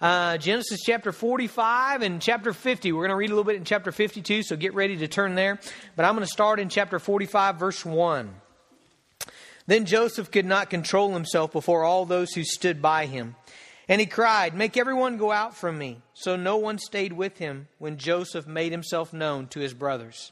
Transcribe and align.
Uh, 0.00 0.38
Genesis 0.38 0.78
chapter 0.84 1.10
45 1.10 2.02
and 2.02 2.22
chapter 2.22 2.52
50. 2.52 2.92
We're 2.92 3.00
going 3.00 3.10
to 3.10 3.16
read 3.16 3.30
a 3.30 3.34
little 3.34 3.42
bit 3.42 3.56
in 3.56 3.64
chapter 3.64 3.90
52, 3.90 4.44
so 4.44 4.54
get 4.54 4.72
ready 4.72 4.96
to 4.98 5.08
turn 5.08 5.34
there. 5.34 5.58
But 5.96 6.04
I'm 6.04 6.14
going 6.14 6.24
to 6.24 6.32
start 6.32 6.60
in 6.60 6.68
chapter 6.68 7.00
45, 7.00 7.56
verse 7.56 7.84
1. 7.84 8.32
Then 9.66 9.86
Joseph 9.86 10.30
could 10.30 10.46
not 10.46 10.70
control 10.70 11.12
himself 11.12 11.52
before 11.52 11.82
all 11.82 12.06
those 12.06 12.32
who 12.32 12.44
stood 12.44 12.80
by 12.80 13.06
him. 13.06 13.34
And 13.88 14.00
he 14.00 14.06
cried, 14.06 14.54
Make 14.54 14.76
everyone 14.76 15.16
go 15.16 15.32
out 15.32 15.56
from 15.56 15.76
me. 15.76 16.00
So 16.14 16.36
no 16.36 16.58
one 16.58 16.78
stayed 16.78 17.12
with 17.12 17.38
him 17.38 17.66
when 17.78 17.96
Joseph 17.96 18.46
made 18.46 18.70
himself 18.70 19.12
known 19.12 19.48
to 19.48 19.60
his 19.60 19.74
brothers. 19.74 20.30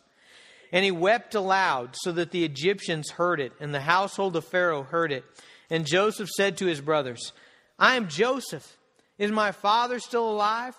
And 0.70 0.84
he 0.84 0.92
wept 0.92 1.34
aloud, 1.34 1.96
so 2.02 2.12
that 2.12 2.30
the 2.30 2.44
Egyptians 2.44 3.10
heard 3.10 3.40
it, 3.40 3.52
and 3.58 3.74
the 3.74 3.80
household 3.80 4.36
of 4.36 4.44
Pharaoh 4.44 4.84
heard 4.84 5.10
it. 5.10 5.24
And 5.70 5.86
Joseph 5.86 6.28
said 6.30 6.56
to 6.58 6.66
his 6.66 6.80
brothers, 6.80 7.32
I 7.80 7.96
am 7.96 8.06
Joseph. 8.06 8.76
Is 9.18 9.30
my 9.30 9.52
father 9.52 9.98
still 9.98 10.28
alive? 10.30 10.76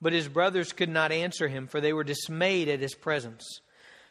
But 0.00 0.12
his 0.12 0.28
brothers 0.28 0.72
could 0.72 0.88
not 0.88 1.12
answer 1.12 1.48
him, 1.48 1.66
for 1.66 1.80
they 1.80 1.92
were 1.92 2.04
dismayed 2.04 2.68
at 2.68 2.80
his 2.80 2.94
presence. 2.94 3.60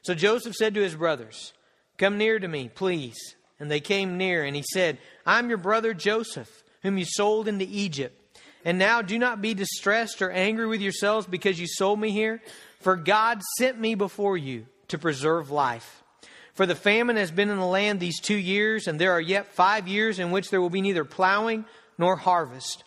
So 0.02 0.14
Joseph 0.14 0.56
said 0.56 0.74
to 0.76 0.82
his 0.82 0.96
brothers, 0.96 1.54
Come 1.98 2.18
near 2.18 2.40
to 2.40 2.48
me, 2.48 2.70
please. 2.74 3.16
And 3.60 3.72
they 3.72 3.80
came 3.80 4.18
near, 4.18 4.44
and 4.44 4.56
he 4.56 4.64
said, 4.74 4.98
I'm 5.26 5.50
your 5.50 5.58
brother 5.58 5.94
Joseph, 5.94 6.64
whom 6.82 6.98
you 6.98 7.06
sold 7.06 7.48
into 7.48 7.66
Egypt. 7.70 8.20
And 8.66 8.80
now 8.80 9.02
do 9.02 9.20
not 9.20 9.42
be 9.42 9.54
distressed 9.54 10.22
or 10.22 10.32
angry 10.32 10.68
with 10.68 10.82
yourselves 10.82 11.28
because 11.28 11.60
you 11.60 11.68
sold 11.68 12.00
me 12.00 12.12
here, 12.12 12.42
for 12.80 12.96
God 12.96 13.42
sent 13.58 13.80
me 13.80 13.96
before 13.96 14.38
you 14.38 14.66
to 14.88 14.98
preserve 14.98 15.52
life. 15.52 16.04
For 16.56 16.66
the 16.66 16.76
famine 16.76 17.18
has 17.18 17.32
been 17.32 17.50
in 17.50 17.58
the 17.58 17.66
land 17.66 18.00
these 18.00 18.20
two 18.20 18.36
years, 18.36 18.88
and 18.88 19.00
there 19.00 19.12
are 19.12 19.22
yet 19.22 19.54
five 19.54 19.88
years 19.88 20.20
in 20.20 20.32
which 20.32 20.50
there 20.50 20.62
will 20.62 20.70
be 20.70 20.82
neither 20.82 21.06
plowing 21.06 21.66
nor 21.98 22.16
harvest. 22.16 22.85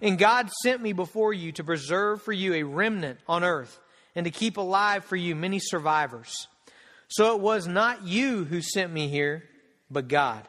And 0.00 0.18
God 0.18 0.50
sent 0.62 0.80
me 0.80 0.92
before 0.92 1.32
you 1.32 1.52
to 1.52 1.64
preserve 1.64 2.22
for 2.22 2.32
you 2.32 2.54
a 2.54 2.62
remnant 2.62 3.18
on 3.26 3.44
earth 3.44 3.78
and 4.14 4.24
to 4.24 4.30
keep 4.30 4.56
alive 4.56 5.04
for 5.04 5.16
you 5.16 5.34
many 5.34 5.58
survivors. 5.58 6.46
So 7.08 7.34
it 7.34 7.40
was 7.40 7.66
not 7.66 8.06
you 8.06 8.44
who 8.44 8.60
sent 8.60 8.92
me 8.92 9.08
here, 9.08 9.44
but 9.90 10.08
God. 10.08 10.46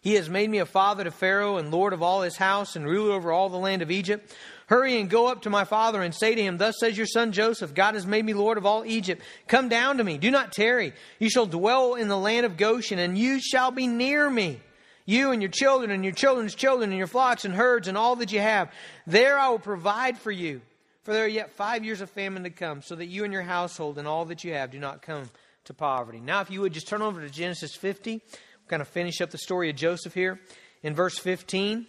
He 0.00 0.14
has 0.14 0.28
made 0.28 0.50
me 0.50 0.58
a 0.58 0.66
father 0.66 1.04
to 1.04 1.10
Pharaoh 1.10 1.56
and 1.56 1.70
lord 1.70 1.92
of 1.92 2.02
all 2.02 2.22
his 2.22 2.36
house 2.36 2.76
and 2.76 2.86
ruler 2.86 3.14
over 3.14 3.32
all 3.32 3.48
the 3.48 3.56
land 3.56 3.80
of 3.80 3.90
Egypt. 3.90 4.34
Hurry 4.66 4.98
and 4.98 5.10
go 5.10 5.26
up 5.26 5.42
to 5.42 5.50
my 5.50 5.64
father 5.64 6.02
and 6.02 6.14
say 6.14 6.34
to 6.34 6.42
him, 6.42 6.56
Thus 6.56 6.76
says 6.80 6.96
your 6.96 7.06
son 7.06 7.32
Joseph, 7.32 7.74
God 7.74 7.94
has 7.94 8.06
made 8.06 8.24
me 8.24 8.34
lord 8.34 8.58
of 8.58 8.66
all 8.66 8.84
Egypt. 8.84 9.22
Come 9.46 9.68
down 9.68 9.98
to 9.98 10.04
me, 10.04 10.18
do 10.18 10.30
not 10.30 10.52
tarry. 10.52 10.94
You 11.18 11.28
shall 11.28 11.46
dwell 11.46 11.94
in 11.94 12.08
the 12.08 12.18
land 12.18 12.46
of 12.46 12.56
Goshen, 12.56 12.98
and 12.98 13.16
you 13.16 13.40
shall 13.40 13.70
be 13.70 13.86
near 13.86 14.28
me 14.28 14.60
you 15.04 15.32
and 15.32 15.42
your 15.42 15.50
children 15.50 15.90
and 15.90 16.04
your 16.04 16.12
children's 16.12 16.54
children 16.54 16.90
and 16.90 16.98
your 16.98 17.06
flocks 17.06 17.44
and 17.44 17.54
herds 17.54 17.88
and 17.88 17.98
all 17.98 18.16
that 18.16 18.32
you 18.32 18.40
have. 18.40 18.72
There 19.06 19.38
I 19.38 19.48
will 19.48 19.58
provide 19.58 20.18
for 20.18 20.30
you. 20.30 20.62
For 21.02 21.12
there 21.12 21.26
are 21.26 21.28
yet 21.28 21.52
five 21.52 21.84
years 21.84 22.00
of 22.00 22.08
famine 22.10 22.44
to 22.44 22.50
come, 22.50 22.80
so 22.80 22.94
that 22.94 23.06
you 23.06 23.24
and 23.24 23.32
your 23.32 23.42
household 23.42 23.98
and 23.98 24.08
all 24.08 24.24
that 24.26 24.42
you 24.42 24.54
have 24.54 24.70
do 24.70 24.78
not 24.78 25.02
come 25.02 25.28
to 25.64 25.74
poverty. 25.74 26.18
Now, 26.18 26.40
if 26.40 26.50
you 26.50 26.62
would 26.62 26.72
just 26.72 26.88
turn 26.88 27.02
over 27.02 27.20
to 27.20 27.28
Genesis 27.28 27.76
50, 27.76 28.12
we'll 28.12 28.68
kind 28.68 28.80
of 28.80 28.88
finish 28.88 29.20
up 29.20 29.30
the 29.30 29.38
story 29.38 29.68
of 29.68 29.76
Joseph 29.76 30.14
here. 30.14 30.40
In 30.82 30.94
verse 30.94 31.18
15, 31.18 31.86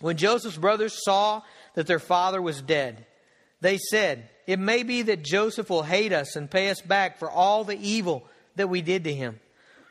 when 0.00 0.16
Joseph's 0.16 0.58
brothers 0.58 1.04
saw 1.04 1.42
that 1.74 1.86
their 1.86 2.00
father 2.00 2.42
was 2.42 2.60
dead, 2.60 3.06
they 3.60 3.78
said, 3.78 4.28
It 4.48 4.58
may 4.58 4.82
be 4.82 5.02
that 5.02 5.22
Joseph 5.22 5.70
will 5.70 5.84
hate 5.84 6.12
us 6.12 6.34
and 6.34 6.50
pay 6.50 6.70
us 6.70 6.80
back 6.80 7.18
for 7.18 7.30
all 7.30 7.62
the 7.62 7.78
evil 7.78 8.26
that 8.56 8.68
we 8.68 8.82
did 8.82 9.04
to 9.04 9.14
him. 9.14 9.38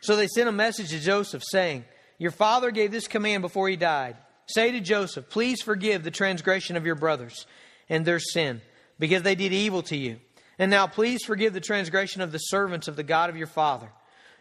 So 0.01 0.17
they 0.17 0.27
sent 0.27 0.49
a 0.49 0.53
message 0.53 0.89
to 0.89 0.99
Joseph 0.99 1.43
saying, 1.43 1.85
your 2.17 2.31
father 2.31 2.71
gave 2.71 2.91
this 2.91 3.07
command 3.07 3.41
before 3.41 3.67
he 3.67 3.75
died. 3.75 4.15
Say 4.47 4.71
to 4.71 4.79
Joseph, 4.79 5.29
Please 5.29 5.61
forgive 5.61 6.03
the 6.03 6.11
transgression 6.11 6.77
of 6.77 6.85
your 6.85 6.95
brothers 6.95 7.45
and 7.89 8.05
their 8.05 8.19
sin, 8.19 8.61
because 8.99 9.23
they 9.23 9.35
did 9.35 9.53
evil 9.53 9.81
to 9.83 9.97
you. 9.97 10.19
And 10.57 10.71
now 10.71 10.87
please 10.87 11.23
forgive 11.23 11.53
the 11.53 11.59
transgression 11.59 12.21
of 12.21 12.31
the 12.31 12.37
servants 12.37 12.87
of 12.87 12.95
the 12.95 13.03
God 13.03 13.29
of 13.29 13.37
your 13.37 13.47
father. 13.47 13.89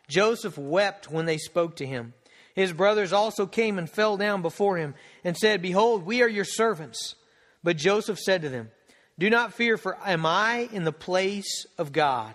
Joseph 0.09 0.57
wept 0.57 1.11
when 1.11 1.27
they 1.27 1.39
spoke 1.39 1.77
to 1.77 1.87
him. 1.87 2.15
His 2.55 2.73
brothers 2.73 3.13
also 3.13 3.47
came 3.47 3.79
and 3.79 3.91
fell 3.91 4.17
down 4.17 4.41
before 4.41 4.77
him 4.77 4.95
and 5.25 5.37
said, 5.37 5.61
Behold, 5.61 6.07
we 6.07 6.23
are 6.23 6.29
your 6.29 6.45
servants. 6.45 7.17
But 7.65 7.77
Joseph 7.77 8.21
said 8.21 8.43
to 8.43 8.49
them, 8.49 8.71
Do 9.19 9.29
not 9.29 9.55
fear, 9.55 9.77
for 9.77 9.99
am 10.05 10.25
I 10.25 10.69
in 10.73 10.84
the 10.84 10.93
place 10.93 11.67
of 11.79 11.93
God? 11.93 12.34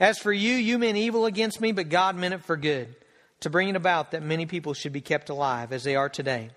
As 0.00 0.18
for 0.18 0.32
you, 0.32 0.54
you 0.54 0.78
meant 0.78 0.98
evil 0.98 1.26
against 1.26 1.60
me, 1.60 1.70
but 1.72 1.88
God 1.88 2.16
meant 2.16 2.34
it 2.34 2.44
for 2.44 2.56
good 2.56 2.94
to 3.40 3.50
bring 3.50 3.68
it 3.68 3.76
about 3.76 4.10
that 4.10 4.22
many 4.22 4.46
people 4.46 4.74
should 4.74 4.92
be 4.92 5.00
kept 5.00 5.28
alive 5.28 5.72
as 5.72 5.84
they 5.84 5.96
are 5.96 6.08
today. 6.08 6.50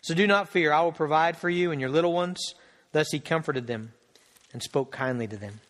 So 0.00 0.14
do 0.14 0.26
not 0.26 0.48
fear, 0.48 0.72
I 0.72 0.82
will 0.82 0.92
provide 0.92 1.36
for 1.36 1.48
you 1.48 1.70
and 1.70 1.80
your 1.80 1.90
little 1.90 2.12
ones. 2.12 2.54
Thus 2.92 3.08
he 3.10 3.20
comforted 3.20 3.66
them 3.66 3.92
and 4.52 4.62
spoke 4.62 4.90
kindly 4.92 5.26
to 5.28 5.36
them. 5.36 5.60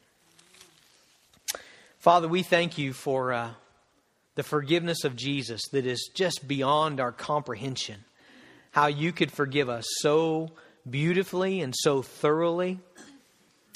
Father, 1.98 2.26
we 2.26 2.42
thank 2.42 2.78
you 2.78 2.92
for 2.92 3.32
uh, 3.32 3.50
the 4.34 4.42
forgiveness 4.42 5.04
of 5.04 5.14
Jesus 5.14 5.60
that 5.72 5.86
is 5.86 6.10
just 6.14 6.48
beyond 6.48 6.98
our 6.98 7.12
comprehension. 7.12 8.04
How 8.72 8.86
you 8.86 9.12
could 9.12 9.30
forgive 9.30 9.68
us 9.68 9.84
so 9.98 10.50
beautifully 10.88 11.60
and 11.60 11.74
so 11.76 12.02
thoroughly. 12.02 12.80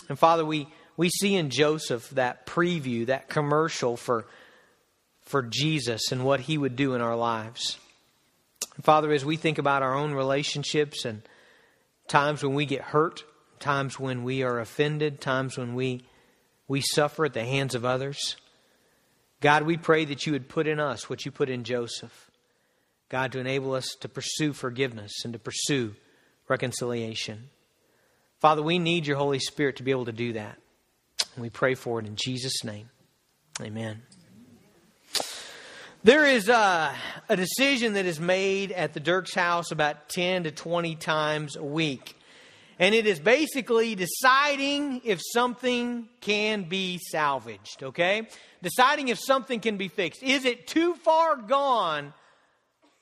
And 0.08 0.18
Father, 0.18 0.44
we, 0.44 0.66
we 0.96 1.10
see 1.10 1.36
in 1.36 1.50
Joseph 1.50 2.08
that 2.10 2.46
preview, 2.46 3.06
that 3.06 3.28
commercial 3.28 3.96
for 3.96 4.26
for 5.26 5.42
Jesus 5.42 6.12
and 6.12 6.24
what 6.24 6.40
he 6.40 6.56
would 6.56 6.76
do 6.76 6.94
in 6.94 7.00
our 7.00 7.16
lives. 7.16 7.78
Father, 8.82 9.12
as 9.12 9.24
we 9.24 9.36
think 9.36 9.58
about 9.58 9.82
our 9.82 9.94
own 9.94 10.12
relationships 10.12 11.04
and 11.04 11.22
times 12.08 12.42
when 12.42 12.54
we 12.54 12.64
get 12.64 12.80
hurt, 12.80 13.24
times 13.58 13.98
when 13.98 14.22
we 14.22 14.42
are 14.42 14.60
offended, 14.60 15.20
times 15.20 15.58
when 15.58 15.74
we, 15.74 16.04
we 16.68 16.80
suffer 16.80 17.24
at 17.24 17.34
the 17.34 17.44
hands 17.44 17.74
of 17.74 17.84
others, 17.84 18.36
God, 19.40 19.64
we 19.64 19.76
pray 19.76 20.04
that 20.06 20.26
you 20.26 20.32
would 20.32 20.48
put 20.48 20.66
in 20.66 20.80
us 20.80 21.10
what 21.10 21.24
you 21.24 21.30
put 21.30 21.50
in 21.50 21.64
Joseph. 21.64 22.30
God, 23.08 23.32
to 23.32 23.38
enable 23.38 23.74
us 23.74 23.86
to 24.00 24.08
pursue 24.08 24.52
forgiveness 24.52 25.24
and 25.24 25.32
to 25.32 25.38
pursue 25.38 25.94
reconciliation. 26.48 27.50
Father, 28.40 28.62
we 28.62 28.78
need 28.78 29.06
your 29.06 29.16
Holy 29.16 29.38
Spirit 29.38 29.76
to 29.76 29.82
be 29.82 29.90
able 29.90 30.06
to 30.06 30.12
do 30.12 30.32
that. 30.34 30.58
And 31.34 31.42
we 31.42 31.50
pray 31.50 31.74
for 31.74 32.00
it 32.00 32.06
in 32.06 32.16
Jesus' 32.16 32.64
name. 32.64 32.90
Amen. 33.60 34.02
There 36.06 36.24
is 36.24 36.48
a, 36.48 36.94
a, 37.28 37.34
decision 37.34 37.94
that 37.94 38.06
is 38.06 38.20
made 38.20 38.70
at 38.70 38.94
the 38.94 39.00
Dirks 39.00 39.34
house 39.34 39.72
about 39.72 40.08
10 40.08 40.44
to 40.44 40.52
20 40.52 40.94
times 40.94 41.56
a 41.56 41.64
week. 41.64 42.16
And 42.78 42.94
it 42.94 43.08
is 43.08 43.18
basically 43.18 43.96
deciding 43.96 45.00
if 45.02 45.20
something 45.32 46.08
can 46.20 46.68
be 46.68 47.00
salvaged, 47.10 47.82
okay? 47.82 48.28
Deciding 48.62 49.08
if 49.08 49.18
something 49.18 49.58
can 49.58 49.78
be 49.78 49.88
fixed. 49.88 50.22
Is 50.22 50.44
it 50.44 50.68
too 50.68 50.94
far 50.94 51.38
gone 51.38 52.14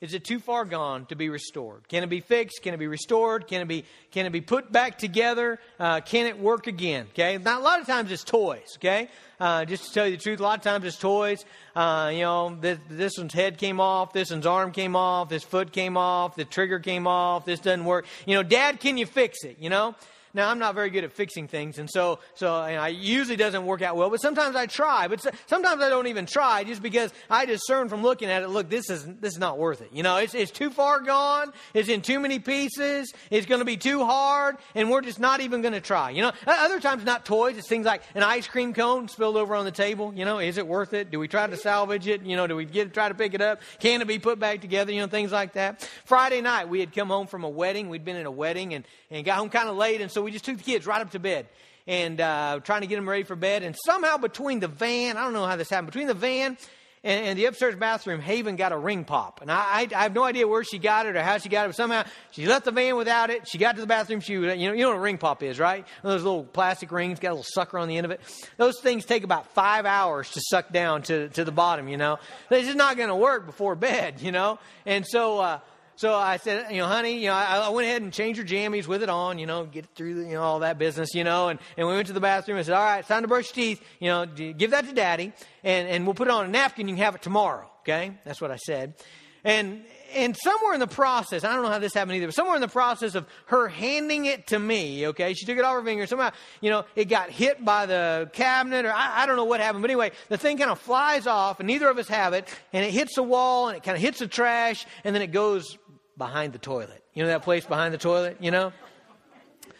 is 0.01 0.13
it 0.13 0.25
too 0.25 0.39
far 0.39 0.65
gone 0.65 1.05
to 1.05 1.15
be 1.15 1.29
restored? 1.29 1.87
Can 1.87 2.03
it 2.03 2.07
be 2.07 2.19
fixed? 2.19 2.61
Can 2.61 2.73
it 2.73 2.77
be 2.77 2.87
restored? 2.87 3.47
Can 3.47 3.61
it 3.61 3.67
be 3.67 3.85
can 4.11 4.25
it 4.25 4.31
be 4.31 4.41
put 4.41 4.71
back 4.71 4.97
together? 4.97 5.57
Uh, 5.79 6.01
can 6.01 6.25
it 6.25 6.37
work 6.37 6.67
again? 6.67 7.07
Okay. 7.11 7.37
Now, 7.37 7.59
a 7.59 7.63
lot 7.63 7.79
of 7.79 7.87
times 7.87 8.11
it's 8.11 8.23
toys. 8.23 8.75
Okay. 8.75 9.07
Uh, 9.39 9.63
just 9.63 9.85
to 9.85 9.93
tell 9.93 10.05
you 10.05 10.17
the 10.17 10.21
truth, 10.21 10.39
a 10.39 10.43
lot 10.43 10.57
of 10.57 10.63
times 10.63 10.85
it's 10.85 10.97
toys. 10.97 11.45
Uh, 11.75 12.11
you 12.13 12.21
know, 12.21 12.57
this, 12.59 12.77
this 12.89 13.17
one's 13.17 13.33
head 13.33 13.57
came 13.57 13.79
off, 13.79 14.13
this 14.13 14.31
one's 14.31 14.45
arm 14.45 14.71
came 14.71 14.95
off, 14.95 15.29
this 15.29 15.43
foot 15.43 15.71
came 15.71 15.97
off, 15.97 16.35
the 16.35 16.45
trigger 16.45 16.79
came 16.79 17.07
off, 17.07 17.45
this 17.45 17.59
doesn't 17.59 17.85
work. 17.85 18.05
You 18.25 18.35
know, 18.35 18.43
Dad, 18.43 18.79
can 18.79 18.97
you 18.97 19.05
fix 19.05 19.43
it? 19.43 19.57
You 19.59 19.69
know. 19.69 19.95
Now, 20.35 20.49
I'm 20.49 20.59
not 20.59 20.75
very 20.75 20.89
good 20.89 21.05
at 21.05 21.13
fixing 21.13 21.47
things, 21.47 21.79
and 21.79 21.89
so, 21.89 22.19
so 22.33 22.47
know, 22.67 22.83
it 22.83 22.97
usually 22.97 23.37
doesn't 23.37 23.65
work 23.65 23.81
out 23.81 23.95
well, 23.95 24.09
but 24.09 24.21
sometimes 24.21 24.55
I 24.55 24.65
try. 24.65 25.07
But 25.07 25.25
sometimes 25.47 25.81
I 25.81 25.89
don't 25.89 26.07
even 26.07 26.25
try 26.25 26.65
just 26.65 26.81
because 26.83 27.13
I 27.29 27.45
discern 27.45 27.87
from 27.89 28.03
looking 28.03 28.29
at 28.29 28.43
it, 28.43 28.49
look, 28.49 28.69
this 28.69 28.89
is, 28.89 29.05
this 29.21 29.33
is 29.33 29.39
not 29.39 29.57
worth 29.57 29.81
it. 29.81 29.89
You 29.93 30.03
know, 30.03 30.17
it's, 30.17 30.33
it's 30.35 30.51
too 30.51 30.69
far 30.69 30.99
gone, 30.99 31.53
it's 31.73 31.87
in 31.87 32.01
too 32.01 32.19
many 32.19 32.39
pieces, 32.39 33.13
it's 33.31 33.45
going 33.45 33.59
to 33.59 33.65
be 33.65 33.77
too 33.77 34.03
hard, 34.03 34.57
and 34.75 34.91
we're 34.91 35.01
just 35.01 35.19
not 35.19 35.39
even 35.39 35.61
going 35.61 35.73
to 35.73 35.81
try. 35.81 36.09
You 36.09 36.23
know, 36.23 36.31
other 36.45 36.81
times 36.81 37.05
not 37.05 37.25
toys, 37.25 37.57
it's 37.57 37.69
things 37.69 37.85
like 37.85 38.03
an 38.13 38.23
ice 38.23 38.47
cream 38.47 38.73
cone 38.73 39.07
spilled 39.07 39.37
over 39.37 39.55
on 39.55 39.63
the 39.63 39.71
table. 39.71 40.13
You 40.13 40.25
know, 40.25 40.39
is 40.39 40.57
it 40.57 40.67
worth 40.67 40.93
it? 40.93 41.11
Do 41.11 41.19
we 41.19 41.29
try 41.29 41.47
to 41.47 41.55
salvage 41.55 42.07
it? 42.07 42.23
You 42.23 42.35
know, 42.35 42.45
do 42.45 42.57
we 42.57 42.65
get 42.65 42.93
try 42.93 43.07
to 43.07 43.15
pick 43.15 43.33
it 43.33 43.41
up? 43.41 43.61
Can 43.79 44.01
it 44.01 44.07
be 44.07 44.19
put 44.19 44.37
back 44.37 44.59
together? 44.59 44.91
You 44.91 44.99
know, 44.99 45.07
things 45.07 45.31
like 45.31 45.53
that. 45.53 45.87
Friday 46.03 46.41
night, 46.41 46.67
we 46.67 46.81
had 46.81 46.93
come 46.93 47.07
home 47.07 47.27
from 47.27 47.45
a 47.45 47.49
wedding. 47.49 47.89
We'd 47.89 48.03
been 48.03 48.17
in 48.17 48.25
a 48.25 48.31
wedding 48.31 48.73
and, 48.73 48.83
and 49.09 49.23
got 49.23 49.37
home 49.37 49.49
kind 49.49 49.69
of 49.69 49.77
late, 49.77 50.01
and 50.01 50.11
so 50.11 50.24
we 50.25 50.31
just 50.31 50.43
took 50.43 50.57
the 50.57 50.63
kids 50.63 50.87
right 50.87 51.01
up 51.01 51.11
to 51.11 51.19
bed 51.19 51.47
and 51.87 52.19
uh, 52.19 52.59
trying 52.63 52.81
to 52.81 52.87
get 52.87 52.95
them 52.95 53.07
ready 53.07 53.23
for 53.23 53.35
bed. 53.35 53.61
And 53.61 53.75
somehow 53.85 54.17
between 54.17 54.59
the 54.59 54.67
van, 54.67 55.17
I 55.17 55.23
don't 55.23 55.33
know 55.33 55.45
how 55.45 55.55
this 55.55 55.69
happened, 55.69 55.87
between 55.87 56.07
the 56.07 56.15
van 56.15 56.57
and, 57.03 57.27
and 57.27 57.39
the 57.39 57.45
upstairs 57.45 57.75
bathroom, 57.75 58.19
Haven 58.19 58.55
got 58.55 58.71
a 58.71 58.77
ring 58.77 59.05
pop. 59.05 59.41
And 59.43 59.51
I, 59.51 59.55
I, 59.55 59.87
I, 59.95 60.01
have 60.01 60.15
no 60.15 60.23
idea 60.23 60.47
where 60.47 60.63
she 60.63 60.79
got 60.79 61.05
it 61.05 61.15
or 61.15 61.21
how 61.21 61.37
she 61.37 61.47
got 61.47 61.65
it, 61.65 61.67
but 61.69 61.75
somehow 61.75 62.03
she 62.31 62.47
left 62.47 62.65
the 62.65 62.71
van 62.71 62.95
without 62.95 63.29
it. 63.29 63.47
She 63.47 63.59
got 63.59 63.75
to 63.75 63.81
the 63.81 63.87
bathroom. 63.87 64.19
She, 64.19 64.33
you 64.33 64.41
know, 64.41 64.53
you 64.53 64.73
know 64.73 64.89
what 64.89 64.97
a 64.97 65.01
ring 65.01 65.19
pop 65.19 65.43
is, 65.43 65.59
right? 65.59 65.85
those 66.01 66.23
little 66.23 66.43
plastic 66.43 66.91
rings, 66.91 67.19
got 67.19 67.29
a 67.29 67.35
little 67.35 67.45
sucker 67.47 67.77
on 67.77 67.87
the 67.87 67.97
end 67.97 68.05
of 68.05 68.11
it. 68.11 68.21
Those 68.57 68.79
things 68.81 69.05
take 69.05 69.23
about 69.23 69.53
five 69.53 69.85
hours 69.85 70.31
to 70.31 70.41
suck 70.49 70.71
down 70.71 71.03
to, 71.03 71.29
to 71.29 71.43
the 71.43 71.51
bottom, 71.51 71.87
you 71.87 71.97
know. 71.97 72.17
It's 72.49 72.65
just 72.65 72.77
not 72.77 72.97
going 72.97 73.09
to 73.09 73.15
work 73.15 73.45
before 73.45 73.75
bed, 73.75 74.19
you 74.21 74.31
know. 74.31 74.57
And 74.87 75.05
so, 75.05 75.39
uh, 75.39 75.59
so 75.97 76.13
I 76.13 76.37
said, 76.37 76.71
you 76.71 76.79
know, 76.79 76.87
honey, 76.87 77.19
you 77.19 77.27
know, 77.27 77.33
I, 77.33 77.57
I 77.59 77.69
went 77.69 77.87
ahead 77.87 78.01
and 78.01 78.11
changed 78.11 78.37
your 78.37 78.47
jammies 78.47 78.87
with 78.87 79.01
it 79.01 79.09
on, 79.09 79.39
you 79.39 79.45
know, 79.45 79.65
get 79.65 79.85
through, 79.95 80.27
you 80.27 80.33
know, 80.33 80.41
all 80.41 80.59
that 80.59 80.77
business, 80.77 81.13
you 81.13 81.23
know, 81.23 81.47
and, 81.47 81.59
and 81.77 81.87
we 81.87 81.93
went 81.93 82.07
to 82.07 82.13
the 82.13 82.19
bathroom 82.19 82.57
and 82.57 82.65
said, 82.65 82.75
all 82.75 82.83
right, 82.83 82.99
it's 82.99 83.07
time 83.07 83.21
to 83.21 83.27
brush 83.27 83.55
your 83.55 83.65
teeth, 83.65 83.81
you 83.99 84.09
know, 84.09 84.25
give 84.25 84.71
that 84.71 84.87
to 84.87 84.93
daddy, 84.93 85.31
and, 85.63 85.87
and 85.87 86.05
we'll 86.05 86.13
put 86.13 86.27
it 86.27 86.31
on 86.31 86.45
a 86.45 86.49
napkin, 86.49 86.87
you 86.87 86.95
can 86.95 87.03
have 87.03 87.15
it 87.15 87.21
tomorrow, 87.21 87.69
okay? 87.81 88.11
That's 88.25 88.41
what 88.41 88.51
I 88.51 88.57
said. 88.57 88.95
And, 89.43 89.83
and 90.15 90.35
somewhere 90.35 90.73
in 90.73 90.79
the 90.79 90.87
process, 90.87 91.43
I 91.43 91.53
don't 91.53 91.63
know 91.63 91.69
how 91.69 91.79
this 91.79 91.93
happened 91.93 92.15
either, 92.17 92.27
but 92.27 92.35
somewhere 92.35 92.55
in 92.55 92.61
the 92.61 92.67
process 92.67 93.15
of 93.15 93.27
her 93.47 93.67
handing 93.67 94.25
it 94.25 94.47
to 94.47 94.59
me, 94.59 95.07
okay, 95.07 95.33
she 95.33 95.45
took 95.45 95.57
it 95.57 95.63
off 95.63 95.73
her 95.73 95.83
finger, 95.83 96.07
somehow, 96.07 96.31
you 96.61 96.69
know, 96.69 96.85
it 96.95 97.05
got 97.05 97.29
hit 97.29 97.63
by 97.63 97.85
the 97.85 98.29
cabinet, 98.33 98.85
or 98.85 98.91
I, 98.91 99.23
I 99.23 99.25
don't 99.25 99.35
know 99.35 99.45
what 99.45 99.59
happened, 99.59 99.81
but 99.81 99.91
anyway, 99.91 100.11
the 100.29 100.37
thing 100.37 100.57
kind 100.57 100.71
of 100.71 100.79
flies 100.79 101.27
off, 101.27 101.59
and 101.59 101.67
neither 101.67 101.89
of 101.89 101.97
us 101.97 102.07
have 102.07 102.33
it, 102.33 102.47
and 102.73 102.85
it 102.85 102.91
hits 102.91 103.15
the 103.15 103.23
wall, 103.23 103.67
and 103.67 103.77
it 103.77 103.83
kind 103.83 103.95
of 103.95 104.01
hits 104.01 104.19
the 104.19 104.27
trash, 104.27 104.85
and 105.03 105.13
then 105.13 105.21
it 105.21 105.31
goes 105.31 105.77
behind 106.17 106.53
the 106.53 106.59
toilet. 106.59 107.03
You 107.13 107.23
know 107.23 107.29
that 107.29 107.43
place 107.43 107.65
behind 107.65 107.93
the 107.93 107.97
toilet, 107.97 108.37
you 108.39 108.51
know? 108.51 108.71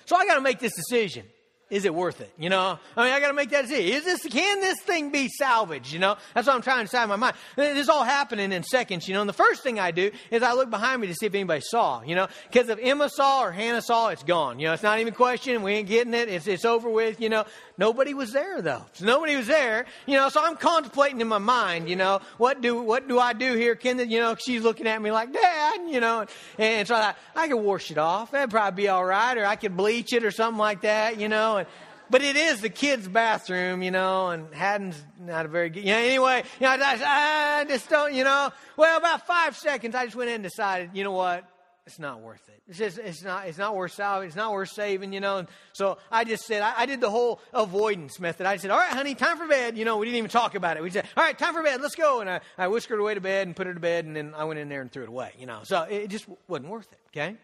So 0.06 0.16
I 0.16 0.26
got 0.26 0.36
to 0.36 0.42
make 0.42 0.60
this 0.60 0.74
decision 0.76 1.26
is 1.70 1.86
it 1.86 1.94
worth 1.94 2.22
it? 2.22 2.32
You 2.38 2.50
know, 2.50 2.78
I 2.96 3.04
mean, 3.04 3.14
I 3.14 3.20
got 3.20 3.30
to 3.30 3.34
make 3.34 3.50
that 3.50 3.64
decision. 3.64 3.94
Is 3.94 4.06
this, 4.06 4.22
can 4.32 4.62
this 4.62 4.80
thing 4.82 5.12
be 5.12 5.28
salvaged? 5.28 5.92
You 5.92 6.00
know, 6.00 6.16
that's 6.34 6.46
what 6.46 6.56
I'm 6.56 6.62
trying 6.62 6.80
to 6.80 6.84
decide 6.86 7.04
in 7.04 7.10
my 7.10 7.16
mind. 7.16 7.36
This 7.56 7.78
is 7.78 7.90
all 7.90 8.04
happening 8.04 8.52
in 8.52 8.62
seconds, 8.64 9.08
you 9.08 9.14
know, 9.16 9.22
and 9.22 9.30
the 9.30 9.34
first 9.34 9.64
thing 9.64 9.80
I 9.80 9.92
do 9.92 10.12
is 10.30 10.44
I 10.44 10.54
look 10.54 10.70
behind 10.70 11.02
me 11.02 11.08
to 11.08 11.16
see 11.16 11.26
if 11.26 11.34
anybody 11.34 11.62
saw, 11.64 12.04
you 12.04 12.14
know, 12.14 12.28
because 12.52 12.70
if 12.70 12.78
Emma 12.82 13.10
saw 13.10 13.44
or 13.44 13.52
Hannah 13.52 13.82
saw, 13.82 14.10
it's 14.10 14.24
gone. 14.24 14.60
You 14.60 14.68
know, 14.68 14.74
it's 14.74 14.84
not 14.84 15.00
even 15.00 15.14
a 15.14 15.16
question. 15.16 15.64
We 15.64 15.74
ain't 15.74 15.88
getting 15.88 16.14
it. 16.14 16.30
It's, 16.30 16.48
it's 16.48 16.66
over 16.66 16.90
with, 16.90 17.20
you 17.20 17.30
know. 17.30 17.46
Nobody 17.78 18.14
was 18.14 18.32
there 18.32 18.62
though. 18.62 18.86
So 18.94 19.06
nobody 19.06 19.36
was 19.36 19.48
there, 19.48 19.86
you 20.06 20.16
know, 20.16 20.30
so 20.30 20.42
I'm 20.42 20.56
contemplating 20.56 21.20
in 21.20 21.28
my 21.28 21.40
mind, 21.40 21.90
you 21.90 21.98
know, 21.98 22.22
what 22.38 22.62
do, 22.62 22.82
what 22.82 23.08
do 23.08 23.20
I 23.20 23.34
do 23.34 23.54
here? 23.54 23.76
The, 23.76 24.08
you 24.08 24.20
know, 24.20 24.36
she's 24.36 24.62
looking 24.62 24.88
at 24.88 25.02
me 25.02 25.12
like, 25.12 25.34
Dad, 25.34 25.82
you 25.88 26.00
know, 26.00 26.22
and, 26.22 26.30
and 26.58 26.88
so 26.88 26.96
I 26.96 27.02
thought, 27.02 27.18
I 27.36 27.48
could 27.50 27.58
wash 27.58 27.92
it 27.92 27.98
off. 27.98 28.32
That'd 28.32 28.50
probably 28.50 28.84
be 28.84 28.88
all 28.88 29.04
right. 29.04 29.38
Or 29.38 29.46
I 29.46 29.58
could 29.58 29.76
bleach 29.76 30.14
it 30.14 30.24
or 30.24 30.32
something 30.32 30.58
like 30.58 30.82
that, 30.82 31.20
you 31.20 31.28
know, 31.28 31.58
and, 31.58 31.68
but 32.10 32.22
it 32.22 32.36
is 32.36 32.62
the 32.62 32.70
kids' 32.70 33.08
bathroom, 33.08 33.82
you 33.82 33.92
know, 33.92 34.30
and 34.30 34.54
Haddon's 34.54 35.04
not 35.20 35.46
a 35.46 35.50
very 35.50 35.70
good, 35.70 35.84
you 35.84 35.92
know, 35.92 35.98
anyway, 35.98 36.44
you 36.60 36.68
know, 36.68 36.78
I, 36.80 37.62
I 37.62 37.66
just 37.66 37.90
don't, 37.90 38.14
you 38.14 38.24
know, 38.24 38.52
well, 38.78 38.98
about 38.98 39.26
five 39.28 39.58
seconds, 39.58 39.96
I 39.96 40.06
just 40.06 40.16
went 40.16 40.30
in 40.30 40.36
and 40.36 40.44
decided, 40.44 40.92
you 40.94 41.04
know 41.04 41.12
what, 41.12 41.44
it's 41.86 42.00
not 42.00 42.22
worth 42.22 42.42
it. 42.50 42.62
It's 42.68 42.78
just, 42.78 42.98
it's 42.98 43.24
not, 43.24 43.48
it's 43.48 43.58
not 43.58 43.76
worth. 43.76 44.00
It's 44.00 44.36
not 44.36 44.52
worth 44.52 44.70
saving, 44.70 45.14
you 45.14 45.20
know. 45.20 45.38
And 45.38 45.48
so 45.74 45.98
I 46.12 46.24
just 46.24 46.46
said, 46.46 46.62
I, 46.62 46.74
I, 46.80 46.86
did 46.86 47.00
the 47.00 47.12
whole 47.12 47.40
avoidance 47.54 48.20
method. 48.20 48.48
I 48.48 48.58
said, 48.58 48.72
all 48.72 48.80
right, 48.80 48.90
honey, 48.90 49.14
time 49.14 49.38
for 49.38 49.48
bed. 49.48 49.78
You 49.78 49.86
know, 49.86 49.98
we 49.98 50.06
didn't 50.06 50.18
even 50.18 50.32
talk 50.32 50.56
about 50.56 50.78
it. 50.78 50.84
We 50.84 50.90
said, 50.90 51.06
all 51.16 51.24
right, 51.24 51.38
time 51.38 51.54
for 51.54 51.62
bed. 51.62 51.82
Let's 51.82 51.96
go. 51.96 52.22
And 52.22 52.30
I, 52.30 52.42
I 52.58 52.68
whisked 52.70 52.90
her 52.90 52.98
away 52.98 53.14
to 53.14 53.22
bed 53.22 53.48
and 53.48 53.56
put 53.56 53.68
her 53.68 53.74
to 53.74 53.80
bed. 53.80 54.06
And 54.06 54.16
then 54.16 54.34
I 54.36 54.46
went 54.46 54.60
in 54.60 54.68
there 54.68 54.82
and 54.82 54.92
threw 54.92 55.04
it 55.04 55.10
away, 55.10 55.32
you 55.38 55.46
know. 55.46 55.60
So 55.64 55.84
it 55.84 56.08
just 56.08 56.26
wasn't 56.48 56.70
worth 56.70 56.92
it. 56.92 57.00
Okay. 57.16 57.36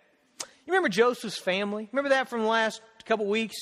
You 0.42 0.74
remember 0.74 0.90
Joseph's 0.90 1.40
family? 1.40 1.88
Remember 1.92 2.10
that 2.10 2.30
from 2.30 2.42
the 2.42 2.48
last 2.48 2.82
couple 3.06 3.28
weeks? 3.28 3.56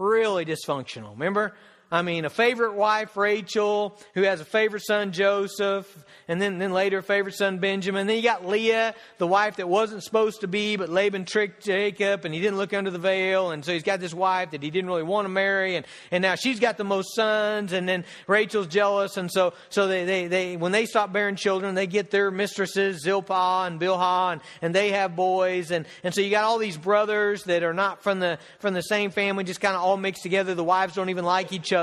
really 0.00 0.44
dysfunctional. 0.44 1.12
Remember? 1.12 1.54
I 1.92 2.02
mean, 2.02 2.24
a 2.24 2.30
favorite 2.30 2.74
wife, 2.74 3.16
Rachel, 3.16 3.98
who 4.14 4.22
has 4.22 4.40
a 4.40 4.44
favorite 4.44 4.84
son, 4.86 5.10
Joseph, 5.10 6.04
and 6.28 6.40
then, 6.40 6.58
then 6.58 6.72
later 6.72 6.98
a 6.98 7.02
favorite 7.02 7.34
son 7.34 7.58
Benjamin. 7.58 8.06
Then 8.06 8.14
you 8.14 8.22
got 8.22 8.46
Leah, 8.46 8.94
the 9.18 9.26
wife 9.26 9.56
that 9.56 9.68
wasn't 9.68 10.04
supposed 10.04 10.42
to 10.42 10.46
be, 10.46 10.76
but 10.76 10.88
Laban 10.88 11.24
tricked 11.24 11.64
Jacob 11.64 12.24
and 12.24 12.32
he 12.32 12.40
didn't 12.40 12.58
look 12.58 12.72
under 12.72 12.92
the 12.92 13.00
veil. 13.00 13.50
And 13.50 13.64
so 13.64 13.72
he's 13.72 13.82
got 13.82 13.98
this 13.98 14.14
wife 14.14 14.52
that 14.52 14.62
he 14.62 14.70
didn't 14.70 14.88
really 14.88 15.02
want 15.02 15.24
to 15.24 15.30
marry. 15.30 15.74
And, 15.74 15.84
and 16.12 16.22
now 16.22 16.36
she's 16.36 16.60
got 16.60 16.76
the 16.76 16.84
most 16.84 17.12
sons. 17.16 17.72
And 17.72 17.88
then 17.88 18.04
Rachel's 18.28 18.68
jealous. 18.68 19.16
And 19.16 19.28
so, 19.28 19.54
so 19.68 19.88
they, 19.88 20.04
they, 20.04 20.26
they, 20.28 20.56
when 20.56 20.70
they 20.70 20.86
stop 20.86 21.12
bearing 21.12 21.34
children, 21.34 21.74
they 21.74 21.88
get 21.88 22.12
their 22.12 22.30
mistresses, 22.30 23.02
Zilpah 23.02 23.64
and 23.66 23.80
Bilhah, 23.80 24.34
and, 24.34 24.40
and 24.62 24.72
they 24.72 24.90
have 24.90 25.16
boys. 25.16 25.72
And, 25.72 25.86
and 26.04 26.14
so 26.14 26.20
you 26.20 26.30
got 26.30 26.44
all 26.44 26.58
these 26.58 26.76
brothers 26.76 27.42
that 27.44 27.64
are 27.64 27.74
not 27.74 28.04
from 28.04 28.20
the, 28.20 28.38
from 28.60 28.74
the 28.74 28.82
same 28.82 29.10
family, 29.10 29.42
just 29.42 29.60
kind 29.60 29.74
of 29.74 29.82
all 29.82 29.96
mixed 29.96 30.22
together. 30.22 30.54
The 30.54 30.62
wives 30.62 30.94
don't 30.94 31.10
even 31.10 31.24
like 31.24 31.52
each 31.52 31.72
other. 31.72 31.79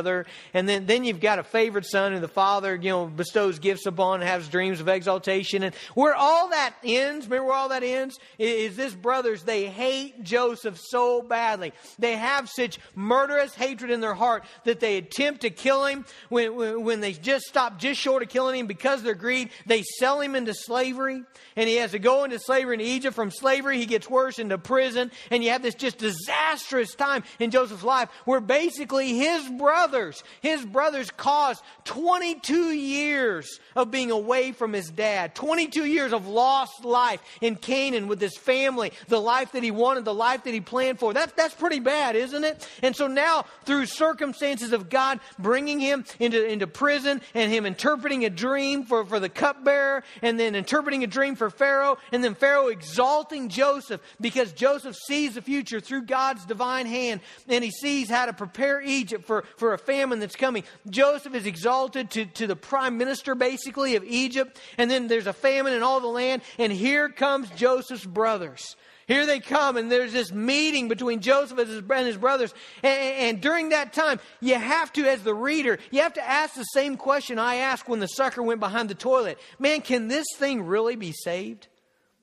And 0.54 0.68
then, 0.68 0.86
then 0.86 1.04
you've 1.04 1.20
got 1.20 1.40
a 1.40 1.44
favorite 1.44 1.86
son 1.86 2.14
who 2.14 2.20
the 2.20 2.28
father, 2.28 2.76
you 2.76 2.90
know, 2.90 3.06
bestows 3.06 3.60
gifts 3.60 3.86
upon 3.86 4.22
and 4.22 4.30
has 4.30 4.48
dreams 4.48 4.80
of 4.80 4.88
exaltation. 4.88 5.64
And 5.64 5.74
where 5.94 6.16
all 6.16 6.50
that 6.50 6.74
ends, 6.84 7.26
remember 7.26 7.48
where 7.48 7.56
all 7.56 7.70
that 7.70 7.84
ends? 7.84 8.18
Is 8.38 8.76
this 8.76 8.94
brothers, 8.94 9.44
they 9.44 9.68
hate 9.68 10.24
Joseph 10.24 10.80
so 10.80 11.22
badly. 11.22 11.74
They 12.00 12.16
have 12.16 12.50
such 12.50 12.80
murderous 12.96 13.54
hatred 13.56 13.92
in 13.92 14.02
their 14.02 14.14
heart 14.14 14.46
that 14.64 14.80
they 14.80 14.98
attempt 14.98 15.42
to 15.42 15.50
kill 15.50 15.86
him. 15.86 16.06
When, 16.30 16.84
when 16.84 17.02
they 17.02 17.14
just 17.14 17.46
stop 17.46 17.80
just 17.80 18.00
short 18.00 18.24
of 18.24 18.30
killing 18.30 18.60
him 18.60 18.68
because 18.68 19.00
of 19.00 19.06
their 19.06 19.16
greed, 19.16 19.50
they 19.66 19.84
sell 19.84 20.20
him 20.20 20.36
into 20.36 20.54
slavery. 20.54 21.24
And 21.56 21.68
he 21.68 21.78
has 21.78 21.92
to 21.92 22.00
go 22.00 22.24
into 22.24 22.40
slavery 22.40 22.76
in 22.76 22.82
Egypt. 22.82 23.16
From 23.16 23.32
slavery, 23.32 23.78
he 23.78 23.86
gets 23.86 24.10
worse 24.10 24.40
into 24.40 24.58
prison. 24.58 25.12
And 25.32 25.44
you 25.44 25.52
have 25.52 25.64
this 25.64 25.76
just 25.76 25.98
disastrous 25.98 26.94
time 26.96 27.24
in 27.40 27.52
Joseph's 27.52 27.84
life 27.84 28.10
where 28.26 28.40
basically 28.40 29.18
his 29.18 29.48
brothers, 29.88 30.24
his 30.42 30.66
brothers 30.66 31.12
caused 31.12 31.64
22 31.86 32.72
years 32.72 33.60
of 33.76 33.90
being 33.90 34.12
away 34.12 34.52
from 34.52 34.74
his 34.74 34.90
dad. 34.90 35.34
22 35.34 35.86
years 35.86 36.14
of 36.14 36.28
lost 36.28 36.84
life 36.84 37.22
in 37.42 37.56
Canaan 37.56 38.08
with 38.08 38.20
his 38.20 38.36
family, 38.38 38.92
the 39.08 39.22
life 39.22 39.54
that 39.54 39.64
he 39.64 39.72
wanted, 39.72 40.04
the 40.04 40.14
life 40.14 40.44
that 40.44 40.54
he 40.54 40.62
planned 40.62 41.00
for. 41.00 41.14
That's, 41.14 41.32
that's 41.34 41.54
pretty 41.54 41.80
bad, 41.80 42.16
isn't 42.16 42.44
it? 42.44 42.68
And 42.82 42.96
so 42.96 43.08
now, 43.08 43.46
through 43.66 43.86
circumstances 43.86 44.74
of 44.74 44.90
God 44.90 45.20
bringing 45.40 45.80
him 45.80 46.04
into, 46.20 46.46
into 46.46 46.68
prison 46.68 47.22
and 47.34 47.52
him 47.52 47.66
interpreting 47.66 48.26
a 48.26 48.30
dream 48.30 48.84
for, 48.84 49.06
for 49.06 49.20
the 49.20 49.30
cupbearer 49.30 50.04
and 50.22 50.40
then 50.40 50.56
interpreting 50.56 51.04
a 51.04 51.08
dream 51.08 51.36
for 51.36 51.50
Pharaoh 51.50 51.98
and 52.12 52.24
then 52.24 52.36
Pharaoh 52.36 52.68
exalting 52.68 53.50
Joseph 53.50 54.02
because 54.20 54.52
Joseph 54.52 54.96
sees 54.96 55.36
the 55.36 55.42
future 55.42 55.80
through 55.80 56.04
God's 56.04 56.46
divine 56.46 56.86
hand 56.86 57.22
and 57.48 57.64
he 57.64 57.72
sees 57.72 58.10
how 58.10 58.26
to 58.26 58.34
prepare 58.34 58.82
Egypt 58.82 59.26
for, 59.26 59.44
for 59.58 59.74
a 59.74 59.77
famine 59.78 60.20
that's 60.20 60.36
coming. 60.36 60.64
Joseph 60.90 61.36
is 61.36 61.46
exalted 61.46 62.12
to, 62.12 62.26
to 62.26 62.48
the 62.48 62.56
prime 62.56 62.98
minister, 62.98 63.36
basically, 63.36 63.96
of 63.96 64.04
Egypt. 64.04 64.60
And 64.78 64.90
then 64.90 65.08
there's 65.08 65.28
a 65.28 65.34
famine 65.34 65.74
in 65.74 65.84
all 65.84 66.00
the 66.00 66.08
land. 66.08 66.42
And 66.58 66.72
here 66.72 67.10
comes 67.10 67.50
Joseph's 67.52 68.06
brothers. 68.06 68.76
Here 69.08 69.26
they 69.26 69.40
come, 69.40 69.78
and 69.78 69.90
there's 69.90 70.12
this 70.12 70.34
meeting 70.34 70.90
between 70.90 71.22
Joseph 71.22 71.58
and 71.58 71.68
his, 71.70 71.78
and 71.78 72.08
his 72.08 72.18
brothers. 72.18 72.54
And, 72.84 72.94
and, 73.00 73.42
during 73.42 73.70
that 73.70 73.94
time, 73.94 74.20
you 74.42 74.56
have 74.56 74.92
to, 74.94 75.06
as 75.06 75.24
the 75.24 75.34
reader, 75.34 75.80
you 75.92 76.02
have 76.02 76.16
to 76.16 76.30
ask 76.30 76.56
the 76.56 76.64
same 76.64 76.98
question 76.98 77.40
I 77.40 77.56
asked 77.56 77.88
when 77.88 78.02
the 78.02 78.08
sucker 78.08 78.44
went 78.44 78.60
behind 78.60 78.90
the 78.90 78.96
toilet. 78.96 79.40
Man, 79.60 79.80
can 79.80 80.10
this 80.10 80.26
thing 80.36 80.64
really 80.64 80.98
be 80.98 81.14
saved? 81.14 81.68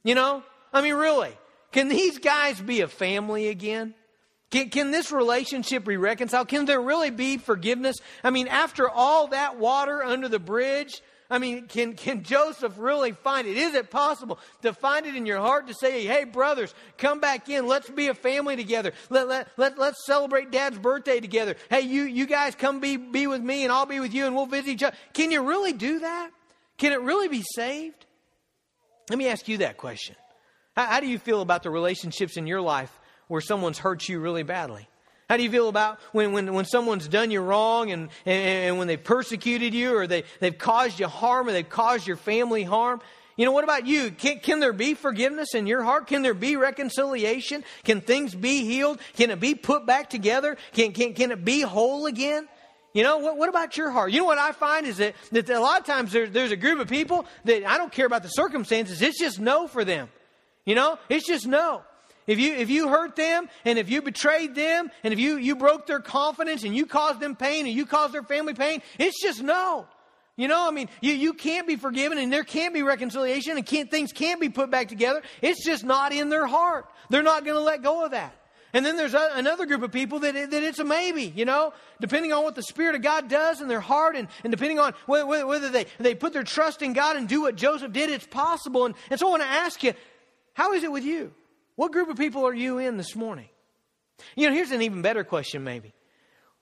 You 0.02 0.14
know? 0.14 0.42
I 0.74 0.82
mean, 0.82 0.94
really. 0.94 1.32
Can 1.72 1.88
these 1.88 2.18
guys 2.18 2.60
be 2.60 2.82
a 2.82 2.88
family 2.88 3.48
again? 3.48 3.94
Can, 4.54 4.70
can 4.70 4.92
this 4.92 5.10
relationship 5.10 5.84
be 5.84 5.96
reconciled? 5.96 6.46
Can 6.46 6.64
there 6.64 6.81
really 6.81 7.10
be 7.10 7.38
forgiveness? 7.38 7.96
I 8.22 8.31
mean, 8.31 8.46
after 8.46 8.88
all 8.88 9.26
that 9.29 9.58
water 9.58 10.00
under 10.05 10.29
the 10.29 10.38
bridge, 10.38 11.02
I 11.29 11.38
mean, 11.38 11.67
can, 11.67 11.94
can 11.94 12.22
Joseph 12.22 12.74
really 12.79 13.10
find 13.10 13.48
it? 13.48 13.56
Is 13.56 13.74
it 13.74 13.90
possible 13.90 14.38
to 14.62 14.72
find 14.72 15.06
it 15.06 15.17
in 15.17 15.26
your 15.26 15.40
heart 15.40 15.67
to 15.67 15.74
say, 15.74 16.06
hey, 16.06 16.22
brothers, 16.22 16.72
come 16.98 17.19
back 17.19 17.48
in. 17.48 17.67
Let's 17.67 17.90
be 17.90 18.06
a 18.06 18.14
family 18.14 18.55
together. 18.55 18.93
Let, 19.10 19.26
let, 19.26 19.48
let, 19.56 19.76
let's 19.76 20.06
celebrate 20.06 20.52
dad's 20.52 20.79
birthday 20.79 21.19
together. 21.19 21.56
Hey, 21.69 21.81
you, 21.81 22.05
you 22.05 22.24
guys 22.24 22.55
come 22.55 22.79
be, 22.79 22.96
be 22.96 23.26
with 23.26 23.43
me 23.43 23.64
and 23.64 23.72
I'll 23.72 23.86
be 23.86 23.98
with 23.98 24.14
you 24.14 24.24
and 24.24 24.36
we'll 24.36 24.46
visit 24.46 24.69
each 24.69 24.82
other. 24.84 24.96
Can 25.14 25.32
you 25.32 25.43
really 25.43 25.72
do 25.72 25.98
that? 25.98 26.31
Can 26.79 26.93
it 26.93 27.00
really 27.00 27.26
be 27.26 27.43
saved? 27.56 28.06
Let 29.10 29.19
me 29.19 29.26
ask 29.26 29.48
you 29.48 29.58
that 29.58 29.79
question. 29.79 30.14
How, 30.76 30.86
how 30.86 31.00
do 31.00 31.08
you 31.08 31.19
feel 31.19 31.40
about 31.40 31.64
the 31.64 31.70
relationships 31.70 32.36
in 32.36 32.46
your 32.46 32.60
life 32.60 32.96
where 33.28 33.40
someone's 33.40 33.78
hurt 33.78 34.08
you 34.08 34.20
really 34.20 34.43
badly? 34.43 34.88
How 35.28 35.36
do 35.38 35.43
you 35.43 35.50
feel 35.50 35.69
about 35.69 35.98
when, 36.12 36.32
when, 36.32 36.52
when 36.52 36.64
someone's 36.66 37.08
done 37.08 37.31
you 37.31 37.40
wrong 37.40 37.90
and, 37.90 38.10
and, 38.26 38.46
and 38.46 38.78
when 38.78 38.88
they've 38.88 39.02
persecuted 39.02 39.72
you 39.72 39.96
or 39.96 40.06
they, 40.06 40.24
they've 40.40 40.56
caused 40.56 41.00
you 41.00 41.08
harm 41.08 41.48
or 41.48 41.52
they've 41.52 41.69
caused 41.69 42.06
your 42.06 42.16
family 42.16 42.62
harm? 42.62 43.00
You 43.36 43.44
know, 43.44 43.52
what 43.52 43.64
about 43.64 43.86
you? 43.86 44.10
Can, 44.10 44.38
can 44.38 44.60
there 44.60 44.72
be 44.72 44.94
forgiveness 44.94 45.54
in 45.54 45.66
your 45.66 45.82
heart? 45.82 46.06
Can 46.06 46.22
there 46.22 46.34
be 46.34 46.56
reconciliation? 46.56 47.64
Can 47.82 48.00
things 48.00 48.34
be 48.34 48.64
healed? 48.64 49.00
Can 49.16 49.31
it 49.31 49.40
be 49.40 49.54
put 49.54 49.86
back 49.86 50.08
together? 50.08 50.56
Can, 50.72 50.93
can, 50.93 51.14
can 51.14 51.32
it 51.32 51.44
be 51.44 51.62
whole 51.62 52.06
again? 52.06 52.46
You 52.93 53.02
know, 53.02 53.19
what, 53.19 53.36
what 53.36 53.48
about 53.48 53.76
your 53.76 53.90
heart? 53.90 54.12
You 54.12 54.20
know 54.20 54.26
what 54.26 54.38
I 54.38 54.52
find 54.52 54.86
is 54.86 54.98
that, 54.98 55.16
that 55.32 55.50
a 55.50 55.58
lot 55.58 55.81
of 55.81 55.86
times 55.86 56.12
there, 56.12 56.28
there's 56.28 56.52
a 56.52 56.56
group 56.56 56.78
of 56.78 56.88
people 56.88 57.26
that 57.44 57.64
I 57.64 57.76
don't 57.76 57.90
care 57.90 58.06
about 58.06 58.22
the 58.22 58.28
circumstances. 58.28 59.02
It's 59.02 59.19
just 59.19 59.40
no 59.40 59.66
for 59.66 59.84
them. 59.84 60.08
You 60.64 60.76
know, 60.76 60.98
it's 61.08 61.26
just 61.26 61.46
no. 61.46 61.82
If 62.26 62.38
you, 62.38 62.54
if 62.54 62.70
you 62.70 62.88
hurt 62.88 63.16
them 63.16 63.48
and 63.64 63.78
if 63.78 63.90
you 63.90 64.00
betrayed 64.00 64.54
them 64.54 64.90
and 65.02 65.12
if 65.12 65.20
you, 65.20 65.36
you 65.36 65.56
broke 65.56 65.86
their 65.86 66.00
confidence 66.00 66.64
and 66.64 66.74
you 66.74 66.86
caused 66.86 67.20
them 67.20 67.36
pain 67.36 67.66
and 67.66 67.74
you 67.74 67.84
caused 67.84 68.14
their 68.14 68.22
family 68.22 68.54
pain, 68.54 68.82
it's 68.98 69.20
just 69.22 69.43
no. 69.43 69.86
You 70.36 70.48
know, 70.48 70.66
I 70.66 70.72
mean, 70.72 70.88
you, 71.00 71.12
you 71.12 71.32
can't 71.32 71.66
be 71.66 71.76
forgiven 71.76 72.19
and 72.19 72.32
there 72.32 72.43
can't 72.43 72.74
be 72.74 72.82
reconciliation 72.82 73.56
and 73.56 73.64
can't, 73.64 73.90
things 73.90 74.12
can't 74.12 74.40
be 74.40 74.48
put 74.48 74.70
back 74.70 74.88
together. 74.88 75.22
It's 75.43 75.64
just 75.64 75.84
not 75.84 76.12
in 76.12 76.28
their 76.28 76.46
heart. 76.46 76.86
They're 77.08 77.22
not 77.22 77.44
going 77.44 77.56
to 77.56 77.62
let 77.62 77.82
go 77.82 78.04
of 78.04 78.12
that. 78.12 78.34
And 78.72 78.84
then 78.84 78.96
there's 78.96 79.14
a, 79.14 79.31
another 79.34 79.66
group 79.66 79.82
of 79.82 79.93
people 79.93 80.19
that, 80.20 80.34
that 80.34 80.62
it's 80.64 80.81
a 80.81 80.84
maybe, 80.84 81.32
you 81.36 81.44
know, 81.44 81.72
depending 82.00 82.32
on 82.32 82.43
what 82.43 82.56
the 82.56 82.62
Spirit 82.64 82.96
of 82.96 83.02
God 83.02 83.28
does 83.28 83.60
in 83.60 83.69
their 83.69 83.81
heart 83.81 84.16
and, 84.16 84.26
and 84.43 84.50
depending 84.50 84.81
on 84.81 84.94
whether, 85.06 85.46
whether 85.46 85.69
they, 85.69 85.86
they 86.00 86.16
put 86.16 86.32
their 86.32 86.43
trust 86.43 86.82
in 86.82 86.93
God 86.93 87.16
and 87.16 87.28
do 87.28 87.43
what 87.43 87.54
Joseph 87.54 87.93
did, 87.93 88.10
it's 88.10 88.26
possible. 88.26 88.86
And, 88.86 88.96
and 89.10 89.20
so 89.20 89.28
I 89.28 89.31
want 89.31 89.43
to 89.43 89.48
ask 89.48 89.84
you, 89.84 89.93
How 90.54 90.72
is 90.72 90.82
it 90.82 90.90
with 90.90 91.04
you? 91.04 91.32
What 91.76 91.93
group 91.93 92.08
of 92.08 92.16
people 92.16 92.46
are 92.46 92.54
you 92.54 92.78
in 92.78 92.96
this 92.96 93.16
morning? 93.16 93.48
You 94.36 94.48
know, 94.48 94.54
here's 94.54 94.70
an 94.70 94.82
even 94.82 95.02
better 95.02 95.24
question, 95.24 95.64
maybe. 95.64 95.93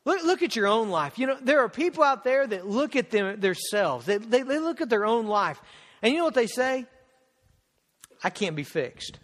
Look, 0.04 0.24
look 0.24 0.42
at 0.42 0.56
your 0.56 0.66
own 0.66 0.88
life. 0.90 1.18
You 1.18 1.28
know, 1.28 1.38
there 1.40 1.60
are 1.60 1.68
people 1.68 2.02
out 2.02 2.24
there 2.24 2.46
that 2.46 2.66
look 2.66 2.96
at 2.96 3.10
them, 3.10 3.38
themselves, 3.38 4.06
they, 4.06 4.18
they, 4.18 4.42
they 4.42 4.58
look 4.58 4.80
at 4.80 4.88
their 4.88 5.04
own 5.04 5.26
life, 5.26 5.60
and 6.00 6.12
you 6.12 6.18
know 6.18 6.24
what 6.24 6.34
they 6.34 6.46
say? 6.46 6.86
I 8.24 8.30
can't 8.30 8.56
be 8.56 8.64
fixed. 8.64 9.18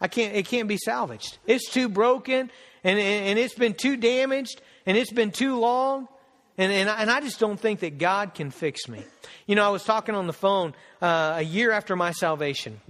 I 0.00 0.08
can't, 0.08 0.34
it 0.34 0.46
can't 0.46 0.68
be 0.68 0.76
salvaged. 0.76 1.38
It's 1.46 1.70
too 1.70 1.88
broken, 1.88 2.50
and, 2.82 2.98
and 2.98 3.38
it's 3.38 3.54
been 3.54 3.74
too 3.74 3.96
damaged, 3.96 4.60
and 4.84 4.96
it's 4.96 5.12
been 5.12 5.30
too 5.30 5.58
long, 5.58 6.08
and, 6.58 6.72
and, 6.72 6.88
and 6.88 7.10
I 7.10 7.20
just 7.20 7.38
don't 7.38 7.58
think 7.58 7.80
that 7.80 7.98
God 7.98 8.34
can 8.34 8.50
fix 8.50 8.88
me. 8.88 9.02
You 9.46 9.54
know, 9.54 9.64
I 9.64 9.70
was 9.70 9.84
talking 9.84 10.14
on 10.14 10.26
the 10.26 10.32
phone 10.32 10.74
uh, 11.00 11.34
a 11.36 11.42
year 11.42 11.70
after 11.70 11.96
my 11.96 12.12
salvation 12.12 12.80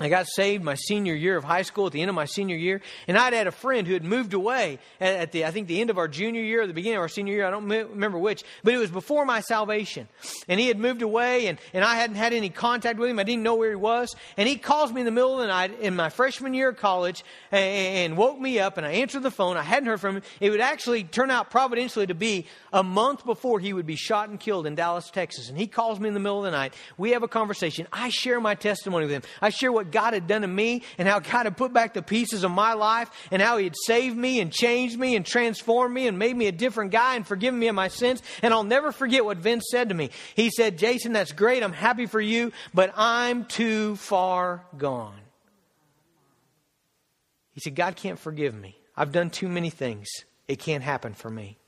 I 0.00 0.08
got 0.08 0.26
saved 0.26 0.64
my 0.64 0.74
senior 0.74 1.14
year 1.14 1.36
of 1.36 1.44
high 1.44 1.62
school 1.62 1.86
at 1.86 1.92
the 1.92 2.00
end 2.00 2.08
of 2.08 2.14
my 2.14 2.24
senior 2.24 2.56
year, 2.56 2.80
and 3.06 3.18
I'd 3.18 3.34
had 3.34 3.46
a 3.46 3.52
friend 3.52 3.86
who 3.86 3.92
had 3.92 4.02
moved 4.02 4.32
away 4.32 4.78
at, 4.98 5.32
the 5.32 5.44
I 5.44 5.50
think 5.50 5.68
the 5.68 5.82
end 5.82 5.90
of 5.90 5.98
our 5.98 6.08
junior 6.08 6.40
year 6.40 6.62
or 6.62 6.66
the 6.66 6.72
beginning 6.72 6.96
of 6.96 7.02
our 7.02 7.08
senior 7.08 7.34
year. 7.34 7.44
I 7.44 7.50
don't 7.50 7.68
remember 7.68 8.18
which, 8.18 8.42
but 8.64 8.72
it 8.72 8.78
was 8.78 8.90
before 8.90 9.26
my 9.26 9.40
salvation, 9.40 10.08
and 10.48 10.58
he 10.58 10.68
had 10.68 10.78
moved 10.78 11.02
away, 11.02 11.46
and, 11.46 11.58
and 11.74 11.84
I 11.84 11.96
hadn't 11.96 12.16
had 12.16 12.32
any 12.32 12.48
contact 12.48 12.98
with 12.98 13.10
him. 13.10 13.18
I 13.18 13.22
didn't 13.22 13.42
know 13.42 13.54
where 13.54 13.68
he 13.68 13.76
was, 13.76 14.16
and 14.38 14.48
he 14.48 14.56
calls 14.56 14.90
me 14.90 15.02
in 15.02 15.04
the 15.04 15.10
middle 15.10 15.34
of 15.34 15.40
the 15.40 15.48
night 15.48 15.78
in 15.78 15.94
my 15.94 16.08
freshman 16.08 16.54
year 16.54 16.70
of 16.70 16.78
college 16.78 17.22
and, 17.50 17.62
and 17.62 18.16
woke 18.16 18.40
me 18.40 18.60
up, 18.60 18.78
and 18.78 18.86
I 18.86 18.92
answered 18.92 19.22
the 19.22 19.30
phone. 19.30 19.58
I 19.58 19.62
hadn't 19.62 19.88
heard 19.88 20.00
from 20.00 20.16
him. 20.16 20.22
It 20.40 20.48
would 20.48 20.62
actually 20.62 21.04
turn 21.04 21.30
out 21.30 21.50
providentially 21.50 22.06
to 22.06 22.14
be 22.14 22.46
a 22.72 22.82
month 22.82 23.26
before 23.26 23.60
he 23.60 23.74
would 23.74 23.86
be 23.86 23.96
shot 23.96 24.30
and 24.30 24.40
killed 24.40 24.66
in 24.66 24.74
Dallas, 24.74 25.10
Texas, 25.10 25.50
and 25.50 25.58
he 25.58 25.66
calls 25.66 26.00
me 26.00 26.08
in 26.08 26.14
the 26.14 26.20
middle 26.20 26.38
of 26.38 26.44
the 26.44 26.50
night. 26.50 26.72
We 26.96 27.10
have 27.10 27.22
a 27.22 27.28
conversation. 27.28 27.86
I 27.92 28.08
share 28.08 28.40
my 28.40 28.54
testimony 28.54 29.04
with 29.04 29.12
him. 29.12 29.22
I 29.42 29.50
share 29.50 29.70
what 29.70 29.91
God 29.92 30.14
had 30.14 30.26
done 30.26 30.42
to 30.42 30.48
me 30.48 30.82
and 30.98 31.06
how 31.06 31.20
God 31.20 31.44
had 31.44 31.56
put 31.56 31.72
back 31.72 31.94
the 31.94 32.02
pieces 32.02 32.42
of 32.42 32.50
my 32.50 32.72
life 32.72 33.10
and 33.30 33.40
how 33.40 33.58
He 33.58 33.64
had 33.64 33.76
saved 33.86 34.16
me 34.16 34.40
and 34.40 34.52
changed 34.52 34.98
me 34.98 35.14
and 35.14 35.24
transformed 35.24 35.94
me 35.94 36.08
and 36.08 36.18
made 36.18 36.36
me 36.36 36.46
a 36.46 36.52
different 36.52 36.90
guy 36.90 37.16
and 37.16 37.26
forgiven 37.26 37.60
me 37.60 37.68
of 37.68 37.74
my 37.74 37.88
sins. 37.88 38.22
And 38.42 38.52
I'll 38.52 38.64
never 38.64 38.90
forget 38.90 39.24
what 39.24 39.36
Vince 39.36 39.64
said 39.70 39.90
to 39.90 39.94
me. 39.94 40.10
He 40.34 40.50
said, 40.50 40.78
Jason, 40.78 41.12
that's 41.12 41.32
great. 41.32 41.62
I'm 41.62 41.72
happy 41.72 42.06
for 42.06 42.20
you, 42.20 42.52
but 42.74 42.92
I'm 42.96 43.44
too 43.44 43.96
far 43.96 44.64
gone. 44.76 45.20
He 47.52 47.60
said, 47.60 47.74
God 47.74 47.96
can't 47.96 48.18
forgive 48.18 48.54
me. 48.54 48.76
I've 48.96 49.12
done 49.12 49.30
too 49.30 49.48
many 49.48 49.70
things. 49.70 50.08
It 50.48 50.58
can't 50.58 50.82
happen 50.82 51.14
for 51.14 51.30
me. 51.30 51.58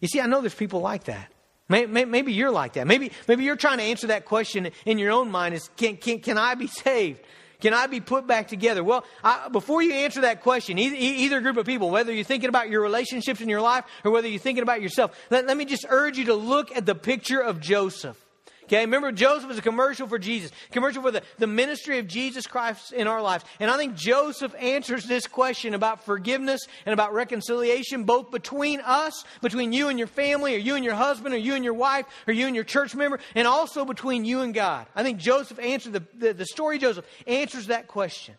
You 0.00 0.08
see, 0.08 0.20
I 0.20 0.26
know 0.26 0.40
there's 0.40 0.54
people 0.54 0.80
like 0.80 1.04
that. 1.04 1.30
Maybe 1.68 2.32
you're 2.32 2.50
like 2.50 2.74
that. 2.74 2.86
Maybe, 2.86 3.12
maybe 3.28 3.44
you're 3.44 3.56
trying 3.56 3.78
to 3.78 3.84
answer 3.84 4.08
that 4.08 4.26
question 4.26 4.70
in 4.84 4.98
your 4.98 5.12
own 5.12 5.30
mind 5.30 5.54
is, 5.54 5.70
can, 5.76 5.96
can, 5.96 6.18
can 6.18 6.36
I 6.36 6.54
be 6.54 6.66
saved? 6.66 7.20
Can 7.62 7.72
I 7.72 7.86
be 7.86 8.00
put 8.00 8.26
back 8.26 8.48
together? 8.48 8.82
Well, 8.82 9.04
I, 9.22 9.48
before 9.48 9.82
you 9.82 9.92
answer 9.92 10.22
that 10.22 10.42
question, 10.42 10.78
either, 10.78 10.96
either, 10.98 11.40
group 11.40 11.56
of 11.56 11.64
people, 11.64 11.90
whether 11.90 12.12
you're 12.12 12.24
thinking 12.24 12.48
about 12.48 12.68
your 12.68 12.82
relationships 12.82 13.40
in 13.40 13.48
your 13.48 13.60
life 13.60 13.84
or 14.04 14.10
whether 14.10 14.28
you're 14.28 14.40
thinking 14.40 14.64
about 14.64 14.82
yourself, 14.82 15.16
let, 15.30 15.46
let 15.46 15.56
me 15.56 15.64
just 15.64 15.86
urge 15.88 16.18
you 16.18 16.24
to 16.26 16.34
look 16.34 16.76
at 16.76 16.86
the 16.86 16.94
picture 16.96 17.40
of 17.40 17.60
Joseph. 17.60 18.21
Okay, 18.72 18.86
remember 18.86 19.12
Joseph 19.12 19.50
was 19.50 19.58
a 19.58 19.62
commercial 19.62 20.06
for 20.08 20.18
Jesus, 20.18 20.50
commercial 20.70 21.02
for 21.02 21.10
the, 21.10 21.22
the 21.36 21.46
ministry 21.46 21.98
of 21.98 22.06
Jesus 22.06 22.46
Christ 22.46 22.94
in 22.94 23.06
our 23.06 23.20
lives. 23.20 23.44
And 23.60 23.70
I 23.70 23.76
think 23.76 23.96
Joseph 23.96 24.54
answers 24.58 25.04
this 25.04 25.26
question 25.26 25.74
about 25.74 26.06
forgiveness 26.06 26.66
and 26.86 26.94
about 26.94 27.12
reconciliation, 27.12 28.04
both 28.04 28.30
between 28.30 28.80
us, 28.80 29.26
between 29.42 29.74
you 29.74 29.88
and 29.88 29.98
your 29.98 30.08
family, 30.08 30.54
or 30.54 30.58
you 30.58 30.74
and 30.74 30.86
your 30.86 30.94
husband, 30.94 31.34
or 31.34 31.38
you 31.38 31.54
and 31.54 31.62
your 31.62 31.74
wife, 31.74 32.06
or 32.26 32.32
you 32.32 32.46
and 32.46 32.54
your 32.54 32.64
church 32.64 32.94
member, 32.94 33.20
and 33.34 33.46
also 33.46 33.84
between 33.84 34.24
you 34.24 34.40
and 34.40 34.54
God. 34.54 34.86
I 34.94 35.02
think 35.02 35.18
Joseph 35.18 35.58
answered 35.58 35.92
the, 35.92 36.04
the, 36.14 36.32
the 36.32 36.46
story 36.46 36.78
Joseph 36.78 37.04
answers 37.26 37.66
that 37.66 37.88
question. 37.88 38.36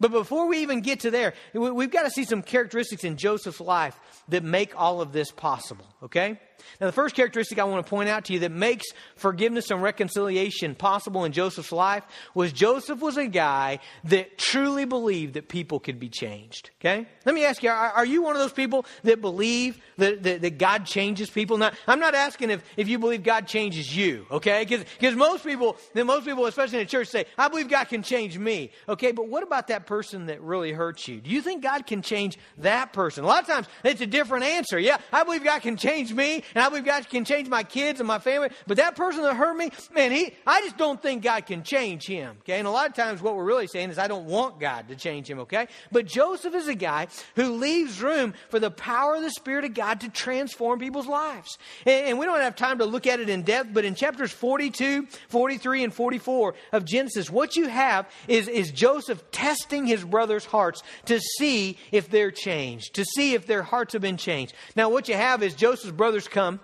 But 0.00 0.12
before 0.12 0.48
we 0.48 0.62
even 0.62 0.80
get 0.80 1.00
to 1.00 1.10
there, 1.10 1.34
we've 1.52 1.90
got 1.90 2.04
to 2.04 2.10
see 2.10 2.24
some 2.24 2.40
characteristics 2.40 3.04
in 3.04 3.18
Joseph's 3.18 3.60
life 3.60 4.00
that 4.30 4.44
make 4.44 4.80
all 4.80 5.02
of 5.02 5.12
this 5.12 5.30
possible, 5.30 5.84
okay? 6.04 6.40
Now, 6.80 6.86
the 6.86 6.92
first 6.92 7.14
characteristic 7.14 7.58
I 7.58 7.64
want 7.64 7.84
to 7.84 7.88
point 7.88 8.08
out 8.08 8.26
to 8.26 8.32
you 8.32 8.40
that 8.40 8.52
makes 8.52 8.86
forgiveness 9.16 9.70
and 9.70 9.82
reconciliation 9.82 10.74
possible 10.74 11.24
in 11.24 11.32
Joseph's 11.32 11.72
life 11.72 12.04
was 12.34 12.52
Joseph 12.52 13.00
was 13.00 13.16
a 13.16 13.26
guy 13.26 13.78
that 14.04 14.38
truly 14.38 14.84
believed 14.84 15.34
that 15.34 15.48
people 15.48 15.80
could 15.80 15.98
be 15.98 16.08
changed. 16.08 16.70
Okay? 16.80 17.06
Let 17.24 17.34
me 17.34 17.44
ask 17.44 17.62
you, 17.62 17.70
are, 17.70 17.90
are 17.90 18.06
you 18.06 18.22
one 18.22 18.34
of 18.34 18.40
those 18.40 18.52
people 18.52 18.86
that 19.02 19.20
believe 19.20 19.78
that, 19.96 20.22
that, 20.22 20.42
that, 20.42 20.58
God 20.58 20.86
changes 20.86 21.28
people? 21.30 21.58
Now, 21.58 21.72
I'm 21.86 22.00
not 22.00 22.14
asking 22.14 22.50
if, 22.50 22.62
if 22.76 22.88
you 22.88 22.98
believe 22.98 23.22
God 23.22 23.46
changes 23.46 23.94
you, 23.96 24.26
okay? 24.30 24.64
Because 24.64 25.14
most 25.14 25.44
people, 25.44 25.76
then 25.94 26.06
most 26.06 26.24
people, 26.24 26.46
especially 26.46 26.78
in 26.78 26.84
the 26.84 26.90
church, 26.90 27.08
say, 27.08 27.26
I 27.36 27.48
believe 27.48 27.68
God 27.68 27.84
can 27.84 28.02
change 28.02 28.38
me, 28.38 28.70
okay? 28.88 29.12
But 29.12 29.28
what 29.28 29.42
about 29.42 29.68
that 29.68 29.86
person 29.86 30.26
that 30.26 30.40
really 30.40 30.72
hurts 30.72 31.08
you? 31.08 31.20
Do 31.20 31.30
you 31.30 31.42
think 31.42 31.62
God 31.62 31.86
can 31.86 32.02
change 32.02 32.38
that 32.58 32.92
person? 32.92 33.24
A 33.24 33.26
lot 33.26 33.42
of 33.42 33.48
times, 33.48 33.66
it's 33.84 34.00
a 34.00 34.06
different 34.06 34.44
answer. 34.44 34.78
Yeah, 34.78 34.98
I 35.12 35.24
believe 35.24 35.44
God 35.44 35.60
can 35.62 35.76
change 35.76 36.12
me, 36.12 36.42
and 36.54 36.64
I 36.64 36.68
believe 36.68 36.84
God 36.84 37.08
can 37.08 37.24
change 37.24 37.48
my 37.48 37.62
kids 37.62 38.00
and 38.00 38.06
my 38.06 38.18
family. 38.18 38.50
But 38.66 38.76
that 38.78 38.96
person 38.96 39.22
that 39.22 39.34
hurt 39.34 39.56
me, 39.56 39.70
man, 39.94 40.12
he, 40.12 40.34
I 40.46 40.60
just 40.60 40.76
don't 40.76 41.00
think 41.00 41.22
God 41.22 41.46
can 41.46 41.62
change 41.62 42.06
him. 42.06 42.36
Okay. 42.40 42.58
And 42.58 42.66
a 42.66 42.70
lot 42.70 42.88
of 42.88 42.94
times 42.94 43.22
what 43.22 43.36
we're 43.36 43.44
really 43.44 43.66
saying 43.66 43.90
is 43.90 43.98
I 43.98 44.08
don't 44.08 44.26
want 44.26 44.60
God 44.60 44.88
to 44.88 44.96
change 44.96 45.28
him. 45.28 45.40
Okay. 45.40 45.68
But 45.92 46.06
Joseph 46.06 46.54
is 46.54 46.68
a 46.68 46.74
guy 46.74 47.08
who 47.36 47.52
leaves 47.54 48.02
room 48.02 48.34
for 48.48 48.58
the 48.58 48.70
power 48.70 49.16
of 49.16 49.22
the 49.22 49.30
Spirit 49.30 49.64
of 49.64 49.74
God 49.74 50.00
to 50.00 50.08
transform 50.08 50.78
people's 50.78 51.06
lives. 51.06 51.58
And, 51.86 52.06
and 52.06 52.18
we 52.18 52.26
don't 52.26 52.40
have 52.40 52.56
time 52.56 52.78
to 52.78 52.84
look 52.84 53.06
at 53.06 53.20
it 53.20 53.28
in 53.28 53.42
depth, 53.42 53.70
but 53.72 53.84
in 53.84 53.94
chapters 53.94 54.32
42, 54.32 55.06
43, 55.28 55.84
and 55.84 55.94
44 55.94 56.54
of 56.72 56.84
Genesis, 56.84 57.30
what 57.30 57.56
you 57.56 57.68
have 57.68 58.08
is, 58.26 58.48
is 58.48 58.70
Joseph 58.70 59.30
testing 59.30 59.86
his 59.86 60.04
brothers' 60.04 60.44
hearts 60.44 60.82
to 61.06 61.20
see 61.20 61.76
if 61.92 62.08
they're 62.10 62.30
changed, 62.30 62.94
to 62.94 63.04
see 63.04 63.34
if 63.34 63.46
their 63.46 63.62
hearts 63.62 63.92
have 63.92 64.02
been 64.02 64.16
changed. 64.16 64.54
Now, 64.76 64.88
what 64.88 65.08
you 65.08 65.14
have 65.14 65.42
is 65.42 65.54
Joseph's 65.54 65.92
brothers 65.92 66.28
come 66.38 66.60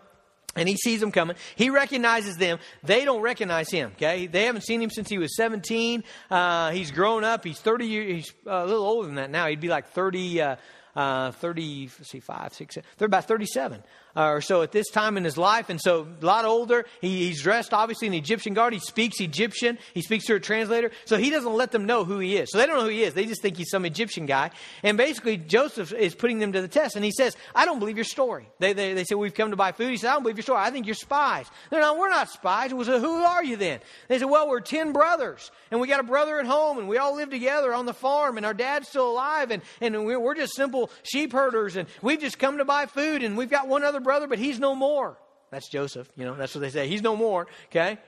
and 0.56 0.68
he 0.68 0.76
sees 0.76 1.00
them 1.00 1.10
coming. 1.10 1.36
He 1.56 1.70
recognizes 1.70 2.36
them. 2.36 2.58
They 2.82 3.04
don't 3.04 3.22
recognize 3.22 3.70
him. 3.70 3.92
Okay, 3.96 4.26
they 4.26 4.44
haven't 4.44 4.62
seen 4.62 4.80
him 4.80 4.90
since 4.90 5.08
he 5.08 5.18
was 5.18 5.36
17. 5.36 6.04
Uh, 6.30 6.70
he's 6.70 6.90
grown 6.90 7.24
up. 7.24 7.44
He's 7.44 7.60
30 7.60 7.86
years. 7.86 8.08
He's 8.08 8.32
a 8.46 8.64
little 8.64 8.84
older 8.84 9.06
than 9.06 9.16
that 9.16 9.30
now. 9.30 9.46
He'd 9.48 9.60
be 9.60 9.68
like 9.68 9.88
30. 9.88 10.40
Uh, 10.40 10.56
uh, 10.96 11.32
30, 11.32 11.90
let's 11.98 12.08
see, 12.08 12.20
5, 12.20 12.54
6, 12.54 12.78
they're 12.98 13.06
about 13.06 13.26
37 13.26 13.80
uh, 13.80 13.82
Uh, 14.16 14.28
or 14.28 14.40
so 14.40 14.62
at 14.62 14.70
this 14.70 14.88
time 14.90 15.16
in 15.16 15.24
his 15.24 15.36
life. 15.36 15.68
And 15.68 15.80
so 15.80 16.06
a 16.20 16.24
lot 16.24 16.44
older. 16.44 16.86
He, 17.00 17.26
he's 17.26 17.42
dressed 17.42 17.74
obviously 17.74 18.06
in 18.06 18.14
Egyptian 18.14 18.54
garb. 18.54 18.72
He 18.72 18.78
speaks 18.78 19.20
Egyptian. 19.20 19.78
He 19.92 20.02
speaks 20.02 20.26
through 20.26 20.36
a 20.36 20.40
translator. 20.40 20.92
So 21.04 21.16
he 21.16 21.30
doesn't 21.30 21.52
let 21.52 21.72
them 21.72 21.86
know 21.86 22.04
who 22.04 22.20
he 22.20 22.36
is. 22.36 22.50
So 22.52 22.58
they 22.58 22.66
don't 22.66 22.76
know 22.76 22.84
who 22.84 22.90
he 22.90 23.02
is. 23.02 23.14
They 23.14 23.26
just 23.26 23.42
think 23.42 23.56
he's 23.56 23.70
some 23.70 23.84
Egyptian 23.84 24.26
guy. 24.26 24.52
And 24.82 24.96
basically 24.96 25.36
Joseph 25.36 25.92
is 25.92 26.14
putting 26.14 26.38
them 26.38 26.52
to 26.52 26.60
the 26.60 26.68
test. 26.68 26.94
And 26.94 27.04
he 27.04 27.10
says, 27.10 27.36
I 27.54 27.64
don't 27.64 27.80
believe 27.80 27.96
your 27.96 28.04
story. 28.04 28.48
They, 28.60 28.72
they, 28.72 28.94
they 28.94 29.04
say, 29.04 29.16
we've 29.16 29.34
come 29.34 29.50
to 29.50 29.56
buy 29.56 29.72
food. 29.72 29.90
He 29.90 29.96
said, 29.96 30.10
I 30.10 30.12
don't 30.14 30.22
believe 30.22 30.36
your 30.36 30.42
story. 30.42 30.60
I 30.60 30.70
think 30.70 30.86
you're 30.86 30.94
spies. 30.94 31.46
They're 31.70 31.80
not, 31.80 31.98
we're 31.98 32.10
not 32.10 32.30
spies. 32.30 32.72
We 32.72 32.84
said, 32.84 33.00
who 33.00 33.22
are 33.22 33.42
you 33.42 33.56
then? 33.56 33.80
They 34.08 34.18
said, 34.20 34.30
well, 34.30 34.48
we're 34.48 34.60
10 34.60 34.92
brothers. 34.92 35.50
And 35.70 35.80
we 35.80 35.88
got 35.88 36.00
a 36.00 36.04
brother 36.04 36.38
at 36.38 36.46
home. 36.46 36.78
And 36.78 36.88
we 36.88 36.98
all 36.98 37.16
live 37.16 37.30
together 37.30 37.74
on 37.74 37.86
the 37.86 37.94
farm. 37.94 38.36
And 38.36 38.46
our 38.46 38.54
dad's 38.54 38.88
still 38.88 39.10
alive. 39.10 39.50
And, 39.50 39.62
and 39.80 40.06
we're 40.06 40.34
just 40.34 40.54
simple 40.54 40.90
sheep 41.02 41.32
herders. 41.32 41.74
And 41.74 41.88
we've 42.00 42.20
just 42.20 42.38
come 42.38 42.58
to 42.58 42.64
buy 42.64 42.86
food. 42.86 43.24
And 43.24 43.36
we've 43.36 43.50
got 43.50 43.66
one 43.66 43.82
other 43.82 44.00
brother, 44.04 44.28
but 44.28 44.38
he's 44.38 44.60
no 44.60 44.76
more. 44.76 45.18
That's 45.50 45.68
Joseph, 45.68 46.08
you 46.16 46.24
know, 46.24 46.34
that's 46.34 46.54
what 46.54 46.60
they 46.60 46.70
say. 46.70 46.88
He's 46.88 47.02
no 47.02 47.16
more, 47.16 47.46
okay? 47.66 47.98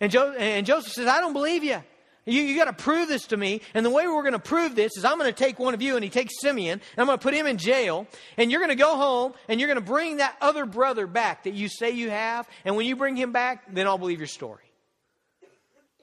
And, 0.00 0.10
jo- 0.10 0.32
and 0.32 0.66
Joseph 0.66 0.92
says, 0.92 1.06
I 1.06 1.20
don't 1.20 1.32
believe 1.32 1.64
you. 1.64 1.82
You, 2.26 2.42
you 2.42 2.56
got 2.56 2.66
to 2.66 2.72
prove 2.72 3.08
this 3.08 3.26
to 3.28 3.36
me. 3.36 3.60
And 3.74 3.84
the 3.84 3.90
way 3.90 4.06
we're 4.06 4.22
going 4.22 4.32
to 4.32 4.38
prove 4.38 4.74
this 4.74 4.96
is 4.96 5.04
I'm 5.04 5.18
going 5.18 5.32
to 5.32 5.38
take 5.38 5.58
one 5.58 5.74
of 5.74 5.82
you, 5.82 5.96
and 5.96 6.04
he 6.04 6.10
takes 6.10 6.40
Simeon, 6.40 6.80
and 6.80 6.98
I'm 6.98 7.06
going 7.06 7.18
to 7.18 7.22
put 7.22 7.34
him 7.34 7.46
in 7.46 7.56
jail. 7.56 8.06
And 8.36 8.50
you're 8.50 8.60
going 8.60 8.70
to 8.70 8.82
go 8.82 8.96
home, 8.96 9.32
and 9.48 9.58
you're 9.58 9.68
going 9.68 9.80
to 9.80 9.86
bring 9.86 10.18
that 10.18 10.36
other 10.40 10.66
brother 10.66 11.06
back 11.06 11.44
that 11.44 11.54
you 11.54 11.68
say 11.68 11.90
you 11.90 12.10
have. 12.10 12.48
And 12.64 12.76
when 12.76 12.86
you 12.86 12.96
bring 12.96 13.16
him 13.16 13.32
back, 13.32 13.74
then 13.74 13.86
I'll 13.86 13.98
believe 13.98 14.18
your 14.18 14.26
story. 14.26 14.64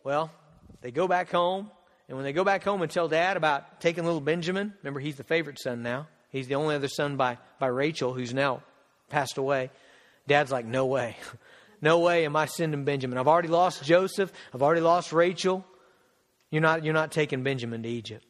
Well, 0.03 0.31
they 0.81 0.91
go 0.91 1.07
back 1.07 1.31
home. 1.31 1.71
And 2.07 2.17
when 2.17 2.23
they 2.23 2.33
go 2.33 2.43
back 2.43 2.63
home 2.63 2.81
and 2.81 2.89
tell 2.89 3.07
dad 3.07 3.35
about 3.35 3.81
taking 3.81 4.05
little 4.05 4.21
Benjamin, 4.21 4.73
remember 4.81 4.99
he's 4.99 5.17
the 5.17 5.23
favorite 5.23 5.59
son 5.59 5.83
now. 5.83 6.07
He's 6.29 6.47
the 6.47 6.55
only 6.55 6.75
other 6.75 6.87
son 6.87 7.17
by, 7.17 7.37
by 7.59 7.67
Rachel, 7.67 8.13
who's 8.13 8.33
now 8.33 8.63
passed 9.09 9.37
away. 9.37 9.69
Dad's 10.27 10.51
like, 10.51 10.65
no 10.65 10.85
way. 10.85 11.17
No 11.79 11.99
way 11.99 12.25
am 12.25 12.35
I 12.35 12.47
sending 12.47 12.85
Benjamin. 12.85 13.19
I've 13.19 13.27
already 13.27 13.49
lost 13.49 13.83
Joseph. 13.83 14.33
I've 14.51 14.63
already 14.63 14.81
lost 14.81 15.13
Rachel. 15.13 15.63
You're 16.49 16.63
not, 16.63 16.83
you're 16.83 16.95
not 16.95 17.11
taking 17.11 17.43
Benjamin 17.43 17.83
to 17.83 17.89
Egypt. 17.89 18.25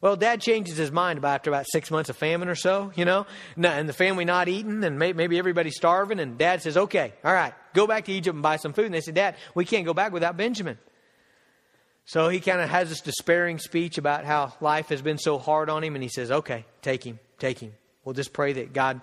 Well, 0.00 0.16
dad 0.16 0.40
changes 0.42 0.76
his 0.76 0.92
mind 0.92 1.18
about 1.18 1.36
after 1.36 1.50
about 1.50 1.64
six 1.66 1.90
months 1.90 2.10
of 2.10 2.16
famine 2.16 2.48
or 2.48 2.54
so, 2.54 2.92
you 2.94 3.06
know, 3.06 3.26
and 3.56 3.88
the 3.88 3.94
family 3.94 4.26
not 4.26 4.48
eating, 4.48 4.84
and 4.84 4.98
maybe 4.98 5.38
everybody's 5.38 5.76
starving. 5.76 6.20
And 6.20 6.36
dad 6.36 6.60
says, 6.60 6.76
okay, 6.76 7.14
all 7.24 7.32
right, 7.32 7.54
go 7.72 7.86
back 7.86 8.04
to 8.04 8.12
Egypt 8.12 8.34
and 8.34 8.42
buy 8.42 8.56
some 8.56 8.74
food. 8.74 8.86
And 8.86 8.94
they 8.94 9.00
said, 9.00 9.14
Dad, 9.14 9.36
we 9.54 9.64
can't 9.64 9.86
go 9.86 9.94
back 9.94 10.12
without 10.12 10.36
Benjamin. 10.36 10.78
So 12.04 12.28
he 12.28 12.40
kind 12.40 12.60
of 12.60 12.68
has 12.68 12.90
this 12.90 13.00
despairing 13.00 13.58
speech 13.58 13.96
about 13.96 14.26
how 14.26 14.52
life 14.60 14.90
has 14.90 15.00
been 15.00 15.16
so 15.16 15.38
hard 15.38 15.70
on 15.70 15.82
him. 15.82 15.94
And 15.94 16.02
he 16.02 16.10
says, 16.10 16.30
okay, 16.30 16.66
take 16.82 17.02
him, 17.02 17.18
take 17.38 17.58
him. 17.58 17.72
We'll 18.04 18.14
just 18.14 18.34
pray 18.34 18.52
that 18.54 18.74
God 18.74 19.00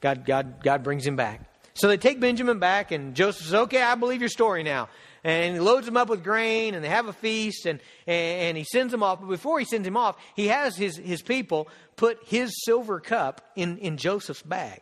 God, 0.00 0.24
God, 0.24 0.62
God 0.62 0.82
brings 0.82 1.06
him 1.06 1.16
back. 1.16 1.40
So 1.74 1.88
they 1.88 1.96
take 1.98 2.20
Benjamin 2.20 2.58
back, 2.58 2.90
and 2.90 3.14
Joseph 3.14 3.44
says, 3.44 3.54
Okay, 3.54 3.82
I 3.82 3.94
believe 3.96 4.20
your 4.20 4.30
story 4.30 4.62
now. 4.62 4.88
and 5.24 5.54
he 5.54 5.60
loads 5.60 5.86
them 5.86 5.96
up 5.96 6.08
with 6.08 6.24
grain, 6.24 6.74
and 6.74 6.82
they 6.82 6.88
have 6.88 7.06
a 7.06 7.12
feast, 7.12 7.66
and, 7.66 7.80
and 8.06 8.56
he 8.56 8.64
sends 8.64 8.92
them 8.92 9.02
off. 9.02 9.20
But 9.20 9.28
before 9.28 9.58
he 9.58 9.64
sends 9.64 9.86
him 9.86 9.96
off, 9.96 10.16
he 10.34 10.48
has 10.48 10.76
his, 10.76 10.96
his 10.96 11.20
people 11.20 11.68
put 11.96 12.18
his 12.24 12.64
silver 12.64 13.00
cup 13.00 13.42
in, 13.56 13.78
in 13.78 13.96
Joseph's 13.98 14.42
bag. 14.42 14.80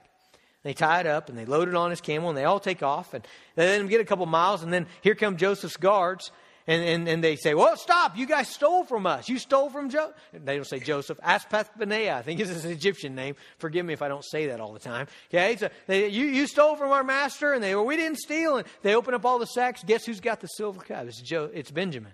They 0.64 0.72
tie 0.72 1.00
it 1.00 1.06
up 1.06 1.28
and 1.28 1.36
they 1.36 1.44
load 1.44 1.68
it 1.68 1.74
on 1.74 1.90
his 1.90 2.00
camel 2.00 2.30
and 2.30 2.38
they 2.38 2.44
all 2.44 2.58
take 2.58 2.82
off 2.82 3.12
and 3.12 3.26
they 3.54 3.66
let 3.68 3.80
him 3.80 3.86
get 3.86 4.00
a 4.00 4.04
couple 4.04 4.24
miles 4.24 4.62
and 4.62 4.72
then 4.72 4.86
here 5.02 5.14
come 5.14 5.36
Joseph's 5.36 5.76
guards 5.76 6.32
and, 6.66 6.82
and, 6.82 7.08
and 7.08 7.22
they 7.22 7.36
say, 7.36 7.52
well, 7.52 7.76
stop. 7.76 8.16
You 8.16 8.26
guys 8.26 8.48
stole 8.48 8.84
from 8.84 9.06
us. 9.06 9.28
You 9.28 9.38
stole 9.38 9.68
from 9.68 9.90
Joseph. 9.90 10.16
They 10.32 10.56
don't 10.56 10.66
say 10.66 10.80
Joseph. 10.80 11.18
Aspethbaneah, 11.18 12.14
I 12.14 12.22
think 12.22 12.40
is 12.40 12.64
an 12.64 12.70
Egyptian 12.70 13.14
name. 13.14 13.36
Forgive 13.58 13.84
me 13.84 13.92
if 13.92 14.00
I 14.00 14.08
don't 14.08 14.24
say 14.24 14.46
that 14.46 14.60
all 14.60 14.72
the 14.72 14.78
time. 14.78 15.06
Okay, 15.28 15.56
so 15.56 15.68
they, 15.86 16.08
you, 16.08 16.24
you 16.24 16.46
stole 16.46 16.76
from 16.76 16.90
our 16.90 17.04
master. 17.04 17.52
And 17.52 17.62
they, 17.62 17.74
well, 17.74 17.84
we 17.84 17.96
didn't 17.96 18.18
steal. 18.18 18.56
And 18.56 18.66
they 18.82 18.94
open 18.94 19.12
up 19.12 19.26
all 19.26 19.38
the 19.38 19.46
sacks. 19.46 19.84
Guess 19.84 20.06
who's 20.06 20.20
got 20.20 20.40
the 20.40 20.46
silver 20.46 20.80
cup? 20.80 21.06
It's, 21.06 21.20
jo- 21.20 21.50
it's 21.52 21.70
Benjamin. 21.70 22.12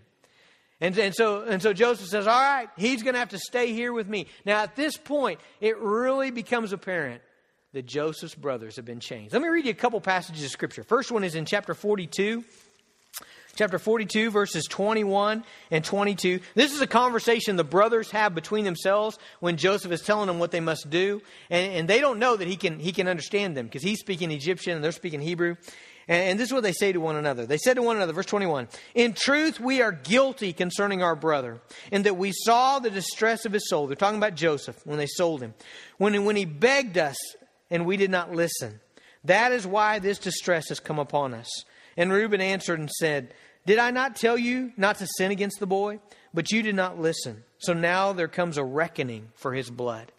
And, 0.81 0.99
and, 0.99 1.15
so, 1.15 1.43
and 1.43 1.63
so 1.63 1.73
Joseph 1.73 2.09
says, 2.09 2.27
All 2.27 2.41
right, 2.41 2.69
he's 2.77 3.05
going 3.05 3.15
to 3.15 3.21
have 3.21 3.29
to 3.29 3.39
stay 3.39 3.73
here 3.73 3.93
with 3.93 4.09
me. 4.09 4.27
Now, 4.45 4.63
at 4.63 4.75
this 4.75 4.97
point, 4.97 5.39
it 5.61 5.79
really 5.79 6.33
becomes 6.33 6.73
apparent 6.73 7.23
that 7.73 7.87
Joseph's 7.87 8.35
brothers 8.35 8.77
have 8.77 8.85
been 8.85 8.99
changed. 8.99 9.33
Let 9.33 9.43
me 9.43 9.49
read 9.49 9.67
you 9.67 9.71
a 9.71 9.75
couple 9.75 10.01
passages 10.01 10.45
of 10.45 10.51
Scripture. 10.51 10.83
First 10.83 11.13
one 11.13 11.23
is 11.23 11.37
in 11.37 11.45
chapter 11.45 11.75
42 11.75 12.43
chapter 13.55 13.79
42, 13.79 14.31
verses 14.31 14.67
21 14.67 15.45
and 15.71 15.85
22. 15.85 16.41
This 16.55 16.73
is 16.73 16.81
a 16.81 16.87
conversation 16.87 17.57
the 17.57 17.65
brothers 17.65 18.11
have 18.11 18.35
between 18.35 18.65
themselves 18.65 19.19
when 19.41 19.57
Joseph 19.57 19.93
is 19.93 20.03
telling 20.03 20.27
them 20.27 20.39
what 20.39 20.51
they 20.51 20.61
must 20.61 20.91
do. 20.91 21.23
And, 21.51 21.73
and 21.73 21.89
they 21.89 22.01
don't 22.01 22.19
know 22.19 22.37
that 22.37 22.49
he 22.49 22.57
can, 22.57 22.79
he 22.79 22.93
can 22.93 23.09
understand 23.09 23.57
them 23.57 23.67
because 23.67 23.83
he's 23.83 24.01
speaking 24.01 24.31
Egyptian 24.31 24.75
and 24.75 24.85
they're 24.85 24.93
speaking 24.93 25.21
Hebrew. 25.21 25.57
And, 26.09 26.31
and 26.31 26.41
this 26.41 26.49
is 26.49 26.53
what 26.53 26.63
they 26.63 26.73
say 26.73 26.93
to 26.93 27.01
one 27.01 27.17
another. 27.17 27.47
They 27.47 27.59
said 27.59 27.75
to 27.75 27.83
one 27.83 27.97
another, 27.97 28.13
verse 28.13 28.27
21, 28.27 28.69
In 28.95 29.13
truth, 29.13 29.61
we 29.61 29.83
are 29.83 29.93
guilty 29.93 30.53
concerning 30.53 31.03
our 31.03 31.15
brother, 31.15 31.61
in 31.93 32.03
that 32.03 32.17
we 32.17 32.33
saw 32.33 32.79
the 32.79 32.91
distress 32.91 33.45
of 33.45 33.53
his 33.53 33.69
soul. 33.69 33.87
They're 33.87 33.97
talking 33.97 34.19
about 34.19 34.35
Joseph 34.35 34.85
when 34.85 34.99
they 34.99 35.07
sold 35.07 35.41
him. 35.41 35.55
When, 35.99 36.25
when 36.25 36.37
he 36.37 36.45
begged 36.45 36.99
us 36.99 37.17
and 37.71 37.87
we 37.87 37.97
did 37.97 38.11
not 38.11 38.33
listen. 38.35 38.81
That 39.25 39.53
is 39.53 39.67
why 39.67 39.99
this 39.99 40.19
distress 40.19 40.69
has 40.71 40.81
come 40.81 40.99
upon 40.99 41.35
us. 41.35 41.49
And 42.01 42.11
Reuben 42.11 42.41
answered 42.41 42.79
and 42.79 42.91
said, 42.91 43.35
Did 43.67 43.79
I 43.79 43.91
not 43.91 44.17
tell 44.17 44.39
you 44.39 44.73
not 44.79 44.97
to 44.99 45.07
sin 45.19 45.31
against 45.31 45.61
the 45.61 45.67
boy? 45.67 46.01
But 46.33 46.51
you 46.51 46.63
did 46.63 46.75
not 46.75 46.99
listen. 46.99 47.45
So 47.59 47.75
now 47.75 48.15
there 48.15 48.27
comes 48.27 48.57
a 48.57 48.65
reckoning 48.65 49.29
for 49.35 49.53
his 49.53 49.69
blood. 49.69 50.11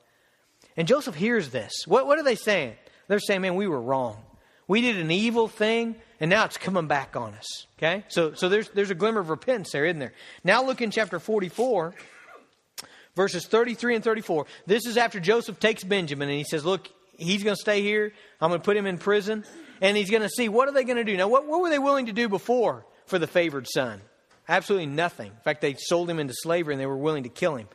And 0.78 0.88
Joseph 0.88 1.16
hears 1.16 1.50
this. 1.50 1.74
What, 1.88 2.06
what 2.06 2.20
are 2.20 2.24
they 2.24 2.36
saying? 2.36 2.76
They're 3.08 3.18
saying, 3.18 3.42
Man, 3.42 3.56
we 3.56 3.68
were 3.68 3.82
wrong. 3.82 4.22
We 4.68 4.82
did 4.82 4.98
an 4.98 5.10
evil 5.10 5.48
thing, 5.48 5.96
and 6.20 6.30
now 6.30 6.46
it's 6.46 6.56
coming 6.56 6.86
back 6.86 7.16
on 7.16 7.34
us. 7.34 7.66
Okay? 7.80 8.06
So, 8.10 8.36
so 8.36 8.48
there's, 8.48 8.70
there's 8.70 8.92
a 8.92 8.96
glimmer 8.96 9.20
of 9.20 9.32
repentance 9.32 9.72
there, 9.72 9.86
isn't 9.86 10.00
there? 10.00 10.14
Now 10.44 10.64
look 10.64 10.84
in 10.84 10.92
chapter 10.92 11.20
44, 11.20 11.96
verses 13.16 13.48
33 13.48 13.96
and 13.96 14.04
34. 14.04 14.46
This 14.68 14.86
is 14.86 14.98
after 14.98 15.20
Joseph 15.20 15.60
takes 15.60 15.84
Benjamin, 15.84 16.30
and 16.30 16.38
he 16.38 16.44
says, 16.44 16.64
Look, 16.64 16.90
he's 17.18 17.44
going 17.44 17.56
to 17.56 17.60
stay 17.60 17.82
here. 17.82 18.14
I'm 18.40 18.50
going 18.50 18.62
to 18.62 18.66
put 18.66 18.78
him 18.78 18.86
in 18.86 19.00
prison 19.00 19.46
and 19.82 19.98
he's 19.98 20.10
going 20.10 20.22
to 20.22 20.30
see 20.30 20.48
what 20.48 20.70
are 20.70 20.72
they 20.72 20.84
going 20.84 20.98
to 20.98 21.04
do. 21.04 21.18
Now, 21.18 21.28
what, 21.28 21.48
what 21.48 21.62
were 21.62 21.70
they 21.70 21.80
willing 21.80 22.06
to 22.06 22.14
do 22.14 22.30
before 22.30 22.86
for 23.08 23.20
the 23.20 23.28
favored 23.28 23.68
son? 23.68 24.02
Absolutely 24.48 24.86
nothing. 24.86 25.32
In 25.32 25.42
fact, 25.44 25.62
they 25.62 25.74
sold 25.74 26.10
him 26.10 26.20
into 26.20 26.34
slavery 26.34 26.74
and 26.74 26.82
they 26.82 26.86
were 26.86 26.98
willing 26.98 27.24
to 27.24 27.30
kill 27.30 27.56
him. 27.56 27.68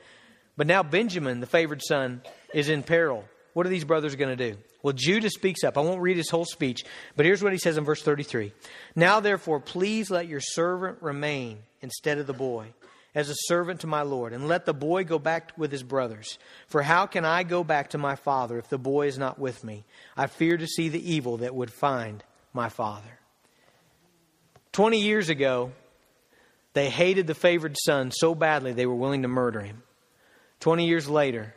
But 0.57 0.67
now 0.67 0.83
Benjamin, 0.83 1.41
the 1.41 1.47
favored 1.47 1.83
son, 1.83 2.23
is 2.55 2.69
in 2.69 2.83
peril. 2.83 3.25
What 3.53 3.67
are 3.67 3.71
these 3.71 3.85
brothers 3.85 4.15
going 4.15 4.37
to 4.37 4.53
do? 4.53 4.59
Well, 4.83 4.93
Judah 4.93 5.31
speaks 5.31 5.65
up. 5.65 5.77
I 5.77 5.81
won't 5.81 6.01
read 6.01 6.17
his 6.17 6.31
whole 6.31 6.45
speech, 6.45 6.85
but 7.17 7.27
here's 7.27 7.43
what 7.43 7.53
he 7.53 7.59
says 7.59 7.77
in 7.77 7.85
verse 7.85 8.03
33 8.03 8.53
Now, 8.95 9.21
therefore, 9.21 9.59
please 9.59 10.11
let 10.11 10.29
your 10.29 10.41
servant 10.41 10.99
remain 11.03 11.59
instead 11.83 12.19
of 12.19 12.27
the 12.27 12.33
boy 12.33 12.67
as 13.17 13.31
a 13.31 13.35
servant 13.35 13.81
to 13.81 13.87
my 13.87 14.03
Lord, 14.03 14.35
and 14.35 14.47
let 14.47 14.67
the 14.67 14.75
boy 14.75 15.03
go 15.03 15.19
back 15.19 15.53
with 15.57 15.73
his 15.73 15.83
brothers. 15.83 16.39
For 16.69 16.83
how 16.83 17.07
can 17.07 17.25
I 17.25 17.45
go 17.45 17.65
back 17.65 17.91
to 17.91 17.99
my 17.99 18.15
father 18.15 18.59
if 18.59 18.69
the 18.69 18.79
boy 18.79 19.07
is 19.07 19.17
not 19.17 19.39
with 19.39 19.65
me? 19.65 19.87
I 20.19 20.27
fear 20.27 20.59
to 20.59 20.67
see 20.67 20.91
the 20.91 21.15
evil 21.15 21.39
that 21.39 21.55
would 21.55 21.73
find 21.73 22.23
my 22.53 22.69
father. 22.69 23.19
Twenty 24.71 25.01
years 25.01 25.31
ago, 25.31 25.73
they 26.75 26.91
hated 26.91 27.27
the 27.27 27.35
favored 27.35 27.79
son 27.79 28.11
so 28.11 28.35
badly 28.35 28.75
they 28.75 28.85
were 28.85 28.95
willing 28.95 29.23
to 29.23 29.29
murder 29.29 29.61
him. 29.61 29.83
Twenty 30.61 30.87
years 30.87 31.09
later, 31.09 31.55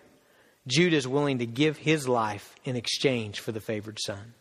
Judah 0.66 0.96
is 0.96 1.10
willing 1.10 1.40
to 1.40 1.46
give 1.46 1.76
his 1.76 2.08
life 2.08 2.56
in 2.64 2.78
exchange 2.78 3.42
for 3.42 3.52
the 3.52 3.60
favored 3.60 4.00
son. 4.00 4.34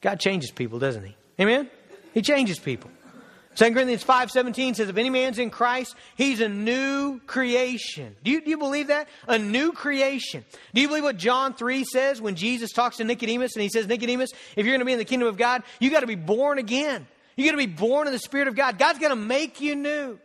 God 0.00 0.18
changes 0.18 0.50
people, 0.50 0.78
doesn't 0.78 1.04
he? 1.04 1.14
Amen? 1.38 1.68
He 2.14 2.22
changes 2.22 2.58
people. 2.58 2.90
2 3.54 3.72
Corinthians 3.72 4.02
5.17 4.02 4.76
says, 4.76 4.88
if 4.88 4.96
any 4.96 5.10
man's 5.10 5.38
in 5.38 5.50
Christ, 5.50 5.94
he's 6.16 6.40
a 6.40 6.48
new 6.48 7.20
creation. 7.26 8.16
Do 8.24 8.30
you, 8.30 8.40
do 8.40 8.48
you 8.48 8.58
believe 8.58 8.86
that? 8.86 9.08
A 9.28 9.38
new 9.38 9.72
creation. 9.72 10.44
Do 10.72 10.80
you 10.80 10.88
believe 10.88 11.04
what 11.04 11.18
John 11.18 11.52
3 11.54 11.84
says 11.84 12.20
when 12.20 12.34
Jesus 12.34 12.72
talks 12.72 12.96
to 12.96 13.04
Nicodemus 13.04 13.54
and 13.54 13.62
he 13.62 13.68
says, 13.68 13.86
Nicodemus, 13.86 14.30
if 14.56 14.64
you're 14.64 14.72
going 14.72 14.80
to 14.80 14.86
be 14.86 14.92
in 14.92 14.98
the 14.98 15.04
kingdom 15.04 15.28
of 15.28 15.36
God, 15.36 15.62
you 15.80 15.90
got 15.90 16.00
to 16.00 16.06
be 16.06 16.14
born 16.14 16.58
again. 16.58 17.06
You 17.36 17.44
got 17.44 17.52
to 17.52 17.56
be 17.58 17.66
born 17.66 18.06
in 18.06 18.12
the 18.12 18.18
Spirit 18.18 18.48
of 18.48 18.56
God. 18.56 18.78
God's 18.78 18.98
going 18.98 19.10
to 19.10 19.16
make 19.16 19.60
you 19.60 19.76
new. 19.76 20.18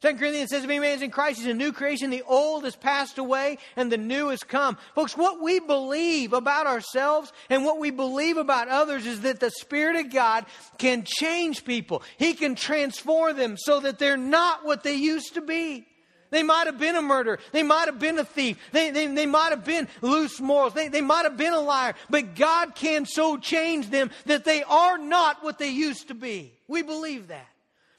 2 0.00 0.14
Corinthians 0.14 0.48
says, 0.48 0.64
if 0.64 0.70
any 0.70 0.78
man 0.78 0.96
is 0.96 1.02
in 1.02 1.10
Christ, 1.10 1.40
he's 1.40 1.48
a 1.48 1.52
new 1.52 1.72
creation. 1.72 2.08
The 2.08 2.22
old 2.22 2.64
has 2.64 2.74
passed 2.74 3.18
away 3.18 3.58
and 3.76 3.92
the 3.92 3.98
new 3.98 4.28
has 4.28 4.42
come. 4.42 4.78
Folks, 4.94 5.14
what 5.14 5.42
we 5.42 5.60
believe 5.60 6.32
about 6.32 6.66
ourselves 6.66 7.30
and 7.50 7.66
what 7.66 7.78
we 7.78 7.90
believe 7.90 8.38
about 8.38 8.68
others 8.68 9.04
is 9.04 9.20
that 9.20 9.40
the 9.40 9.50
Spirit 9.50 9.96
of 9.96 10.10
God 10.10 10.46
can 10.78 11.04
change 11.04 11.66
people. 11.66 12.02
He 12.16 12.32
can 12.32 12.54
transform 12.54 13.36
them 13.36 13.56
so 13.58 13.80
that 13.80 13.98
they're 13.98 14.16
not 14.16 14.64
what 14.64 14.82
they 14.82 14.94
used 14.94 15.34
to 15.34 15.42
be. 15.42 15.86
They 16.30 16.44
might 16.44 16.66
have 16.66 16.78
been 16.78 16.96
a 16.96 17.02
murderer. 17.02 17.38
They 17.52 17.62
might 17.64 17.86
have 17.86 17.98
been 17.98 18.18
a 18.18 18.24
thief. 18.24 18.56
They, 18.72 18.90
they, 18.90 19.06
they 19.06 19.26
might 19.26 19.50
have 19.50 19.64
been 19.66 19.86
loose 20.00 20.40
morals. 20.40 20.72
They, 20.72 20.88
they 20.88 21.00
might 21.02 21.24
have 21.24 21.36
been 21.36 21.52
a 21.52 21.60
liar. 21.60 21.94
But 22.08 22.36
God 22.36 22.74
can 22.74 23.04
so 23.04 23.36
change 23.36 23.90
them 23.90 24.10
that 24.24 24.44
they 24.44 24.62
are 24.62 24.96
not 24.96 25.42
what 25.44 25.58
they 25.58 25.68
used 25.68 26.08
to 26.08 26.14
be. 26.14 26.54
We 26.68 26.82
believe 26.82 27.28
that. 27.28 27.49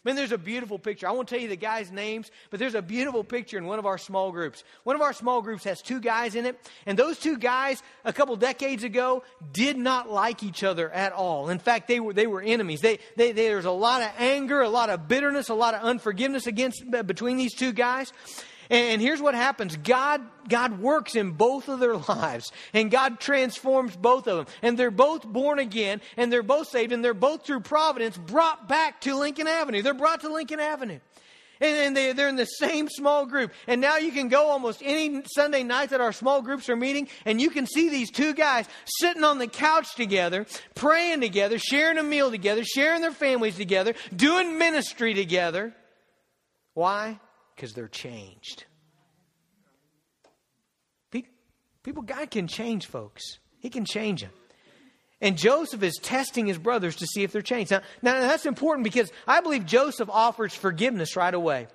Man, 0.03 0.15
there's 0.15 0.31
a 0.31 0.37
beautiful 0.37 0.79
picture. 0.79 1.07
I 1.07 1.11
won't 1.11 1.27
tell 1.27 1.39
you 1.39 1.47
the 1.47 1.55
guys' 1.55 1.91
names, 1.91 2.31
but 2.49 2.59
there's 2.59 2.73
a 2.73 2.81
beautiful 2.81 3.23
picture 3.23 3.59
in 3.59 3.65
one 3.65 3.77
of 3.77 3.85
our 3.85 3.99
small 3.99 4.31
groups. 4.31 4.63
One 4.83 4.95
of 4.95 5.01
our 5.03 5.13
small 5.13 5.43
groups 5.43 5.63
has 5.65 5.79
two 5.79 5.99
guys 5.99 6.33
in 6.33 6.47
it, 6.47 6.59
and 6.87 6.97
those 6.97 7.19
two 7.19 7.37
guys, 7.37 7.83
a 8.03 8.11
couple 8.11 8.35
decades 8.35 8.83
ago, 8.83 9.23
did 9.53 9.77
not 9.77 10.09
like 10.09 10.41
each 10.41 10.63
other 10.63 10.89
at 10.89 11.13
all. 11.13 11.49
In 11.49 11.59
fact, 11.59 11.87
they 11.87 11.99
were, 11.99 12.13
they 12.13 12.25
were 12.25 12.41
enemies. 12.41 12.81
They, 12.81 12.97
they, 13.15 13.31
they, 13.31 13.49
there's 13.49 13.65
a 13.65 13.71
lot 13.71 14.01
of 14.01 14.11
anger, 14.17 14.61
a 14.61 14.69
lot 14.69 14.89
of 14.89 15.07
bitterness, 15.07 15.49
a 15.49 15.53
lot 15.53 15.75
of 15.75 15.83
unforgiveness 15.83 16.47
against, 16.47 16.83
between 17.05 17.37
these 17.37 17.53
two 17.53 17.71
guys. 17.71 18.11
And 18.71 19.01
here's 19.01 19.21
what 19.21 19.35
happens 19.35 19.75
God, 19.75 20.21
God 20.47 20.79
works 20.79 21.15
in 21.15 21.31
both 21.31 21.67
of 21.67 21.79
their 21.79 21.97
lives, 22.09 22.51
and 22.73 22.89
God 22.89 23.19
transforms 23.19 23.95
both 23.95 24.27
of 24.27 24.37
them. 24.37 24.55
And 24.61 24.79
they're 24.79 24.89
both 24.89 25.27
born 25.27 25.59
again, 25.59 26.01
and 26.15 26.31
they're 26.31 26.41
both 26.41 26.69
saved, 26.69 26.93
and 26.93 27.03
they're 27.03 27.13
both 27.13 27.45
through 27.45 27.59
providence 27.59 28.17
brought 28.17 28.69
back 28.69 29.01
to 29.01 29.15
Lincoln 29.15 29.47
Avenue. 29.47 29.81
They're 29.81 29.93
brought 29.93 30.21
to 30.21 30.31
Lincoln 30.31 30.61
Avenue. 30.61 30.99
And, 31.59 31.95
they, 31.95 32.13
they're 32.13 32.29
in 32.29 32.37
the 32.37 32.45
same 32.45 32.89
small 32.89 33.27
group. 33.27 33.51
And 33.67 33.81
now 33.81 33.97
you 33.97 34.11
can 34.11 34.29
go 34.29 34.47
almost 34.47 34.81
any 34.83 35.21
Sunday 35.35 35.61
night 35.61 35.91
that 35.91 36.01
our 36.01 36.11
small 36.11 36.41
groups 36.41 36.69
are 36.69 36.75
meeting, 36.75 37.07
and 37.25 37.39
you 37.39 37.51
can 37.51 37.67
see 37.67 37.89
these 37.89 38.09
two 38.09 38.33
guys 38.33 38.67
sitting 38.85 39.23
on 39.23 39.37
the 39.37 39.47
couch 39.47 39.93
together, 39.95 40.47
praying 40.75 41.19
together, 41.19 41.59
sharing 41.59 41.97
a 41.97 42.03
meal 42.03 42.31
together, 42.31 42.63
sharing 42.63 43.01
their 43.01 43.11
families 43.11 43.57
together, 43.57 43.93
doing 44.15 44.57
ministry 44.57 45.13
together. 45.13 45.75
Why? 46.73 47.19
Because 47.55 47.73
they're 47.73 47.87
changed. 47.87 48.65
People, 51.83 52.03
God 52.03 52.29
can 52.29 52.47
change 52.47 52.85
folks. 52.85 53.39
He 53.59 53.69
can 53.69 53.85
change 53.85 54.21
them. 54.21 54.31
And 55.19 55.37
Joseph 55.37 55.83
is 55.83 55.97
testing 56.01 56.47
his 56.47 56.57
brothers 56.57 56.95
to 56.97 57.05
see 57.05 57.23
if 57.23 57.31
they're 57.31 57.41
changed. 57.41 57.71
Now, 57.71 57.81
now, 58.01 58.19
that's 58.21 58.45
important 58.45 58.83
because 58.83 59.11
I 59.27 59.41
believe 59.41 59.65
Joseph 59.65 60.09
offers 60.09 60.53
forgiveness 60.53 61.15
right 61.15 61.33
away. 61.33 61.67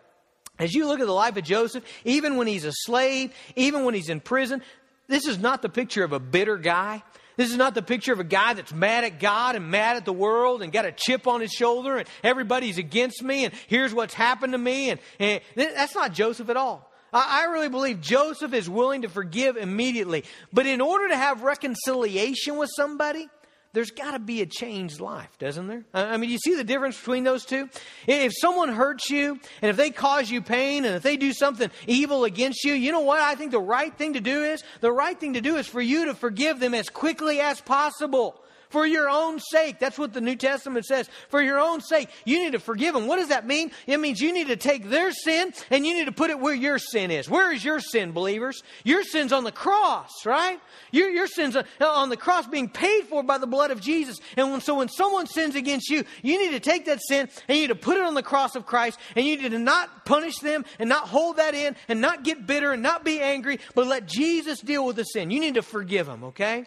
As 0.58 0.74
you 0.74 0.86
look 0.86 1.00
at 1.00 1.06
the 1.06 1.12
life 1.12 1.36
of 1.36 1.44
Joseph, 1.44 1.84
even 2.04 2.36
when 2.36 2.46
he's 2.46 2.64
a 2.64 2.72
slave, 2.72 3.32
even 3.54 3.84
when 3.84 3.94
he's 3.94 4.08
in 4.08 4.20
prison, 4.20 4.62
this 5.06 5.26
is 5.26 5.38
not 5.38 5.62
the 5.62 5.68
picture 5.68 6.02
of 6.02 6.12
a 6.12 6.18
bitter 6.18 6.56
guy. 6.56 7.02
This 7.36 7.50
is 7.50 7.56
not 7.56 7.74
the 7.74 7.82
picture 7.82 8.12
of 8.12 8.20
a 8.20 8.24
guy 8.24 8.54
that's 8.54 8.72
mad 8.72 9.04
at 9.04 9.20
God 9.20 9.56
and 9.56 9.70
mad 9.70 9.96
at 9.96 10.04
the 10.04 10.12
world 10.12 10.62
and 10.62 10.72
got 10.72 10.86
a 10.86 10.92
chip 10.92 11.26
on 11.26 11.40
his 11.40 11.52
shoulder 11.52 11.98
and 11.98 12.08
everybody's 12.24 12.78
against 12.78 13.22
me 13.22 13.44
and 13.44 13.52
here's 13.66 13.92
what's 13.92 14.14
happened 14.14 14.52
to 14.52 14.58
me. 14.58 14.90
And, 14.90 15.00
and 15.18 15.40
that's 15.56 15.94
not 15.94 16.12
Joseph 16.12 16.48
at 16.48 16.56
all. 16.56 16.90
I, 17.12 17.42
I 17.42 17.52
really 17.52 17.68
believe 17.68 18.00
Joseph 18.00 18.54
is 18.54 18.70
willing 18.70 19.02
to 19.02 19.08
forgive 19.08 19.56
immediately. 19.56 20.24
But 20.52 20.66
in 20.66 20.80
order 20.80 21.08
to 21.08 21.16
have 21.16 21.42
reconciliation 21.42 22.56
with 22.56 22.70
somebody, 22.74 23.28
there's 23.76 23.90
got 23.90 24.12
to 24.12 24.18
be 24.18 24.40
a 24.40 24.46
changed 24.46 25.00
life, 25.00 25.28
doesn't 25.38 25.66
there? 25.66 25.84
I 25.92 26.16
mean, 26.16 26.30
you 26.30 26.38
see 26.38 26.54
the 26.54 26.64
difference 26.64 26.96
between 26.96 27.24
those 27.24 27.44
two? 27.44 27.68
If 28.06 28.32
someone 28.40 28.70
hurts 28.70 29.10
you, 29.10 29.38
and 29.60 29.68
if 29.68 29.76
they 29.76 29.90
cause 29.90 30.30
you 30.30 30.40
pain, 30.40 30.86
and 30.86 30.94
if 30.96 31.02
they 31.02 31.18
do 31.18 31.34
something 31.34 31.70
evil 31.86 32.24
against 32.24 32.64
you, 32.64 32.72
you 32.72 32.90
know 32.90 33.00
what 33.00 33.20
I 33.20 33.34
think 33.34 33.50
the 33.50 33.60
right 33.60 33.94
thing 33.94 34.14
to 34.14 34.20
do 34.22 34.44
is? 34.44 34.64
The 34.80 34.90
right 34.90 35.20
thing 35.20 35.34
to 35.34 35.42
do 35.42 35.56
is 35.56 35.66
for 35.66 35.82
you 35.82 36.06
to 36.06 36.14
forgive 36.14 36.58
them 36.58 36.72
as 36.72 36.88
quickly 36.88 37.38
as 37.38 37.60
possible. 37.60 38.42
For 38.68 38.86
your 38.86 39.08
own 39.08 39.38
sake. 39.38 39.78
That's 39.78 39.98
what 39.98 40.12
the 40.12 40.20
New 40.20 40.36
Testament 40.36 40.86
says. 40.86 41.08
For 41.28 41.40
your 41.40 41.60
own 41.60 41.80
sake, 41.80 42.08
you 42.24 42.38
need 42.38 42.52
to 42.52 42.58
forgive 42.58 42.94
them. 42.94 43.06
What 43.06 43.16
does 43.16 43.28
that 43.28 43.46
mean? 43.46 43.70
It 43.86 44.00
means 44.00 44.20
you 44.20 44.32
need 44.32 44.48
to 44.48 44.56
take 44.56 44.88
their 44.88 45.12
sin 45.12 45.52
and 45.70 45.86
you 45.86 45.94
need 45.94 46.06
to 46.06 46.12
put 46.12 46.30
it 46.30 46.40
where 46.40 46.54
your 46.54 46.78
sin 46.78 47.10
is. 47.10 47.28
Where 47.28 47.52
is 47.52 47.64
your 47.64 47.80
sin, 47.80 48.12
believers? 48.12 48.62
Your 48.84 49.02
sin's 49.02 49.32
on 49.32 49.44
the 49.44 49.52
cross, 49.52 50.26
right? 50.26 50.60
Your, 50.90 51.08
your 51.10 51.26
sin's 51.26 51.56
uh, 51.56 51.64
on 51.80 52.08
the 52.08 52.16
cross 52.16 52.46
being 52.46 52.68
paid 52.68 53.04
for 53.04 53.22
by 53.22 53.38
the 53.38 53.46
blood 53.46 53.70
of 53.70 53.80
Jesus. 53.80 54.18
And 54.36 54.50
when, 54.50 54.60
so 54.60 54.76
when 54.76 54.88
someone 54.88 55.26
sins 55.26 55.54
against 55.54 55.88
you, 55.90 56.04
you 56.22 56.38
need 56.38 56.52
to 56.52 56.60
take 56.60 56.86
that 56.86 57.00
sin 57.02 57.28
and 57.48 57.56
you 57.56 57.62
need 57.62 57.68
to 57.68 57.74
put 57.74 57.96
it 57.96 58.02
on 58.02 58.14
the 58.14 58.22
cross 58.22 58.56
of 58.56 58.66
Christ 58.66 58.98
and 59.14 59.24
you 59.24 59.36
need 59.36 59.50
to 59.50 59.58
not 59.58 60.04
punish 60.04 60.38
them 60.38 60.64
and 60.78 60.88
not 60.88 61.08
hold 61.08 61.36
that 61.36 61.54
in 61.54 61.76
and 61.88 62.00
not 62.00 62.24
get 62.24 62.46
bitter 62.46 62.72
and 62.72 62.82
not 62.82 63.04
be 63.04 63.20
angry, 63.20 63.60
but 63.74 63.86
let 63.86 64.06
Jesus 64.06 64.60
deal 64.60 64.86
with 64.86 64.96
the 64.96 65.04
sin. 65.04 65.30
You 65.30 65.40
need 65.40 65.54
to 65.54 65.62
forgive 65.62 66.06
them, 66.06 66.24
okay? 66.24 66.66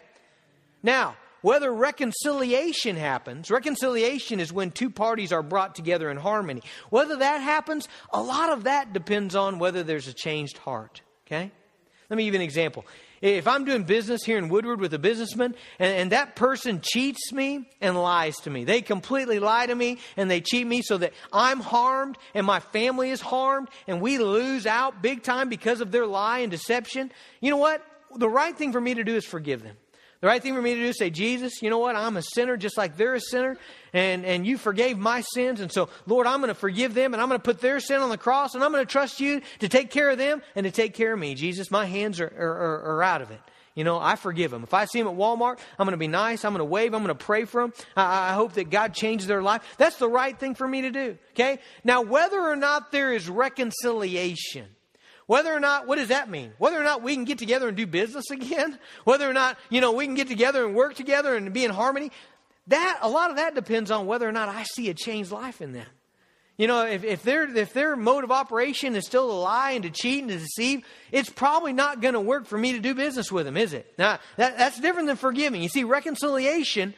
Now, 0.82 1.16
whether 1.42 1.72
reconciliation 1.72 2.96
happens, 2.96 3.50
reconciliation 3.50 4.40
is 4.40 4.52
when 4.52 4.70
two 4.70 4.90
parties 4.90 5.32
are 5.32 5.42
brought 5.42 5.74
together 5.74 6.10
in 6.10 6.16
harmony. 6.16 6.62
Whether 6.90 7.16
that 7.16 7.38
happens, 7.38 7.88
a 8.12 8.22
lot 8.22 8.50
of 8.50 8.64
that 8.64 8.92
depends 8.92 9.34
on 9.34 9.58
whether 9.58 9.82
there's 9.82 10.08
a 10.08 10.12
changed 10.12 10.58
heart. 10.58 11.02
Okay? 11.26 11.50
Let 12.08 12.16
me 12.16 12.24
give 12.24 12.34
you 12.34 12.40
an 12.40 12.44
example. 12.44 12.84
If 13.20 13.46
I'm 13.46 13.64
doing 13.64 13.84
business 13.84 14.24
here 14.24 14.38
in 14.38 14.48
Woodward 14.48 14.80
with 14.80 14.94
a 14.94 14.98
businessman 14.98 15.54
and, 15.78 15.94
and, 15.94 16.12
that 16.12 16.36
person 16.36 16.80
cheats 16.82 17.32
me 17.32 17.68
and 17.80 17.94
lies 18.00 18.34
to 18.38 18.50
me, 18.50 18.64
they 18.64 18.80
completely 18.80 19.38
lie 19.38 19.66
to 19.66 19.74
me 19.74 19.98
and 20.16 20.30
they 20.30 20.40
cheat 20.40 20.66
me 20.66 20.80
so 20.80 20.96
that 20.96 21.12
I'm 21.30 21.60
harmed 21.60 22.16
and 22.34 22.46
my 22.46 22.60
family 22.60 23.10
is 23.10 23.20
harmed 23.20 23.68
and 23.86 24.00
we 24.00 24.16
lose 24.16 24.66
out 24.66 25.02
big 25.02 25.22
time 25.22 25.50
because 25.50 25.82
of 25.82 25.92
their 25.92 26.06
lie 26.06 26.38
and 26.38 26.50
deception, 26.50 27.12
you 27.42 27.50
know 27.50 27.58
what? 27.58 27.84
The 28.16 28.28
right 28.28 28.56
thing 28.56 28.72
for 28.72 28.80
me 28.80 28.94
to 28.94 29.04
do 29.04 29.14
is 29.14 29.26
forgive 29.26 29.62
them. 29.62 29.76
The 30.20 30.26
right 30.26 30.42
thing 30.42 30.54
for 30.54 30.60
me 30.60 30.74
to 30.74 30.80
do 30.80 30.88
is 30.88 30.98
say, 30.98 31.08
Jesus, 31.08 31.62
you 31.62 31.70
know 31.70 31.78
what? 31.78 31.96
I'm 31.96 32.18
a 32.18 32.22
sinner 32.22 32.58
just 32.58 32.76
like 32.76 32.98
they're 32.98 33.14
a 33.14 33.20
sinner, 33.20 33.56
and, 33.94 34.26
and 34.26 34.46
you 34.46 34.58
forgave 34.58 34.98
my 34.98 35.22
sins. 35.22 35.60
And 35.60 35.72
so, 35.72 35.88
Lord, 36.06 36.26
I'm 36.26 36.40
going 36.40 36.48
to 36.48 36.54
forgive 36.54 36.92
them, 36.92 37.14
and 37.14 37.22
I'm 37.22 37.28
going 37.28 37.40
to 37.40 37.44
put 37.44 37.60
their 37.60 37.80
sin 37.80 38.02
on 38.02 38.10
the 38.10 38.18
cross, 38.18 38.54
and 38.54 38.62
I'm 38.62 38.70
going 38.70 38.84
to 38.84 38.90
trust 38.90 39.20
you 39.20 39.40
to 39.60 39.68
take 39.68 39.90
care 39.90 40.10
of 40.10 40.18
them 40.18 40.42
and 40.54 40.64
to 40.64 40.70
take 40.70 40.92
care 40.92 41.14
of 41.14 41.18
me. 41.18 41.34
Jesus, 41.34 41.70
my 41.70 41.86
hands 41.86 42.20
are, 42.20 42.26
are, 42.26 42.96
are 42.96 43.02
out 43.02 43.22
of 43.22 43.30
it. 43.30 43.40
You 43.74 43.84
know, 43.84 43.98
I 43.98 44.16
forgive 44.16 44.50
them. 44.50 44.62
If 44.62 44.74
I 44.74 44.84
see 44.84 44.98
them 44.98 45.08
at 45.08 45.14
Walmart, 45.14 45.58
I'm 45.78 45.86
going 45.86 45.92
to 45.92 45.96
be 45.96 46.08
nice. 46.08 46.44
I'm 46.44 46.52
going 46.52 46.58
to 46.58 46.64
wave. 46.66 46.92
I'm 46.92 47.02
going 47.02 47.16
to 47.16 47.24
pray 47.24 47.46
for 47.46 47.62
them. 47.62 47.72
I, 47.96 48.30
I 48.30 48.32
hope 48.34 48.54
that 48.54 48.68
God 48.68 48.92
changes 48.92 49.26
their 49.26 49.42
life. 49.42 49.62
That's 49.78 49.96
the 49.96 50.08
right 50.08 50.38
thing 50.38 50.54
for 50.54 50.68
me 50.68 50.82
to 50.82 50.90
do. 50.90 51.18
Okay? 51.30 51.60
Now, 51.82 52.02
whether 52.02 52.40
or 52.40 52.56
not 52.56 52.92
there 52.92 53.12
is 53.12 53.28
reconciliation, 53.28 54.66
whether 55.30 55.54
or 55.54 55.60
not, 55.60 55.86
what 55.86 55.94
does 55.94 56.08
that 56.08 56.28
mean? 56.28 56.54
Whether 56.58 56.80
or 56.80 56.82
not 56.82 57.04
we 57.04 57.14
can 57.14 57.22
get 57.22 57.38
together 57.38 57.68
and 57.68 57.76
do 57.76 57.86
business 57.86 58.32
again? 58.32 58.76
Whether 59.04 59.30
or 59.30 59.32
not, 59.32 59.58
you 59.68 59.80
know, 59.80 59.92
we 59.92 60.04
can 60.04 60.16
get 60.16 60.26
together 60.26 60.66
and 60.66 60.74
work 60.74 60.96
together 60.96 61.36
and 61.36 61.52
be 61.52 61.64
in 61.64 61.70
harmony? 61.70 62.10
That, 62.66 62.98
a 63.00 63.08
lot 63.08 63.30
of 63.30 63.36
that 63.36 63.54
depends 63.54 63.92
on 63.92 64.06
whether 64.06 64.28
or 64.28 64.32
not 64.32 64.48
I 64.48 64.64
see 64.64 64.90
a 64.90 64.94
changed 64.94 65.30
life 65.30 65.62
in 65.62 65.72
them. 65.72 65.86
You 66.58 66.66
know, 66.66 66.84
if, 66.84 67.04
if, 67.04 67.22
their, 67.22 67.44
if 67.56 67.72
their 67.72 67.94
mode 67.94 68.24
of 68.24 68.32
operation 68.32 68.96
is 68.96 69.06
still 69.06 69.28
to 69.28 69.34
lie 69.34 69.70
and 69.70 69.84
to 69.84 69.90
cheat 69.90 70.22
and 70.22 70.32
to 70.32 70.38
deceive, 70.38 70.84
it's 71.12 71.30
probably 71.30 71.74
not 71.74 72.00
going 72.00 72.14
to 72.14 72.20
work 72.20 72.46
for 72.46 72.58
me 72.58 72.72
to 72.72 72.80
do 72.80 72.92
business 72.92 73.30
with 73.30 73.46
them, 73.46 73.56
is 73.56 73.72
it? 73.72 73.94
Now, 73.96 74.18
that, 74.36 74.58
that's 74.58 74.80
different 74.80 75.06
than 75.06 75.16
forgiving. 75.16 75.62
You 75.62 75.68
see, 75.68 75.84
reconciliation 75.84 76.92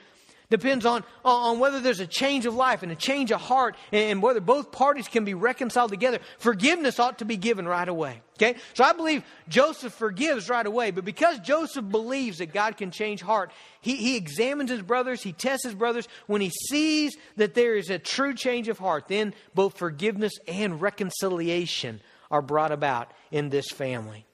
depends 0.50 0.84
on, 0.84 1.04
on 1.24 1.58
whether 1.58 1.80
there's 1.80 2.00
a 2.00 2.06
change 2.06 2.46
of 2.46 2.54
life 2.54 2.82
and 2.82 2.92
a 2.92 2.96
change 2.96 3.30
of 3.30 3.40
heart 3.40 3.76
and 3.90 4.22
whether 4.22 4.40
both 4.40 4.70
parties 4.70 5.08
can 5.08 5.24
be 5.24 5.34
reconciled 5.34 5.90
together. 5.90 6.18
Forgiveness 6.38 6.98
ought 6.98 7.18
to 7.18 7.24
be 7.24 7.36
given 7.36 7.66
right 7.66 7.88
away. 7.88 8.20
Okay? 8.36 8.58
So 8.74 8.84
I 8.84 8.92
believe 8.92 9.24
Joseph 9.48 9.92
forgives 9.92 10.48
right 10.48 10.66
away, 10.66 10.90
but 10.90 11.04
because 11.04 11.38
Joseph 11.40 11.88
believes 11.88 12.38
that 12.38 12.52
God 12.52 12.76
can 12.76 12.90
change 12.90 13.22
heart, 13.22 13.52
he, 13.80 13.96
he 13.96 14.16
examines 14.16 14.70
his 14.70 14.82
brothers, 14.82 15.22
he 15.22 15.32
tests 15.32 15.64
his 15.64 15.74
brothers. 15.74 16.08
When 16.26 16.40
he 16.40 16.50
sees 16.50 17.16
that 17.36 17.54
there 17.54 17.74
is 17.76 17.90
a 17.90 17.98
true 17.98 18.34
change 18.34 18.68
of 18.68 18.78
heart, 18.78 19.08
then 19.08 19.34
both 19.54 19.78
forgiveness 19.78 20.32
and 20.48 20.80
reconciliation 20.80 22.00
are 22.30 22.42
brought 22.42 22.72
about 22.72 23.12
in 23.30 23.50
this 23.50 23.68
family. 23.68 24.26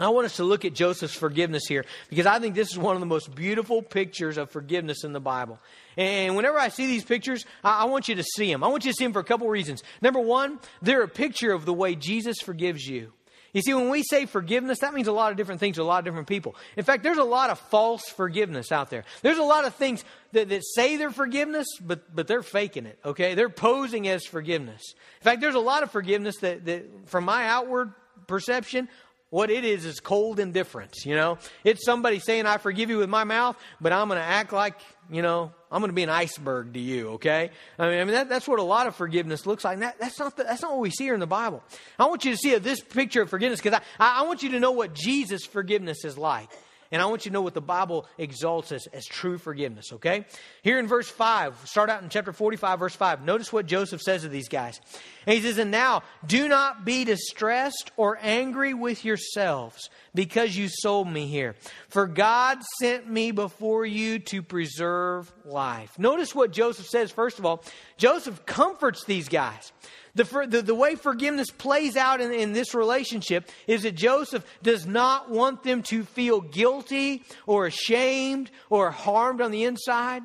I 0.00 0.08
want 0.08 0.24
us 0.26 0.36
to 0.36 0.44
look 0.44 0.64
at 0.64 0.74
Joseph's 0.74 1.14
forgiveness 1.14 1.64
here 1.68 1.84
because 2.08 2.26
I 2.26 2.38
think 2.38 2.54
this 2.54 2.70
is 2.70 2.78
one 2.78 2.96
of 2.96 3.00
the 3.00 3.06
most 3.06 3.34
beautiful 3.34 3.82
pictures 3.82 4.38
of 4.38 4.50
forgiveness 4.50 5.04
in 5.04 5.12
the 5.12 5.20
Bible. 5.20 5.58
And 5.96 6.36
whenever 6.36 6.58
I 6.58 6.68
see 6.68 6.86
these 6.86 7.04
pictures, 7.04 7.44
I, 7.62 7.84
want 7.84 8.08
you 8.08 8.14
to 8.14 8.22
see 8.22 8.50
them. 8.50 8.64
I 8.64 8.68
want 8.68 8.84
you 8.84 8.92
to 8.92 8.96
see 8.96 9.04
them 9.04 9.12
for 9.12 9.20
a 9.20 9.24
couple 9.24 9.48
reasons. 9.48 9.82
Number 10.00 10.20
one, 10.20 10.58
they're 10.80 11.02
a 11.02 11.08
picture 11.08 11.52
of 11.52 11.66
the 11.66 11.74
way 11.74 11.94
Jesus 11.94 12.38
forgives 12.40 12.86
you. 12.86 13.12
You 13.52 13.62
see, 13.62 13.74
when 13.74 13.90
we 13.90 14.02
say 14.04 14.26
forgiveness, 14.26 14.78
that 14.80 14.94
means 14.94 15.08
a 15.08 15.12
lot 15.12 15.32
of 15.32 15.36
different 15.36 15.60
things 15.60 15.76
to 15.76 15.82
a 15.82 15.84
lot 15.84 15.98
of 15.98 16.04
different 16.04 16.28
people. 16.28 16.54
In 16.76 16.84
fact, 16.84 17.02
there's 17.02 17.18
a 17.18 17.24
lot 17.24 17.50
of 17.50 17.58
false 17.58 18.02
forgiveness 18.08 18.70
out 18.70 18.90
there. 18.90 19.04
There's 19.22 19.38
a 19.38 19.42
lot 19.42 19.64
of 19.64 19.74
things 19.74 20.04
that, 20.32 20.48
that 20.50 20.62
say 20.74 20.96
they're 20.96 21.10
forgiveness, 21.10 21.66
but, 21.80 22.14
but 22.14 22.28
they're 22.28 22.42
faking 22.42 22.86
it, 22.86 22.98
okay? 23.04 23.34
They're 23.34 23.48
posing 23.48 24.06
as 24.06 24.24
forgiveness. 24.24 24.94
In 25.20 25.24
fact, 25.24 25.40
there's 25.40 25.56
a 25.56 25.60
lot 25.60 25.82
of 25.82 25.90
forgiveness 25.90 26.36
that, 26.38 26.64
that 26.66 27.08
from 27.08 27.24
my 27.24 27.48
outward 27.48 27.92
perception, 28.28 28.88
what 29.30 29.50
it 29.50 29.64
is 29.64 29.84
is 29.84 30.00
cold 30.00 30.38
indifference, 30.40 31.06
you 31.06 31.14
know? 31.14 31.38
It's 31.64 31.84
somebody 31.84 32.18
saying, 32.18 32.46
I 32.46 32.58
forgive 32.58 32.90
you 32.90 32.98
with 32.98 33.08
my 33.08 33.24
mouth, 33.24 33.56
but 33.80 33.92
I'm 33.92 34.08
going 34.08 34.20
to 34.20 34.26
act 34.26 34.52
like, 34.52 34.74
you 35.10 35.22
know, 35.22 35.52
I'm 35.70 35.80
going 35.80 35.90
to 35.90 35.94
be 35.94 36.02
an 36.02 36.10
iceberg 36.10 36.74
to 36.74 36.80
you, 36.80 37.10
okay? 37.10 37.50
I 37.78 37.88
mean, 37.88 38.00
I 38.00 38.04
mean 38.04 38.14
that, 38.14 38.28
that's 38.28 38.48
what 38.48 38.58
a 38.58 38.64
lot 38.64 38.88
of 38.88 38.96
forgiveness 38.96 39.46
looks 39.46 39.64
like. 39.64 39.78
That, 39.78 39.98
that's, 40.00 40.18
not 40.18 40.36
the, 40.36 40.44
that's 40.44 40.62
not 40.62 40.72
what 40.72 40.80
we 40.80 40.90
see 40.90 41.04
here 41.04 41.14
in 41.14 41.20
the 41.20 41.26
Bible. 41.26 41.62
I 41.98 42.06
want 42.06 42.24
you 42.24 42.32
to 42.32 42.36
see 42.36 42.56
this 42.58 42.80
picture 42.80 43.22
of 43.22 43.30
forgiveness 43.30 43.60
because 43.60 43.80
I, 43.98 44.20
I 44.20 44.22
want 44.26 44.42
you 44.42 44.50
to 44.50 44.60
know 44.60 44.72
what 44.72 44.94
Jesus' 44.94 45.46
forgiveness 45.46 46.04
is 46.04 46.18
like. 46.18 46.50
And 46.92 47.00
I 47.00 47.06
want 47.06 47.24
you 47.24 47.30
to 47.30 47.32
know 47.32 47.42
what 47.42 47.54
the 47.54 47.60
Bible 47.60 48.06
exalts 48.18 48.72
as, 48.72 48.88
as 48.88 49.06
true 49.06 49.38
forgiveness, 49.38 49.92
okay? 49.92 50.24
Here 50.62 50.78
in 50.80 50.88
verse 50.88 51.08
5, 51.08 51.68
start 51.68 51.88
out 51.88 52.02
in 52.02 52.08
chapter 52.08 52.32
45, 52.32 52.80
verse 52.80 52.94
5. 52.96 53.24
Notice 53.24 53.52
what 53.52 53.66
Joseph 53.66 54.00
says 54.00 54.22
to 54.22 54.28
these 54.28 54.48
guys. 54.48 54.80
And 55.24 55.36
he 55.36 55.40
says, 55.40 55.58
And 55.58 55.70
now 55.70 56.02
do 56.26 56.48
not 56.48 56.84
be 56.84 57.04
distressed 57.04 57.92
or 57.96 58.18
angry 58.20 58.74
with 58.74 59.04
yourselves 59.04 59.88
because 60.16 60.56
you 60.56 60.68
sold 60.68 61.06
me 61.06 61.28
here. 61.28 61.54
For 61.88 62.08
God 62.08 62.58
sent 62.80 63.08
me 63.08 63.30
before 63.30 63.86
you 63.86 64.18
to 64.18 64.42
preserve 64.42 65.32
life. 65.44 65.96
Notice 65.96 66.34
what 66.34 66.50
Joseph 66.50 66.86
says, 66.86 67.12
first 67.12 67.38
of 67.38 67.46
all. 67.46 67.62
Joseph 67.98 68.44
comforts 68.46 69.04
these 69.04 69.28
guys. 69.28 69.72
The, 70.14 70.24
the, 70.48 70.62
the, 70.62 70.74
way 70.74 70.96
forgiveness 70.96 71.50
plays 71.50 71.96
out 71.96 72.20
in, 72.20 72.32
in 72.32 72.52
this 72.52 72.74
relationship 72.74 73.48
is 73.66 73.82
that 73.82 73.94
Joseph 73.94 74.44
does 74.62 74.86
not 74.86 75.30
want 75.30 75.62
them 75.62 75.82
to 75.84 76.02
feel 76.02 76.40
guilty 76.40 77.22
or 77.46 77.66
ashamed 77.66 78.50
or 78.70 78.90
harmed 78.90 79.40
on 79.40 79.52
the 79.52 79.64
inside. 79.64 80.22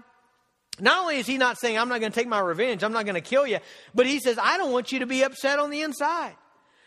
Not 0.79 1.03
only 1.03 1.17
is 1.17 1.27
he 1.27 1.37
not 1.37 1.57
saying, 1.57 1.77
I'm 1.77 1.87
not 1.87 1.99
going 1.99 2.11
to 2.11 2.19
take 2.19 2.27
my 2.27 2.39
revenge, 2.39 2.83
I'm 2.83 2.91
not 2.91 3.05
going 3.05 3.15
to 3.15 3.21
kill 3.21 3.47
you, 3.47 3.59
but 3.93 4.07
he 4.07 4.19
says, 4.19 4.37
I 4.41 4.57
don't 4.57 4.71
want 4.71 4.91
you 4.91 4.99
to 4.99 5.05
be 5.05 5.23
upset 5.23 5.59
on 5.59 5.69
the 5.69 5.81
inside. 5.81 6.35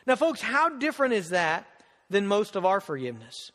Now, 0.06 0.16
folks, 0.16 0.40
how 0.40 0.68
different 0.68 1.14
is 1.14 1.30
that 1.30 1.66
than 2.10 2.26
most 2.26 2.56
of 2.56 2.64
our 2.64 2.80
forgiveness? 2.80 3.50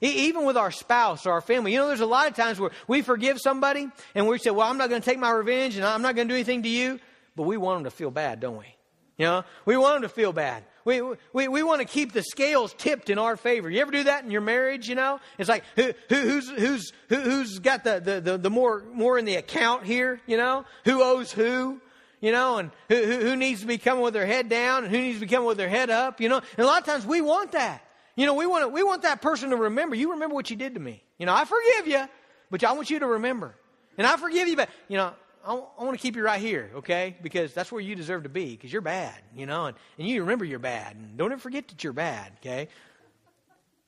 Even 0.00 0.44
with 0.44 0.56
our 0.56 0.70
spouse 0.70 1.26
or 1.26 1.32
our 1.32 1.40
family. 1.40 1.72
You 1.72 1.78
know, 1.78 1.88
there's 1.88 2.00
a 2.00 2.06
lot 2.06 2.28
of 2.28 2.36
times 2.36 2.60
where 2.60 2.70
we 2.86 3.02
forgive 3.02 3.38
somebody 3.40 3.88
and 4.14 4.28
we 4.28 4.38
say, 4.38 4.50
Well, 4.50 4.68
I'm 4.68 4.78
not 4.78 4.90
going 4.90 5.02
to 5.02 5.04
take 5.04 5.18
my 5.18 5.30
revenge 5.30 5.76
and 5.76 5.84
I'm 5.84 6.02
not 6.02 6.14
going 6.14 6.28
to 6.28 6.32
do 6.32 6.36
anything 6.36 6.62
to 6.62 6.68
you, 6.68 7.00
but 7.34 7.42
we 7.44 7.56
want 7.56 7.78
them 7.78 7.84
to 7.84 7.90
feel 7.90 8.12
bad, 8.12 8.38
don't 8.38 8.58
we? 8.58 8.77
You 9.18 9.26
know, 9.26 9.44
we 9.64 9.76
want 9.76 9.96
them 9.96 10.02
to 10.02 10.08
feel 10.08 10.32
bad. 10.32 10.62
We, 10.84 11.02
we, 11.32 11.48
we 11.48 11.62
want 11.64 11.80
to 11.80 11.86
keep 11.86 12.12
the 12.12 12.22
scales 12.22 12.72
tipped 12.78 13.10
in 13.10 13.18
our 13.18 13.36
favor. 13.36 13.68
You 13.68 13.80
ever 13.80 13.90
do 13.90 14.04
that 14.04 14.24
in 14.24 14.30
your 14.30 14.40
marriage? 14.40 14.88
You 14.88 14.94
know, 14.94 15.18
it's 15.36 15.48
like 15.48 15.64
who, 15.74 15.92
who, 16.08 16.16
who's 16.16 16.48
who's 16.48 16.92
who, 17.08 17.16
who's 17.16 17.58
got 17.58 17.82
the, 17.82 18.00
the, 18.00 18.20
the, 18.20 18.38
the 18.38 18.50
more 18.50 18.84
more 18.94 19.18
in 19.18 19.24
the 19.24 19.34
account 19.34 19.84
here? 19.84 20.20
You 20.26 20.36
know, 20.36 20.64
who 20.84 21.02
owes 21.02 21.32
who? 21.32 21.80
You 22.20 22.32
know, 22.32 22.58
and 22.58 22.70
who, 22.88 22.96
who 22.96 23.36
needs 23.36 23.60
to 23.60 23.66
be 23.66 23.76
coming 23.76 24.02
with 24.02 24.14
their 24.14 24.26
head 24.26 24.48
down 24.48 24.84
and 24.84 24.94
who 24.94 25.00
needs 25.00 25.18
to 25.18 25.26
be 25.26 25.30
coming 25.30 25.46
with 25.46 25.58
their 25.58 25.68
head 25.68 25.90
up? 25.90 26.20
You 26.20 26.28
know, 26.28 26.40
and 26.56 26.64
a 26.64 26.66
lot 26.66 26.80
of 26.80 26.86
times 26.86 27.04
we 27.04 27.20
want 27.20 27.52
that. 27.52 27.82
You 28.14 28.26
know, 28.26 28.34
we 28.34 28.46
want 28.46 28.64
to, 28.64 28.68
we 28.68 28.82
want 28.82 29.02
that 29.02 29.20
person 29.20 29.50
to 29.50 29.56
remember. 29.56 29.94
You 29.94 30.12
remember 30.12 30.34
what 30.34 30.48
you 30.48 30.56
did 30.56 30.74
to 30.74 30.80
me. 30.80 31.02
You 31.18 31.26
know, 31.26 31.34
I 31.34 31.44
forgive 31.44 31.86
you, 31.86 32.08
but 32.50 32.64
I 32.64 32.72
want 32.72 32.88
you 32.88 33.00
to 33.00 33.06
remember. 33.06 33.54
And 33.96 34.06
I 34.06 34.16
forgive 34.16 34.48
you, 34.48 34.56
but 34.56 34.68
you 34.88 34.96
know, 34.96 35.12
I, 35.48 35.54
I 35.54 35.84
want 35.84 35.98
to 35.98 36.02
keep 36.02 36.14
you 36.14 36.22
right 36.22 36.40
here, 36.40 36.70
okay? 36.76 37.16
Because 37.22 37.54
that's 37.54 37.72
where 37.72 37.80
you 37.80 37.94
deserve 37.94 38.24
to 38.24 38.28
be, 38.28 38.50
because 38.50 38.70
you're 38.70 38.82
bad, 38.82 39.14
you 39.34 39.46
know, 39.46 39.64
and, 39.64 39.76
and 39.98 40.06
you 40.06 40.20
remember 40.20 40.44
you're 40.44 40.58
bad. 40.58 40.94
And 40.94 41.16
don't 41.16 41.32
ever 41.32 41.40
forget 41.40 41.68
that 41.68 41.82
you're 41.82 41.94
bad, 41.94 42.32
okay? 42.40 42.68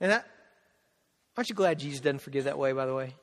And 0.00 0.10
that, 0.10 0.26
aren't 1.36 1.50
you 1.50 1.54
glad 1.54 1.78
Jesus 1.78 2.00
doesn't 2.00 2.20
forgive 2.20 2.44
that 2.44 2.58
way, 2.58 2.72
by 2.72 2.86
the 2.86 2.94
way? 2.94 3.14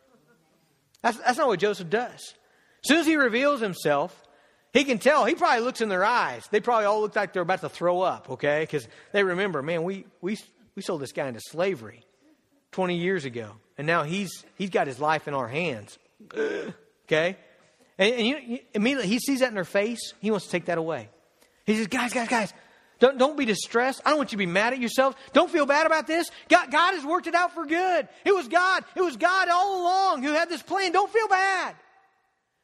That's, 1.02 1.18
that's 1.18 1.40
not 1.40 1.48
what 1.48 1.60
Joseph 1.60 1.90
does. 1.90 2.14
As 2.14 2.84
soon 2.84 3.00
as 3.00 3.08
he 3.08 3.16
reveals 3.16 3.60
himself, 3.60 4.24
he 4.72 4.84
can 4.84 5.00
tell. 5.00 5.26
He 5.26 5.34
probably 5.34 5.64
looks 5.64 5.82
in 5.82 5.90
their 5.90 6.06
eyes. 6.06 6.48
They 6.52 6.60
probably 6.60 6.86
all 6.86 7.02
look 7.02 7.16
like 7.16 7.34
they're 7.34 7.42
about 7.42 7.62
to 7.62 7.70
throw 7.70 8.02
up, 8.02 8.30
okay? 8.30 8.62
Because 8.62 8.88
they 9.14 9.24
remember, 9.24 9.64
man, 9.64 9.84
we, 9.84 10.06
we, 10.22 10.38
we 10.76 10.84
sold 10.84 11.02
this 11.02 11.12
guy 11.12 11.28
into 11.28 11.42
slavery 11.42 12.06
20 12.74 12.98
years 12.98 13.26
ago. 13.26 13.54
And 13.80 13.88
now 13.88 14.04
he's, 14.04 14.46
he's 14.60 14.70
got 14.70 14.86
his 14.86 15.00
life 15.00 15.28
in 15.28 15.34
our 15.34 15.48
hands. 15.48 15.98
okay? 17.06 17.38
And, 17.98 18.14
and 18.14 18.28
you, 18.28 18.38
you, 18.38 18.60
immediately 18.74 19.10
he 19.10 19.20
sees 19.20 19.40
that 19.40 19.50
in 19.50 19.56
their 19.56 19.64
face. 19.64 20.14
He 20.20 20.32
wants 20.32 20.46
to 20.46 20.52
take 20.52 20.66
that 20.66 20.78
away. 20.78 21.10
He 21.66 21.76
says, 21.76 21.88
guys, 21.88 22.14
guys, 22.14 22.28
guys, 22.28 22.54
Don't, 23.00 23.18
don't 23.18 23.38
be 23.38 23.46
distressed. 23.46 24.02
I 24.06 24.10
don't 24.10 24.18
want 24.18 24.32
you 24.32 24.38
to 24.38 24.46
be 24.46 24.46
mad 24.46 24.74
at 24.74 24.80
yourself. 24.80 25.16
Don't 25.34 25.52
feel 25.52 25.66
bad 25.66 25.86
about 25.86 26.08
this. 26.08 26.30
God, 26.50 26.72
God 26.72 26.96
has 26.96 27.06
worked 27.06 27.28
it 27.28 27.36
out 27.36 27.54
for 27.54 27.66
good. 27.66 28.08
It 28.26 28.34
was 28.34 28.48
God. 28.48 28.84
It 28.96 29.02
was 29.02 29.18
God 29.18 29.50
all 29.50 29.82
along 29.82 30.24
who 30.24 30.34
had 30.34 30.50
this 30.50 30.62
plan. 30.62 30.92
Don't 30.92 31.12
feel 31.12 31.28
bad. 31.28 31.76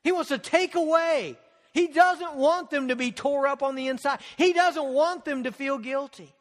He 0.04 0.12
wants 0.12 0.30
to 0.30 0.38
take 0.38 0.76
away. 0.76 1.38
He 1.74 1.88
doesn't 1.88 2.36
want 2.36 2.70
them 2.70 2.90
to 2.90 2.96
be 2.96 3.12
tore 3.12 3.48
up 3.48 3.64
on 3.64 3.76
the 3.76 3.88
inside. 3.88 4.20
He 4.38 4.54
doesn't 4.54 4.86
want 4.94 5.26
them 5.26 5.44
to 5.44 5.52
feel 5.52 5.78
guilty. 5.78 6.34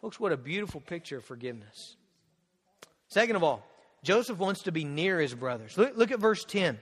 Folks, 0.00 0.20
what 0.20 0.32
a 0.32 0.36
beautiful 0.36 0.80
picture 0.80 1.18
of 1.18 1.24
forgiveness. 1.24 1.96
Second 3.08 3.36
of 3.36 3.42
all, 3.42 3.66
Joseph 4.02 4.38
wants 4.38 4.62
to 4.62 4.72
be 4.72 4.84
near 4.84 5.18
his 5.18 5.34
brothers. 5.34 5.76
Look, 5.76 5.96
look 5.96 6.10
at 6.10 6.20
verse 6.20 6.44
10. 6.44 6.78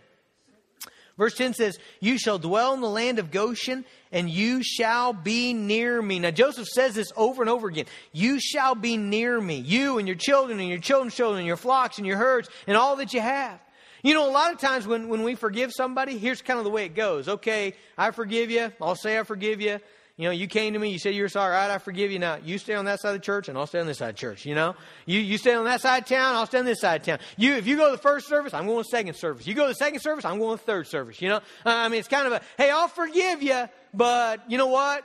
Verse 1.19 1.35
10 1.35 1.55
says, 1.55 1.79
You 2.01 2.19
shall 2.19 2.39
dwell 2.39 2.75
in 2.75 2.81
the 2.81 2.89
land 2.89 3.19
of 3.19 3.31
Goshen, 3.31 3.85
and 4.13 4.29
you 4.29 4.63
shall 4.63 5.13
be 5.13 5.55
near 5.55 6.03
me. 6.03 6.19
Now, 6.19 6.31
Joseph 6.31 6.69
says 6.69 6.95
this 6.95 7.11
over 7.17 7.43
and 7.43 7.49
over 7.49 7.69
again. 7.69 7.87
You 8.13 8.39
shall 8.39 8.75
be 8.75 8.97
near 8.97 9.41
me. 9.41 9.57
You 9.57 9.99
and 9.99 10.07
your 10.07 10.17
children, 10.17 10.61
and 10.61 10.69
your 10.69 10.79
children's 10.79 11.15
children, 11.15 11.39
and 11.39 11.47
your 11.47 11.57
flocks, 11.57 11.99
and 11.99 12.07
your 12.07 12.19
herds, 12.19 12.51
and 12.67 12.77
all 12.77 12.97
that 12.97 13.15
you 13.15 13.21
have. 13.21 13.59
You 14.03 14.15
know, 14.15 14.29
a 14.29 14.31
lot 14.31 14.53
of 14.53 14.61
times 14.61 14.87
when, 14.87 15.09
when 15.09 15.23
we 15.23 15.35
forgive 15.35 15.73
somebody, 15.73 16.19
here's 16.19 16.43
kind 16.43 16.59
of 16.59 16.65
the 16.65 16.71
way 16.71 16.85
it 16.85 16.95
goes. 16.95 17.29
Okay, 17.29 17.75
I 17.97 18.11
forgive 18.11 18.51
you. 18.51 18.71
I'll 18.81 18.95
say 18.95 19.19
I 19.19 19.23
forgive 19.23 19.61
you. 19.61 19.81
You 20.17 20.25
know, 20.25 20.31
you 20.31 20.47
came 20.47 20.73
to 20.73 20.79
me, 20.79 20.91
you 20.91 20.99
said 20.99 21.15
you 21.15 21.23
were 21.23 21.29
sorry, 21.29 21.55
all 21.55 21.61
right, 21.61 21.71
I 21.71 21.77
forgive 21.77 22.11
you 22.11 22.19
now. 22.19 22.39
You 22.43 22.57
stay 22.57 22.73
on 22.73 22.87
that 22.87 23.01
side 23.01 23.11
of 23.11 23.21
the 23.21 23.25
church 23.25 23.51
and 23.51 23.59
I'll 23.59 23.67
stay 23.67 23.81
on 23.81 23.87
this 23.87 23.99
side 23.99 24.11
of 24.11 24.17
church, 24.17 24.47
you 24.47 24.55
know? 24.55 24.75
You, 25.05 25.21
you 25.21 25.37
stay 25.37 25.53
on 25.53 25.67
that 25.67 25.83
side 25.83 26.05
of 26.05 26.09
town, 26.09 26.37
I'll 26.37 26.47
stay 26.47 26.59
on 26.59 26.65
this 26.65 26.81
side 26.81 27.03
of 27.03 27.07
town. 27.07 27.19
You, 27.37 27.53
if 27.55 27.67
you 27.67 27.77
go 27.77 27.91
to 27.91 27.97
the 27.97 28.03
first 28.03 28.27
service, 28.27 28.55
I'm 28.55 28.67
going 28.67 28.83
to 28.83 28.89
second 28.89 29.15
service. 29.15 29.47
You 29.47 29.53
go 29.53 29.65
to 29.65 29.69
the 29.69 29.75
second 29.75 30.01
service, 30.01 30.25
I'm 30.25 30.39
going 30.39 30.57
to 30.57 30.65
third 30.65 30.87
service, 30.87 31.21
you 31.21 31.29
know? 31.29 31.37
Uh, 31.37 31.41
I 31.67 31.89
mean, 31.89 31.99
it's 31.99 32.09
kind 32.09 32.27
of 32.27 32.33
a, 32.33 32.41
hey, 32.57 32.71
I'll 32.71 32.89
forgive 32.89 33.43
you, 33.43 33.69
but 33.93 34.51
you 34.51 34.57
know 34.57 34.69
what? 34.69 35.05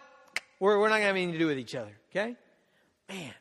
We're, 0.62 0.80
we're 0.80 0.88
not 0.88 0.96
going 0.96 1.02
to 1.02 1.08
have 1.08 1.16
anything 1.18 1.34
to 1.34 1.40
do 1.40 1.48
with 1.48 1.60
each 1.60 1.76
other, 1.76 1.92
okay? 2.12 2.38
Man, 3.10 3.34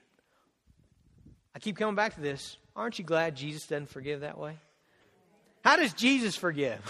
I 1.55 1.61
keep 1.61 1.77
coming 1.77 1.95
back 1.95 2.17
to 2.17 2.21
this. 2.21 2.57
Aren't 2.75 2.99
you 2.99 3.05
glad 3.05 3.37
Jesus 3.37 3.69
doesn't 3.69 3.91
forgive 3.91 4.23
that 4.23 4.39
way? 4.39 4.59
How 5.63 5.77
does 5.77 5.93
Jesus 5.93 6.35
forgive? 6.35 6.81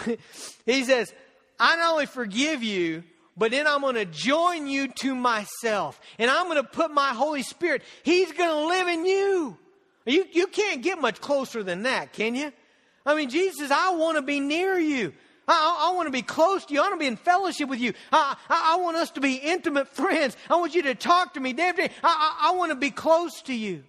he 0.65 0.83
says, 0.85 1.13
I 1.59 1.75
not 1.75 1.91
only 1.91 2.07
forgive 2.07 2.63
you, 2.63 3.03
but 3.41 3.49
then 3.49 3.65
I'm 3.65 3.81
going 3.81 3.95
to 3.95 4.05
join 4.05 4.67
you 4.67 4.87
to 4.87 5.15
myself. 5.15 5.99
And 6.19 6.29
I'm 6.29 6.45
going 6.45 6.61
to 6.61 6.63
put 6.63 6.91
my 6.91 7.07
Holy 7.07 7.41
Spirit. 7.41 7.81
He's 8.03 8.31
going 8.31 8.51
to 8.51 8.67
live 8.67 8.87
in 8.87 9.03
you. 9.03 9.57
You, 10.05 10.27
you 10.31 10.45
can't 10.45 10.83
get 10.83 11.01
much 11.01 11.19
closer 11.19 11.63
than 11.63 11.81
that, 11.81 12.13
can 12.13 12.35
you? 12.35 12.53
I 13.03 13.15
mean, 13.15 13.31
Jesus 13.31 13.71
I 13.71 13.95
want 13.95 14.17
to 14.17 14.21
be 14.21 14.39
near 14.39 14.77
you. 14.77 15.13
I, 15.47 15.53
I, 15.53 15.89
I, 15.89 15.95
want 15.95 16.05
to 16.05 16.11
be 16.11 16.21
close 16.21 16.65
to 16.65 16.73
you. 16.75 16.81
I 16.81 16.83
want 16.83 16.93
to 16.93 16.99
be 16.99 17.07
in 17.07 17.15
fellowship 17.15 17.67
with 17.67 17.79
you. 17.79 17.93
I, 18.13 18.35
I, 18.47 18.75
want 18.75 18.97
us 18.97 19.09
to 19.09 19.21
be 19.21 19.37
intimate 19.37 19.87
friends. 19.87 20.37
I 20.47 20.57
want 20.57 20.75
you 20.75 20.83
to 20.83 20.93
talk 20.93 21.33
to 21.33 21.39
me 21.39 21.53
day 21.53 21.69
after 21.69 21.87
day. 21.87 21.93
I 22.03 22.53
want 22.55 22.69
to 22.69 22.75
be 22.75 22.91
close 22.91 23.41
to 23.43 23.55
you. 23.55 23.83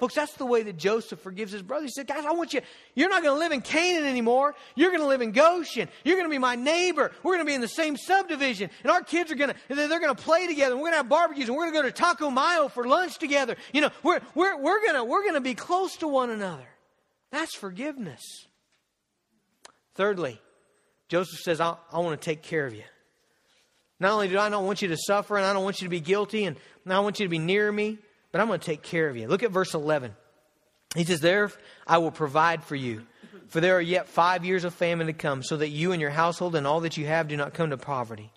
Folks, 0.00 0.14
that's 0.14 0.32
the 0.32 0.46
way 0.46 0.62
that 0.62 0.78
Joseph 0.78 1.20
forgives 1.20 1.52
his 1.52 1.60
brother. 1.60 1.84
He 1.84 1.90
said, 1.90 2.06
Guys, 2.06 2.24
I 2.24 2.32
want 2.32 2.54
you, 2.54 2.62
you're 2.94 3.10
not 3.10 3.22
going 3.22 3.34
to 3.34 3.38
live 3.38 3.52
in 3.52 3.60
Canaan 3.60 4.08
anymore. 4.08 4.54
You're 4.74 4.88
going 4.88 5.02
to 5.02 5.06
live 5.06 5.20
in 5.20 5.32
Goshen. 5.32 5.90
You're 6.04 6.16
going 6.16 6.26
to 6.26 6.30
be 6.30 6.38
my 6.38 6.54
neighbor. 6.54 7.12
We're 7.22 7.34
going 7.34 7.44
to 7.44 7.48
be 7.50 7.54
in 7.54 7.60
the 7.60 7.68
same 7.68 7.98
subdivision. 7.98 8.70
And 8.82 8.90
our 8.90 9.02
kids 9.02 9.30
are 9.30 9.34
going 9.34 9.50
to, 9.50 9.74
they're 9.74 10.00
going 10.00 10.16
to 10.16 10.22
play 10.22 10.46
together. 10.46 10.72
And 10.72 10.80
We're 10.80 10.86
going 10.86 10.94
to 10.94 10.98
have 10.98 11.10
barbecues 11.10 11.48
and 11.48 11.56
we're 11.56 11.70
going 11.70 11.74
to 11.74 11.82
go 11.82 11.86
to 11.86 11.92
Taco 11.92 12.30
Mayo 12.30 12.68
for 12.68 12.88
lunch 12.88 13.18
together. 13.18 13.56
You 13.74 13.82
know, 13.82 13.90
we're, 14.02 14.20
we're, 14.34 14.56
we're 14.56 14.80
going 14.80 14.94
to, 14.94 15.04
we're 15.04 15.22
going 15.22 15.34
to 15.34 15.42
be 15.42 15.54
close 15.54 15.98
to 15.98 16.08
one 16.08 16.30
another. 16.30 16.66
That's 17.30 17.54
forgiveness. 17.54 18.22
Thirdly, 19.96 20.40
Joseph 21.08 21.40
says, 21.40 21.60
I, 21.60 21.76
I 21.92 21.98
want 21.98 22.18
to 22.18 22.24
take 22.24 22.42
care 22.42 22.66
of 22.66 22.74
you. 22.74 22.84
Not 23.98 24.12
only 24.12 24.28
do 24.28 24.38
I 24.38 24.48
not 24.48 24.62
want 24.62 24.80
you 24.80 24.88
to 24.88 24.96
suffer 24.96 25.36
and 25.36 25.44
I 25.44 25.52
don't 25.52 25.62
want 25.62 25.82
you 25.82 25.84
to 25.86 25.90
be 25.90 26.00
guilty 26.00 26.46
and 26.46 26.56
I 26.88 27.00
want 27.00 27.20
you 27.20 27.26
to 27.26 27.30
be 27.30 27.38
near 27.38 27.70
me, 27.70 27.98
but 28.32 28.40
I'm 28.40 28.46
going 28.46 28.60
to 28.60 28.66
take 28.66 28.82
care 28.82 29.08
of 29.08 29.16
you. 29.16 29.28
Look 29.28 29.42
at 29.42 29.50
verse 29.50 29.74
11. 29.74 30.14
He 30.94 31.04
says, 31.04 31.20
There 31.20 31.50
I 31.86 31.98
will 31.98 32.10
provide 32.10 32.64
for 32.64 32.76
you, 32.76 33.06
for 33.48 33.60
there 33.60 33.76
are 33.76 33.80
yet 33.80 34.08
five 34.08 34.44
years 34.44 34.64
of 34.64 34.74
famine 34.74 35.06
to 35.06 35.12
come, 35.12 35.42
so 35.42 35.56
that 35.56 35.68
you 35.68 35.92
and 35.92 36.00
your 36.00 36.10
household 36.10 36.56
and 36.56 36.66
all 36.66 36.80
that 36.80 36.96
you 36.96 37.06
have 37.06 37.28
do 37.28 37.36
not 37.36 37.54
come 37.54 37.70
to 37.70 37.76
poverty. 37.76 38.32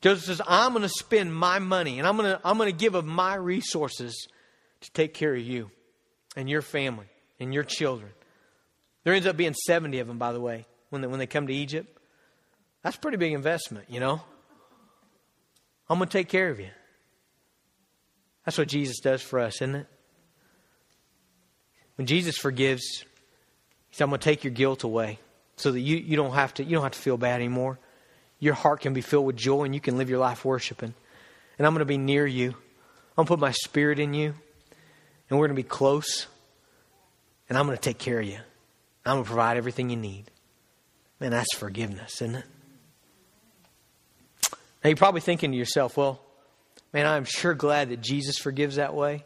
Joseph 0.00 0.24
says, 0.26 0.40
I'm 0.46 0.72
going 0.72 0.82
to 0.82 0.88
spend 0.88 1.34
my 1.34 1.58
money 1.58 1.98
and 1.98 2.06
I'm 2.06 2.16
going 2.16 2.30
to, 2.30 2.40
I'm 2.44 2.56
going 2.56 2.70
to 2.70 2.76
give 2.76 2.94
of 2.94 3.04
my 3.04 3.34
resources 3.34 4.28
to 4.80 4.90
take 4.92 5.12
care 5.12 5.34
of 5.34 5.40
you 5.40 5.70
and 6.36 6.48
your 6.48 6.62
family 6.62 7.06
and 7.40 7.52
your 7.52 7.64
children. 7.64 8.12
There 9.02 9.12
ends 9.12 9.26
up 9.26 9.36
being 9.36 9.54
70 9.54 9.98
of 9.98 10.06
them, 10.06 10.18
by 10.18 10.32
the 10.32 10.40
way, 10.40 10.66
when 10.90 11.02
they, 11.02 11.08
when 11.08 11.18
they 11.18 11.26
come 11.26 11.48
to 11.48 11.52
Egypt. 11.52 11.98
That's 12.82 12.96
pretty 12.96 13.16
big 13.16 13.32
investment, 13.32 13.86
you 13.88 13.98
know? 13.98 14.20
I'm 15.90 15.98
going 15.98 16.08
to 16.08 16.12
take 16.12 16.28
care 16.28 16.50
of 16.50 16.60
you. 16.60 16.68
That's 18.48 18.56
what 18.56 18.68
Jesus 18.68 19.00
does 19.00 19.20
for 19.20 19.40
us, 19.40 19.56
isn't 19.56 19.74
it? 19.74 19.86
When 21.96 22.06
Jesus 22.06 22.38
forgives, 22.38 23.04
he 23.90 24.02
I'm 24.02 24.08
going 24.08 24.18
to 24.20 24.24
take 24.24 24.42
your 24.42 24.54
guilt 24.54 24.84
away 24.84 25.18
so 25.56 25.70
that 25.70 25.80
you, 25.80 25.98
you, 25.98 26.16
don't 26.16 26.32
have 26.32 26.54
to, 26.54 26.64
you 26.64 26.70
don't 26.70 26.82
have 26.82 26.92
to 26.92 26.98
feel 26.98 27.18
bad 27.18 27.42
anymore. 27.42 27.78
Your 28.40 28.54
heart 28.54 28.80
can 28.80 28.94
be 28.94 29.02
filled 29.02 29.26
with 29.26 29.36
joy 29.36 29.64
and 29.64 29.74
you 29.74 29.82
can 29.82 29.98
live 29.98 30.08
your 30.08 30.18
life 30.18 30.46
worshiping. 30.46 30.94
And 31.58 31.66
I'm 31.66 31.74
going 31.74 31.80
to 31.80 31.84
be 31.84 31.98
near 31.98 32.26
you. 32.26 32.48
I'm 32.48 33.16
going 33.16 33.26
to 33.26 33.32
put 33.32 33.38
my 33.38 33.50
spirit 33.50 33.98
in 33.98 34.14
you. 34.14 34.32
And 35.28 35.38
we're 35.38 35.46
going 35.46 35.54
to 35.54 35.62
be 35.62 35.68
close. 35.68 36.26
And 37.50 37.58
I'm 37.58 37.66
going 37.66 37.76
to 37.76 37.82
take 37.82 37.98
care 37.98 38.18
of 38.18 38.26
you. 38.26 38.38
I'm 39.04 39.16
going 39.16 39.24
to 39.24 39.28
provide 39.28 39.58
everything 39.58 39.90
you 39.90 39.98
need. 39.98 40.30
Man, 41.20 41.32
that's 41.32 41.54
forgiveness, 41.54 42.22
isn't 42.22 42.36
it? 42.36 42.44
Now, 44.82 44.88
you're 44.88 44.96
probably 44.96 45.20
thinking 45.20 45.50
to 45.50 45.56
yourself, 45.58 45.98
well, 45.98 46.22
Man, 46.92 47.06
I'm 47.06 47.24
sure 47.24 47.54
glad 47.54 47.90
that 47.90 48.00
Jesus 48.00 48.38
forgives 48.38 48.76
that 48.76 48.94
way. 48.94 49.24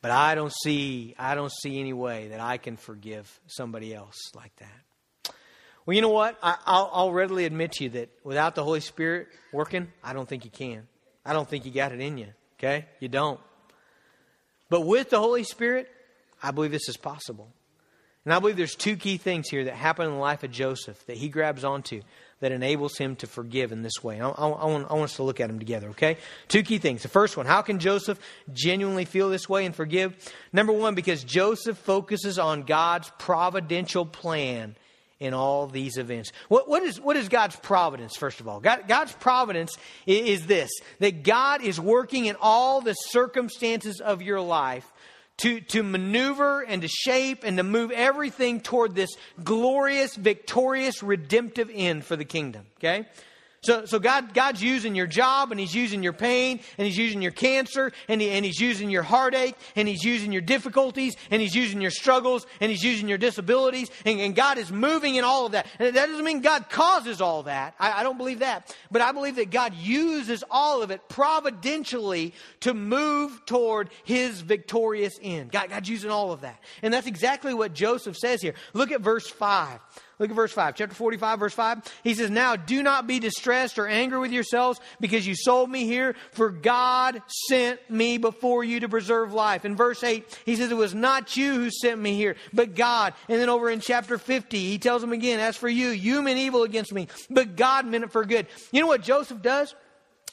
But 0.00 0.10
I 0.10 0.34
don't 0.34 0.52
see 0.64 1.14
I 1.18 1.34
don't 1.34 1.52
see 1.52 1.78
any 1.78 1.92
way 1.92 2.28
that 2.28 2.40
I 2.40 2.58
can 2.58 2.76
forgive 2.76 3.40
somebody 3.46 3.94
else 3.94 4.18
like 4.34 4.54
that. 4.56 5.34
Well, 5.86 5.94
you 5.94 6.02
know 6.02 6.10
what? 6.10 6.38
I, 6.42 6.56
will 6.66 6.90
I'll 6.92 7.12
readily 7.12 7.44
admit 7.44 7.72
to 7.72 7.84
you 7.84 7.90
that 7.90 8.10
without 8.24 8.54
the 8.54 8.62
Holy 8.62 8.80
Spirit 8.80 9.28
working, 9.52 9.88
I 10.02 10.12
don't 10.12 10.28
think 10.28 10.44
you 10.44 10.50
can. 10.50 10.86
I 11.24 11.32
don't 11.32 11.48
think 11.48 11.64
you 11.64 11.72
got 11.72 11.92
it 11.92 12.00
in 12.00 12.18
you. 12.18 12.28
Okay, 12.58 12.86
you 13.00 13.08
don't. 13.08 13.40
But 14.68 14.82
with 14.82 15.10
the 15.10 15.18
Holy 15.18 15.44
Spirit, 15.44 15.88
I 16.42 16.50
believe 16.50 16.72
this 16.72 16.88
is 16.88 16.96
possible. 16.96 17.52
And 18.24 18.32
I 18.32 18.38
believe 18.38 18.56
there's 18.56 18.76
two 18.76 18.96
key 18.96 19.16
things 19.16 19.48
here 19.48 19.64
that 19.64 19.74
happen 19.74 20.06
in 20.06 20.12
the 20.12 20.18
life 20.18 20.44
of 20.44 20.50
Joseph 20.50 21.04
that 21.06 21.16
he 21.16 21.28
grabs 21.28 21.64
onto 21.64 22.02
that 22.42 22.50
enables 22.50 22.98
him 22.98 23.14
to 23.14 23.28
forgive 23.28 23.70
in 23.70 23.82
this 23.82 24.02
way. 24.02 24.20
I, 24.20 24.28
I, 24.28 24.48
I, 24.48 24.66
want, 24.66 24.90
I, 24.90 24.94
want, 24.94 25.04
us 25.04 25.16
to 25.16 25.22
look 25.22 25.38
at 25.38 25.46
them 25.46 25.60
together, 25.60 25.90
okay? 25.90 26.16
Two 26.48 26.64
key 26.64 26.78
things. 26.78 27.02
The 27.02 27.08
first 27.08 27.36
one, 27.36 27.46
how 27.46 27.62
can 27.62 27.78
Joseph 27.78 28.18
genuinely 28.52 29.04
feel 29.04 29.30
this 29.30 29.48
way 29.48 29.64
and 29.64 29.72
forgive? 29.72 30.16
Number 30.52 30.72
one, 30.72 30.96
because 30.96 31.22
Joseph 31.22 31.78
focuses 31.78 32.40
on 32.40 32.64
God's 32.64 33.12
providential 33.16 34.04
plan 34.04 34.74
in 35.20 35.34
all 35.34 35.68
these 35.68 35.98
events. 35.98 36.32
What, 36.48 36.68
what, 36.68 36.82
is, 36.82 37.00
what 37.00 37.16
is 37.16 37.28
God's 37.28 37.54
providence, 37.54 38.16
first 38.16 38.40
of 38.40 38.48
all? 38.48 38.58
God, 38.58 38.88
God's 38.88 39.12
providence 39.12 39.78
is, 40.04 40.40
is 40.40 40.46
this 40.48 40.70
that 40.98 41.22
God 41.22 41.62
is 41.62 41.78
working 41.78 42.26
in 42.26 42.34
all 42.40 42.80
the 42.80 42.94
circumstances 42.94 44.00
of 44.00 44.20
your 44.20 44.40
life 44.40 44.92
to, 45.38 45.60
to 45.60 45.82
maneuver 45.82 46.60
and 46.60 46.82
to 46.82 46.88
shape 46.88 47.44
and 47.44 47.56
to 47.56 47.62
move 47.62 47.90
everything 47.90 48.60
toward 48.60 48.94
this 48.94 49.10
glorious, 49.42 50.14
victorious, 50.14 51.02
redemptive 51.02 51.70
end 51.72 52.04
for 52.04 52.16
the 52.16 52.24
kingdom. 52.24 52.66
Okay? 52.78 53.06
So, 53.64 53.84
so 53.86 54.00
God, 54.00 54.34
God's 54.34 54.60
using 54.60 54.96
your 54.96 55.06
job 55.06 55.52
and 55.52 55.60
He's 55.60 55.72
using 55.72 56.02
your 56.02 56.12
pain 56.12 56.58
and 56.78 56.84
He's 56.84 56.98
using 56.98 57.22
your 57.22 57.30
cancer 57.30 57.92
and, 58.08 58.20
he, 58.20 58.28
and 58.30 58.44
He's 58.44 58.58
using 58.58 58.90
your 58.90 59.04
heartache 59.04 59.54
and 59.76 59.86
He's 59.86 60.02
using 60.02 60.32
your 60.32 60.42
difficulties 60.42 61.14
and 61.30 61.40
He's 61.40 61.54
using 61.54 61.80
your 61.80 61.92
struggles 61.92 62.44
and 62.60 62.72
He's 62.72 62.82
using 62.82 63.08
your 63.08 63.18
disabilities 63.18 63.88
and, 64.04 64.18
and 64.18 64.34
God 64.34 64.58
is 64.58 64.72
moving 64.72 65.14
in 65.14 65.22
all 65.22 65.46
of 65.46 65.52
that. 65.52 65.68
And 65.78 65.94
that 65.94 66.06
doesn't 66.08 66.24
mean 66.24 66.40
God 66.40 66.70
causes 66.70 67.20
all 67.20 67.44
that. 67.44 67.76
I, 67.78 68.00
I 68.00 68.02
don't 68.02 68.18
believe 68.18 68.40
that. 68.40 68.74
But 68.90 69.00
I 69.00 69.12
believe 69.12 69.36
that 69.36 69.52
God 69.52 69.74
uses 69.74 70.42
all 70.50 70.82
of 70.82 70.90
it 70.90 71.08
providentially 71.08 72.34
to 72.60 72.74
move 72.74 73.46
toward 73.46 73.90
His 74.02 74.40
victorious 74.40 75.16
end. 75.22 75.52
God, 75.52 75.70
God's 75.70 75.88
using 75.88 76.10
all 76.10 76.32
of 76.32 76.40
that. 76.40 76.60
And 76.82 76.92
that's 76.92 77.06
exactly 77.06 77.54
what 77.54 77.74
Joseph 77.74 78.16
says 78.16 78.42
here. 78.42 78.54
Look 78.72 78.90
at 78.90 79.02
verse 79.02 79.28
5. 79.28 79.78
Look 80.22 80.30
at 80.30 80.36
verse 80.36 80.52
5. 80.52 80.76
Chapter 80.76 80.94
45, 80.94 81.40
verse 81.40 81.52
5. 81.52 81.78
He 82.04 82.14
says, 82.14 82.30
Now 82.30 82.54
do 82.54 82.80
not 82.80 83.08
be 83.08 83.18
distressed 83.18 83.76
or 83.76 83.88
angry 83.88 84.20
with 84.20 84.30
yourselves 84.30 84.78
because 85.00 85.26
you 85.26 85.34
sold 85.34 85.68
me 85.68 85.84
here, 85.84 86.14
for 86.30 86.48
God 86.48 87.20
sent 87.48 87.90
me 87.90 88.18
before 88.18 88.62
you 88.62 88.78
to 88.78 88.88
preserve 88.88 89.32
life. 89.32 89.64
In 89.64 89.74
verse 89.74 90.04
8, 90.04 90.42
he 90.46 90.54
says, 90.54 90.70
It 90.70 90.76
was 90.76 90.94
not 90.94 91.36
you 91.36 91.54
who 91.54 91.70
sent 91.72 92.00
me 92.00 92.14
here, 92.14 92.36
but 92.52 92.76
God. 92.76 93.14
And 93.28 93.40
then 93.40 93.48
over 93.48 93.68
in 93.68 93.80
chapter 93.80 94.16
50, 94.16 94.56
he 94.56 94.78
tells 94.78 95.00
them 95.00 95.10
again, 95.10 95.40
As 95.40 95.56
for 95.56 95.68
you, 95.68 95.88
you 95.88 96.22
meant 96.22 96.38
evil 96.38 96.62
against 96.62 96.92
me, 96.92 97.08
but 97.28 97.56
God 97.56 97.84
meant 97.84 98.04
it 98.04 98.12
for 98.12 98.24
good. 98.24 98.46
You 98.70 98.80
know 98.80 98.86
what 98.86 99.02
Joseph 99.02 99.42
does? 99.42 99.74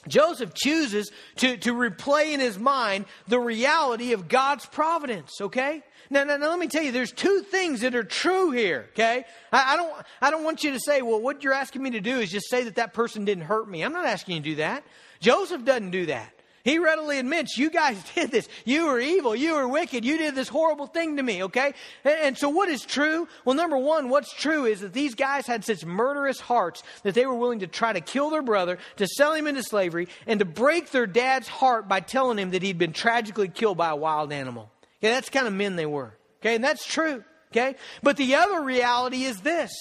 Joseph 0.08 0.54
chooses 0.54 1.12
to, 1.38 1.58
to 1.58 1.74
replay 1.74 2.34
in 2.34 2.40
his 2.40 2.60
mind 2.60 3.06
the 3.28 3.40
reality 3.40 4.14
of 4.14 4.28
God's 4.28 4.68
providence, 4.68 5.42
okay? 5.42 5.82
Now, 6.12 6.24
now, 6.24 6.38
now, 6.38 6.50
let 6.50 6.58
me 6.58 6.68
tell 6.68 6.82
you, 6.82 6.92
there's 6.92 7.12
two 7.12 7.42
things 7.42 7.82
that 7.82 7.94
are 7.94 8.04
true 8.04 8.50
here, 8.50 8.88
okay? 8.94 9.26
I, 9.52 9.74
I, 9.74 9.76
don't, 9.76 9.94
I 10.22 10.32
don't 10.32 10.44
want 10.44 10.64
you 10.64 10.72
to 10.72 10.80
say, 10.80 11.04
well, 11.04 11.22
what 11.22 11.44
you're 11.44 11.54
asking 11.54 11.84
me 11.84 11.92
to 11.92 12.02
do 12.02 12.20
is 12.20 12.32
just 12.32 12.50
say 12.50 12.64
that 12.64 12.76
that 12.76 12.94
person 12.94 13.26
didn't 13.26 13.44
hurt 13.44 13.70
me. 13.70 13.84
I'm 13.84 13.94
not 13.94 14.08
asking 14.08 14.38
you 14.38 14.42
to 14.42 14.50
do 14.50 14.56
that. 14.56 14.84
Joseph 15.20 15.64
doesn't 15.64 15.92
do 15.92 16.08
that. 16.08 16.34
He 16.64 16.78
readily 16.78 17.20
admits, 17.20 17.58
you 17.58 17.70
guys 17.70 17.98
did 18.16 18.32
this. 18.32 18.50
You 18.66 18.88
were 18.88 19.00
evil. 19.00 19.36
You 19.36 19.56
were 19.56 19.68
wicked. 19.68 20.04
You 20.04 20.18
did 20.18 20.34
this 20.34 20.48
horrible 20.48 20.88
thing 20.88 21.18
to 21.18 21.24
me, 21.24 21.44
okay? 21.44 21.74
And, 22.04 22.20
and, 22.20 22.38
so 22.38 22.50
what 22.50 22.70
is 22.70 22.82
true? 22.84 23.28
Well, 23.46 23.56
number 23.56 23.78
one, 23.78 24.10
what's 24.10 24.34
true 24.34 24.66
is 24.66 24.82
that 24.82 24.94
these 24.94 25.16
guys 25.16 25.46
had 25.46 25.64
such 25.64 25.86
murderous 25.86 26.40
hearts 26.40 26.84
that 27.04 27.14
they 27.14 27.26
were 27.26 27.36
willing 27.36 27.60
to 27.60 27.68
try 27.68 27.94
to 27.94 28.02
kill 28.02 28.30
their 28.30 28.42
brother, 28.42 28.80
to 28.98 29.08
sell 29.08 29.34
him 29.34 29.48
into 29.48 29.64
slavery, 29.64 30.08
and 30.26 30.40
to 30.40 30.46
break 30.46 30.92
their 30.92 31.08
dad's 31.08 31.48
heart 31.48 31.88
by 31.88 32.00
telling 32.00 32.40
him 32.40 32.52
that 32.52 32.64
he'd 32.64 32.78
been 32.78 32.94
tragically 32.94 33.48
killed 33.48 33.78
by 33.78 33.90
a 33.90 33.96
wild 33.96 34.34
animal. 34.34 34.72
Okay, 35.00 35.14
that's 35.14 35.30
kind 35.30 35.48
of 35.48 35.54
men 35.54 35.76
they 35.76 35.86
were. 35.86 36.14
Okay, 36.42 36.56
and 36.56 36.64
that's 36.64 36.86
true. 36.86 37.24
Okay? 37.52 37.76
But 38.04 38.18
the 38.18 38.36
other 38.36 38.62
reality 38.62 39.24
is 39.24 39.42
this 39.42 39.72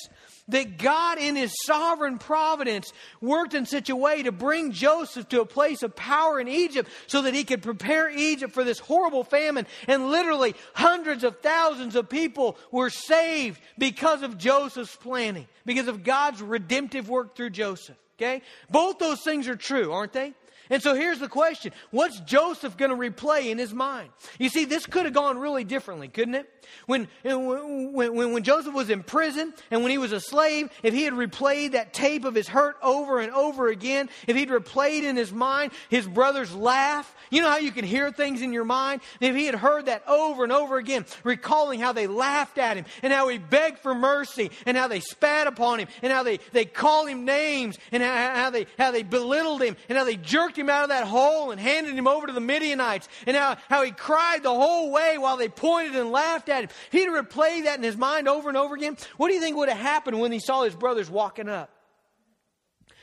that 0.48 0.78
God, 0.78 1.18
in 1.18 1.36
His 1.36 1.52
sovereign 1.66 2.16
providence, 2.18 2.90
worked 3.20 3.52
in 3.52 3.66
such 3.66 3.90
a 3.90 3.96
way 3.96 4.22
to 4.22 4.32
bring 4.32 4.72
Joseph 4.72 5.28
to 5.28 5.42
a 5.42 5.46
place 5.46 5.82
of 5.82 5.94
power 5.94 6.40
in 6.40 6.48
Egypt 6.48 6.90
so 7.06 7.20
that 7.22 7.34
he 7.34 7.44
could 7.44 7.62
prepare 7.62 8.08
Egypt 8.08 8.54
for 8.54 8.64
this 8.64 8.78
horrible 8.78 9.24
famine. 9.24 9.66
And 9.86 10.08
literally, 10.08 10.54
hundreds 10.72 11.22
of 11.22 11.40
thousands 11.40 11.96
of 11.96 12.08
people 12.08 12.56
were 12.72 12.88
saved 12.88 13.60
because 13.76 14.22
of 14.22 14.38
Joseph's 14.38 14.96
planning, 14.96 15.46
because 15.66 15.86
of 15.86 16.02
God's 16.02 16.40
redemptive 16.40 17.10
work 17.10 17.36
through 17.36 17.50
Joseph. 17.50 17.98
Okay? 18.16 18.40
Both 18.70 18.98
those 18.98 19.20
things 19.20 19.48
are 19.48 19.56
true, 19.56 19.92
aren't 19.92 20.14
they? 20.14 20.32
And 20.70 20.82
so 20.82 20.94
here's 20.94 21.18
the 21.18 21.28
question 21.28 21.72
What's 21.90 22.20
Joseph 22.20 22.76
going 22.76 22.90
to 22.90 22.96
replay 22.96 23.46
in 23.46 23.58
his 23.58 23.72
mind? 23.72 24.10
You 24.38 24.48
see, 24.48 24.64
this 24.64 24.86
could 24.86 25.04
have 25.04 25.14
gone 25.14 25.38
really 25.38 25.64
differently, 25.64 26.08
couldn't 26.08 26.34
it? 26.34 26.66
When, 26.86 27.08
when, 27.24 28.14
when, 28.32 28.42
Joseph 28.42 28.74
was 28.74 28.90
in 28.90 29.02
prison 29.02 29.54
and 29.70 29.82
when 29.82 29.90
he 29.90 29.98
was 29.98 30.12
a 30.12 30.20
slave, 30.20 30.70
if 30.82 30.92
he 30.92 31.04
had 31.04 31.14
replayed 31.14 31.72
that 31.72 31.92
tape 31.92 32.24
of 32.24 32.34
his 32.34 32.48
hurt 32.48 32.76
over 32.82 33.20
and 33.20 33.32
over 33.32 33.68
again, 33.68 34.10
if 34.26 34.36
he'd 34.36 34.50
replayed 34.50 35.02
in 35.02 35.16
his 35.16 35.32
mind 35.32 35.72
his 35.88 36.06
brother's 36.06 36.54
laugh, 36.54 37.14
you 37.30 37.40
know 37.40 37.50
how 37.50 37.58
you 37.58 37.70
can 37.70 37.84
hear 37.84 38.10
things 38.10 38.42
in 38.42 38.52
your 38.52 38.64
mind? 38.64 39.00
If 39.20 39.34
he 39.34 39.46
had 39.46 39.54
heard 39.54 39.86
that 39.86 40.06
over 40.08 40.44
and 40.44 40.52
over 40.52 40.78
again, 40.78 41.04
recalling 41.24 41.80
how 41.80 41.92
they 41.92 42.06
laughed 42.06 42.58
at 42.58 42.76
him 42.76 42.84
and 43.02 43.12
how 43.12 43.28
he 43.28 43.38
begged 43.38 43.78
for 43.78 43.94
mercy 43.94 44.50
and 44.66 44.76
how 44.76 44.88
they 44.88 45.00
spat 45.00 45.46
upon 45.46 45.80
him 45.80 45.88
and 46.02 46.12
how 46.12 46.22
they, 46.22 46.38
they 46.52 46.64
called 46.64 47.08
him 47.08 47.24
names 47.24 47.78
and 47.92 48.02
how, 48.02 48.34
how, 48.34 48.50
they, 48.50 48.66
how 48.78 48.90
they 48.90 49.02
belittled 49.02 49.62
him 49.62 49.76
and 49.88 49.98
how 49.98 50.04
they 50.04 50.16
jerked 50.16 50.58
him 50.58 50.70
out 50.70 50.84
of 50.84 50.88
that 50.90 51.06
hole 51.06 51.50
and 51.50 51.60
handed 51.60 51.94
him 51.94 52.06
over 52.06 52.26
to 52.26 52.32
the 52.32 52.40
Midianites 52.40 53.08
and 53.26 53.36
how, 53.36 53.56
how 53.68 53.82
he 53.82 53.90
cried 53.90 54.42
the 54.42 54.54
whole 54.54 54.90
way 54.90 55.18
while 55.18 55.36
they 55.36 55.48
pointed 55.48 55.96
and 55.96 56.10
laughed 56.10 56.48
at 56.48 56.64
him. 56.64 56.70
He'd 56.90 57.08
replay 57.08 57.64
that 57.64 57.78
in 57.78 57.82
his 57.82 57.96
mind 57.96 58.28
over 58.28 58.48
and 58.48 58.58
over 58.58 58.74
again, 58.74 58.96
what 59.16 59.28
do 59.28 59.34
you 59.34 59.40
think 59.40 59.56
would 59.56 59.68
have 59.68 59.78
happened 59.78 60.20
when 60.20 60.32
he 60.32 60.40
saw 60.40 60.64
his 60.64 60.74
brothers 60.74 61.10
walking 61.10 61.48
up? 61.48 61.70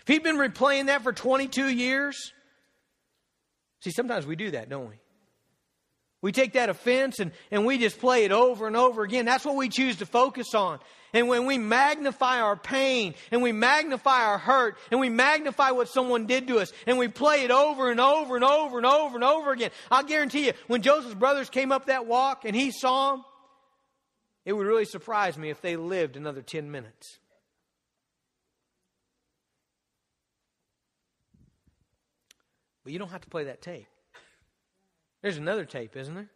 If 0.02 0.08
he'd 0.08 0.24
been 0.24 0.38
replaying 0.38 0.88
that 0.88 1.02
for 1.02 1.14
22 1.14 1.68
years, 1.68 2.32
See, 3.82 3.92
sometimes 3.92 4.26
we 4.26 4.36
do 4.36 4.52
that, 4.52 4.70
don't 4.70 4.90
we? 4.90 4.96
We 6.22 6.32
take 6.32 6.54
that 6.54 6.70
offense 6.70 7.20
and, 7.20 7.32
and 7.52 7.68
we 7.68 7.78
just 7.78 8.00
play 8.00 8.26
it 8.26 8.32
over 8.32 8.66
and 8.66 8.76
over 8.76 9.04
again. 9.04 9.26
That's 9.26 9.46
what 9.46 9.56
we 9.56 9.70
choose 9.70 9.98
to 9.98 10.08
focus 10.08 10.56
on. 10.56 10.80
And 11.14 11.28
when 11.28 11.46
we 11.46 11.58
magnify 11.60 12.42
our 12.42 12.56
pain 12.56 13.14
and 13.32 13.44
we 13.44 13.52
magnify 13.52 14.24
our 14.26 14.40
hurt 14.40 14.78
and 14.90 15.00
we 15.00 15.08
magnify 15.08 15.70
what 15.70 15.88
someone 15.88 16.26
did 16.26 16.48
to 16.48 16.58
us 16.58 16.74
and 16.88 16.98
we 16.98 17.10
play 17.10 17.44
it 17.44 17.52
over 17.52 17.92
and 17.92 18.00
over 18.00 18.36
and 18.36 18.44
over 18.44 18.78
and 18.78 18.88
over 18.88 19.16
and 19.16 19.24
over 19.24 19.52
again, 19.52 19.70
I'll 19.92 20.04
guarantee 20.04 20.48
you, 20.48 20.54
when 20.66 20.82
Joseph's 20.82 21.14
brothers 21.14 21.50
came 21.50 21.72
up 21.72 21.86
that 21.86 22.08
walk 22.08 22.44
and 22.44 22.56
he 22.56 22.72
saw 22.72 23.12
them, 23.12 23.26
it 24.46 24.54
would 24.54 24.66
really 24.66 24.86
surprise 24.86 25.38
me 25.38 25.52
if 25.52 25.62
they 25.62 25.76
lived 25.76 26.18
another 26.18 26.42
10 26.42 26.72
minutes. 26.72 27.20
But 32.86 32.94
you 32.94 33.00
don't 33.00 33.10
have 33.10 33.22
to 33.22 33.30
play 33.30 33.46
that 33.46 33.62
tape. 33.62 33.88
There's 35.24 35.38
another 35.38 35.66
tape, 35.66 35.98
isn't 35.98 36.14
there? 36.14 36.30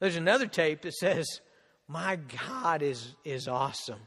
There's 0.00 0.16
another 0.16 0.48
tape 0.48 0.82
that 0.82 0.94
says, 0.94 1.40
My 1.86 2.18
God 2.50 2.82
is, 2.82 3.14
is 3.24 3.46
awesome. 3.46 4.00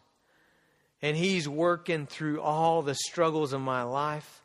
And 1.01 1.15
He's 1.15 1.47
working 1.47 2.05
through 2.05 2.41
all 2.41 2.81
the 2.81 2.95
struggles 2.95 3.53
of 3.53 3.61
my 3.61 3.83
life. 3.83 4.43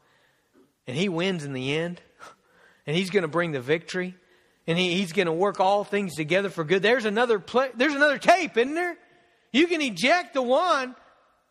And 0.86 0.96
He 0.96 1.08
wins 1.08 1.44
in 1.44 1.52
the 1.52 1.76
end. 1.76 2.00
And 2.86 2.96
He's 2.96 3.10
going 3.10 3.22
to 3.22 3.28
bring 3.28 3.50
the 3.50 3.60
victory. 3.60 4.14
And 4.68 4.78
he, 4.78 4.94
He's 4.94 5.12
going 5.12 5.26
to 5.26 5.32
work 5.32 5.58
all 5.58 5.82
things 5.82 6.14
together 6.14 6.48
for 6.48 6.62
good. 6.62 6.82
There's 6.82 7.04
another, 7.04 7.40
play, 7.40 7.70
there's 7.74 7.94
another 7.94 8.18
tape, 8.18 8.56
isn't 8.56 8.74
there? 8.74 8.96
You 9.52 9.66
can 9.66 9.82
eject 9.82 10.34
the 10.34 10.42
one. 10.42 10.94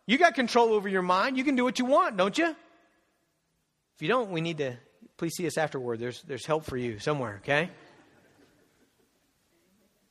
You 0.06 0.16
got 0.16 0.34
control 0.34 0.72
over 0.72 0.88
your 0.88 1.02
mind. 1.02 1.36
You 1.36 1.44
can 1.44 1.56
do 1.56 1.64
what 1.64 1.78
you 1.78 1.84
want, 1.84 2.16
don't 2.16 2.38
you? 2.38 2.46
If 2.46 4.02
you 4.02 4.08
don't, 4.08 4.30
we 4.30 4.40
need 4.40 4.58
to 4.58 4.76
please 5.16 5.34
see 5.34 5.46
us 5.46 5.58
afterward. 5.58 5.98
There's, 5.98 6.22
there's 6.22 6.46
help 6.46 6.64
for 6.64 6.76
you 6.76 6.98
somewhere, 6.98 7.40
okay? 7.42 7.70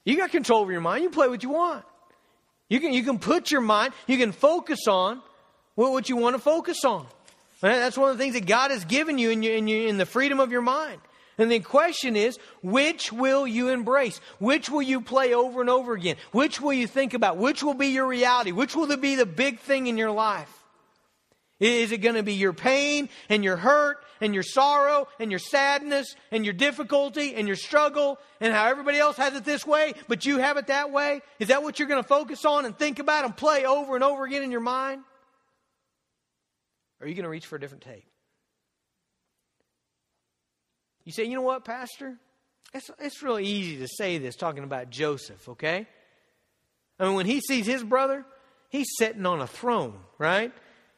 You 0.04 0.18
got 0.18 0.32
control 0.32 0.62
over 0.62 0.72
your 0.72 0.82
mind. 0.82 1.04
You 1.04 1.10
play 1.10 1.28
what 1.28 1.44
you 1.44 1.50
want. 1.50 1.84
You 2.70 2.80
can, 2.80 2.94
you 2.94 3.04
can 3.04 3.20
put 3.20 3.52
your 3.52 3.62
mind, 3.62 3.94
you 4.08 4.18
can 4.18 4.32
focus 4.32 4.88
on 4.88 5.22
what, 5.76 5.92
what 5.92 6.10
you 6.10 6.16
want 6.16 6.36
to 6.36 6.42
focus 6.42 6.84
on. 6.84 7.06
That's 7.62 7.98
one 7.98 8.10
of 8.10 8.18
the 8.18 8.24
things 8.24 8.34
that 8.34 8.46
God 8.46 8.72
has 8.72 8.86
given 8.86 9.18
you 9.18 9.30
in, 9.30 9.44
your, 9.44 9.56
in, 9.56 9.68
your, 9.68 9.88
in 9.88 9.98
the 9.98 10.06
freedom 10.06 10.40
of 10.40 10.52
your 10.52 10.62
mind. 10.62 11.00
And 11.38 11.52
the 11.52 11.60
question 11.60 12.16
is, 12.16 12.40
which 12.64 13.12
will 13.12 13.46
you 13.46 13.70
embrace? 13.70 14.20
Which 14.40 14.70
will 14.70 14.82
you 14.82 15.02
play 15.02 15.34
over 15.34 15.62
and 15.62 15.70
over 15.70 15.94
again? 15.94 16.16
Which 16.32 16.62
will 16.62 16.74
you 16.74 16.88
think 16.88 17.14
about? 17.14 17.38
Which 17.38 17.62
will 17.62 17.74
be 17.74 17.88
your 17.88 18.08
reality? 18.08 18.52
Which 18.52 18.76
will 18.76 18.96
be 18.98 19.16
the 19.16 19.26
big 19.26 19.60
thing 19.60 19.88
in 19.88 19.98
your 19.98 20.12
life? 20.12 20.65
Is 21.60 21.94
it 21.94 22.00
going 22.00 22.16
to 22.16 22.24
be 22.24 22.34
your 22.34 22.52
pain 22.52 23.08
and 23.30 23.44
your 23.44 23.56
hurt 23.56 24.04
and 24.20 24.34
your 24.34 24.44
sorrow 24.44 25.08
and 25.20 25.32
your 25.32 25.40
sadness 25.40 26.14
and 26.32 26.44
your 26.44 26.54
difficulty 26.54 27.34
and 27.36 27.48
your 27.48 27.56
struggle 27.56 28.20
and 28.42 28.54
how 28.54 28.68
everybody 28.68 28.98
else 28.98 29.16
has 29.16 29.34
it 29.36 29.46
this 29.46 29.66
way, 29.66 29.94
but 30.10 30.26
you 30.26 30.40
have 30.40 30.58
it 30.58 30.68
that 30.68 30.92
way? 30.92 31.22
Is 31.40 31.48
that 31.48 31.64
what 31.64 31.80
you're 31.80 31.88
going 31.88 32.02
to 32.02 32.08
focus 32.08 32.44
on 32.44 32.66
and 32.66 32.78
think 32.78 33.00
about 33.00 33.24
and 33.24 33.36
play 33.36 33.66
over 33.66 33.96
and 33.96 34.04
over 34.04 34.26
again 34.26 34.44
in 34.44 34.52
your 34.52 34.60
mind? 34.60 35.02
Or 37.00 37.06
are 37.06 37.08
you 37.08 37.16
going 37.16 37.24
to 37.24 37.30
reach 37.30 37.46
for 37.46 37.56
a 37.56 37.60
different 37.60 37.84
tape? 37.84 38.06
You 41.06 41.14
say, 41.14 41.24
you 41.24 41.36
know 41.36 41.42
what, 41.42 41.64
Pastor? 41.64 42.18
It's, 42.74 42.92
it's 43.00 43.24
really 43.24 43.46
easy 43.46 43.78
to 43.78 43.88
say 43.88 44.18
this 44.18 44.36
talking 44.36 44.66
about 44.66 44.90
Joseph, 44.90 45.48
okay? 45.50 45.88
I 47.00 47.06
mean, 47.06 47.14
when 47.14 47.26
he 47.26 47.40
sees 47.40 47.66
his 47.66 47.84
brother, 47.84 48.26
he's 48.70 48.88
sitting 48.98 49.26
on 49.26 49.40
a 49.40 49.48
throne, 49.48 49.94
right? 50.18 50.52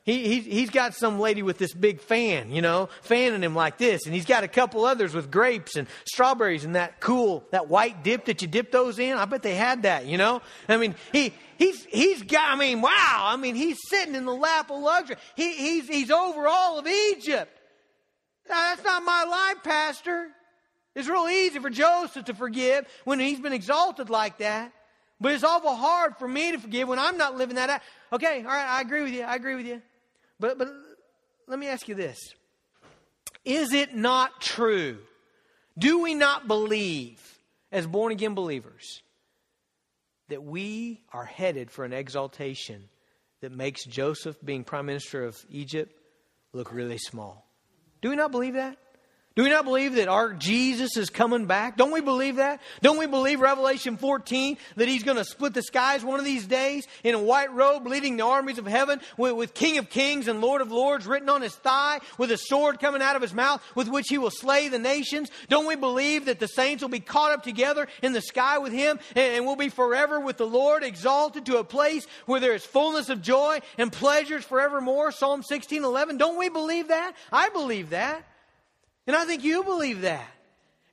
He, 0.08 0.40
he, 0.40 0.40
he's 0.40 0.70
got 0.70 0.96
some 0.96 1.20
lady 1.20 1.44
with 1.44 1.58
this 1.58 1.74
big 1.74 2.00
fan, 2.00 2.50
you 2.50 2.62
know, 2.62 2.88
fanning 3.02 3.44
him 3.44 3.54
like 3.54 3.78
this. 3.78 4.06
And 4.06 4.16
he's 4.16 4.26
got 4.26 4.46
a 4.46 4.48
couple 4.48 4.86
others 4.86 5.14
with 5.14 5.30
grapes 5.30 5.76
and 5.76 5.86
strawberries 6.06 6.64
and 6.64 6.78
that 6.78 7.02
cool, 7.02 7.44
that 7.52 7.68
white 7.68 8.06
dip 8.06 8.24
that 8.26 8.42
you 8.42 8.48
dip 8.48 8.72
those 8.72 9.00
in. 9.00 9.18
I 9.18 9.26
bet 9.26 9.44
they 9.44 9.56
had 9.56 9.84
that, 9.84 10.06
you 10.06 10.18
know. 10.18 10.42
I 10.70 10.78
mean, 10.78 10.96
he, 11.12 11.34
he's, 11.58 11.84
he's 11.84 12.24
got, 12.24 12.52
I 12.52 12.56
mean, 12.56 12.80
wow. 12.80 13.26
I 13.26 13.36
mean, 13.36 13.56
he's 13.56 13.78
sitting 13.90 14.16
in 14.16 14.24
the 14.24 14.34
lap 14.34 14.72
of 14.72 14.80
luxury. 14.82 15.18
He, 15.36 15.52
he's, 15.58 15.90
he's 15.90 16.10
over 16.10 16.48
all 16.48 16.80
of 16.80 16.88
Egypt. 16.88 17.52
Now, 18.48 18.56
that's 18.70 18.86
not 18.86 19.04
my 19.04 19.26
life, 19.26 19.62
Pastor. 19.62 20.30
It's 20.96 21.10
real 21.10 21.28
easy 21.28 21.60
for 21.60 21.70
Joseph 21.70 22.24
to 22.28 22.34
forgive 22.34 22.88
when 23.04 23.20
he's 23.20 23.42
been 23.42 23.52
exalted 23.52 24.10
like 24.10 24.38
that. 24.38 24.72
But 25.20 25.34
it's 25.34 25.44
awful 25.44 25.76
hard 25.76 26.16
for 26.18 26.30
me 26.30 26.54
to 26.54 26.60
forgive 26.60 26.88
when 26.88 26.98
I'm 26.98 27.18
not 27.18 27.36
living 27.36 27.58
that 27.58 27.70
out. 27.70 27.82
Okay, 28.14 28.38
all 28.38 28.46
right, 28.46 28.70
I 28.70 28.80
agree 28.80 29.04
with 29.04 29.12
you. 29.12 29.24
I 29.24 29.36
agree 29.36 29.56
with 29.56 29.66
you. 29.66 29.82
But, 30.40 30.58
but 30.58 30.70
let 31.48 31.60
me 31.60 31.68
ask 31.68 31.88
you 31.88 31.96
this 31.96 32.18
Is 33.46 33.74
it 33.74 33.96
not 33.96 34.42
true? 34.42 35.00
Do 35.78 36.02
we 36.02 36.16
not 36.16 36.48
believe, 36.48 37.22
as 37.72 37.86
born 37.86 38.12
again 38.12 38.34
believers, 38.34 39.04
that 40.30 40.44
we 40.44 41.02
are 41.14 41.26
headed 41.26 41.70
for 41.70 41.86
an 41.86 41.94
exaltation 41.94 42.90
that 43.42 43.52
makes 43.52 43.86
Joseph, 43.86 44.36
being 44.44 44.64
prime 44.64 44.88
minister 44.88 45.24
of 45.24 45.38
Egypt, 45.52 45.94
look 46.54 46.74
really 46.74 46.98
small? 46.98 47.48
Do 48.02 48.10
we 48.10 48.16
not 48.16 48.32
believe 48.32 48.56
that? 48.56 48.78
Do 49.38 49.44
we 49.44 49.50
not 49.52 49.66
believe 49.66 49.94
that 49.94 50.08
our 50.08 50.34
Jesus 50.34 50.98
is 50.98 51.12
coming 51.12 51.46
back? 51.46 51.78
Don't 51.78 51.92
we 51.92 52.02
believe 52.02 52.38
that? 52.38 52.60
Don't 52.82 52.98
we 52.98 53.06
believe 53.06 53.40
Revelation 53.40 53.96
14 53.96 54.58
that 54.78 54.88
he's 54.88 55.04
going 55.04 55.18
to 55.18 55.24
split 55.24 55.54
the 55.54 55.62
skies 55.62 56.04
one 56.04 56.18
of 56.18 56.26
these 56.26 56.48
days 56.48 56.88
in 57.04 57.14
a 57.14 57.20
white 57.20 57.54
robe 57.54 57.86
leading 57.86 58.18
the 58.18 58.26
armies 58.26 58.58
of 58.58 58.66
heaven 58.66 59.00
with, 59.16 59.34
with, 59.34 59.54
King 59.54 59.78
of 59.78 59.92
Kings 59.92 60.28
and 60.28 60.42
Lord 60.42 60.62
of 60.62 60.72
Lords 60.72 61.06
written 61.06 61.30
on 61.30 61.44
his 61.44 61.54
thigh 61.54 62.00
with 62.18 62.32
a 62.32 62.38
sword 62.38 62.80
coming 62.80 63.04
out 63.04 63.16
of 63.16 63.22
his 63.22 63.32
mouth 63.32 63.62
with 63.76 63.88
which 63.88 64.08
he 64.10 64.18
will 64.18 64.32
slay 64.32 64.70
the 64.70 64.80
nations? 64.80 65.30
Don't 65.50 65.68
we 65.68 65.76
believe 65.76 66.26
that 66.26 66.40
the 66.40 66.48
saints 66.48 66.82
will 66.82 66.90
be 66.90 67.00
caught 67.00 67.32
up 67.32 67.44
together 67.44 67.88
in 68.02 68.14
the 68.14 68.22
sky 68.22 68.58
with 68.58 68.74
him 68.74 68.98
and, 69.16 69.36
and 69.36 69.46
will 69.46 69.56
be 69.56 69.70
forever 69.70 70.20
with 70.20 70.38
the 70.38 70.48
Lord 70.48 70.84
exalted 70.84 71.46
to 71.46 71.58
a 71.58 71.64
place 71.64 72.08
where 72.26 72.40
there 72.40 72.56
is 72.56 72.66
fullness 72.66 73.10
of 73.10 73.22
joy 73.22 73.60
and 73.78 73.94
pleasures 73.94 74.44
forevermore? 74.44 75.12
Psalm 75.12 75.44
16, 75.44 75.84
11. 75.84 76.18
Don't 76.18 76.40
we 76.40 76.50
believe 76.50 76.88
that? 76.88 77.14
I 77.32 77.50
believe 77.50 77.92
that. 77.92 78.24
And 79.08 79.16
I 79.16 79.26
think 79.26 79.44
you 79.44 79.64
believe 79.64 80.02
that. 80.02 80.28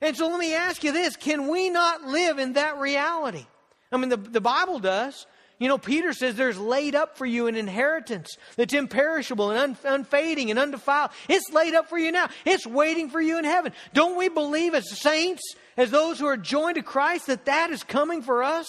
And 0.01 0.15
so 0.15 0.27
let 0.27 0.39
me 0.39 0.55
ask 0.55 0.83
you 0.83 0.91
this 0.91 1.15
can 1.15 1.47
we 1.47 1.69
not 1.69 2.03
live 2.03 2.39
in 2.39 2.53
that 2.53 2.77
reality? 2.77 3.45
I 3.91 3.97
mean, 3.97 4.09
the, 4.09 4.17
the 4.17 4.41
Bible 4.41 4.79
does. 4.79 5.27
You 5.57 5.69
know, 5.69 5.77
Peter 5.77 6.11
says 6.11 6.35
there's 6.35 6.57
laid 6.57 6.95
up 6.95 7.17
for 7.17 7.25
you 7.25 7.47
an 7.47 7.55
inheritance 7.55 8.35
that's 8.57 8.73
imperishable 8.73 9.51
and 9.51 9.59
un, 9.59 9.77
unfading 9.85 10.49
and 10.49 10.59
undefiled. 10.59 11.11
It's 11.29 11.49
laid 11.53 11.73
up 11.73 11.87
for 11.87 11.97
you 11.97 12.11
now. 12.11 12.27
It's 12.43 12.67
waiting 12.67 13.09
for 13.09 13.21
you 13.21 13.37
in 13.37 13.45
heaven. 13.45 13.71
Don't 13.93 14.17
we 14.17 14.27
believe 14.27 14.75
as 14.75 14.99
saints, 14.99 15.55
as 15.77 15.91
those 15.91 16.19
who 16.19 16.25
are 16.25 16.35
joined 16.35 16.75
to 16.75 16.83
Christ, 16.83 17.27
that 17.27 17.45
that 17.45 17.71
is 17.71 17.83
coming 17.83 18.21
for 18.21 18.43
us? 18.43 18.67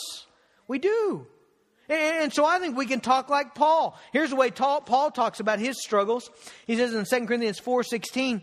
We 0.69 0.79
do. 0.79 1.27
And, 1.89 2.33
so 2.33 2.45
I 2.45 2.59
think 2.61 2.77
we 2.77 2.87
can 2.87 3.01
talk 3.01 3.31
like 3.31 3.55
Paul. 3.55 3.99
Here's 4.13 4.31
the 4.31 4.37
way 4.37 4.51
Paul 4.53 5.11
talks 5.11 5.41
about 5.41 5.59
his 5.59 5.81
struggles. 5.83 6.31
He 6.69 6.77
says 6.77 6.95
in 6.95 7.05
2 7.05 7.27
Corinthians 7.27 7.61
4.16, 7.61 8.43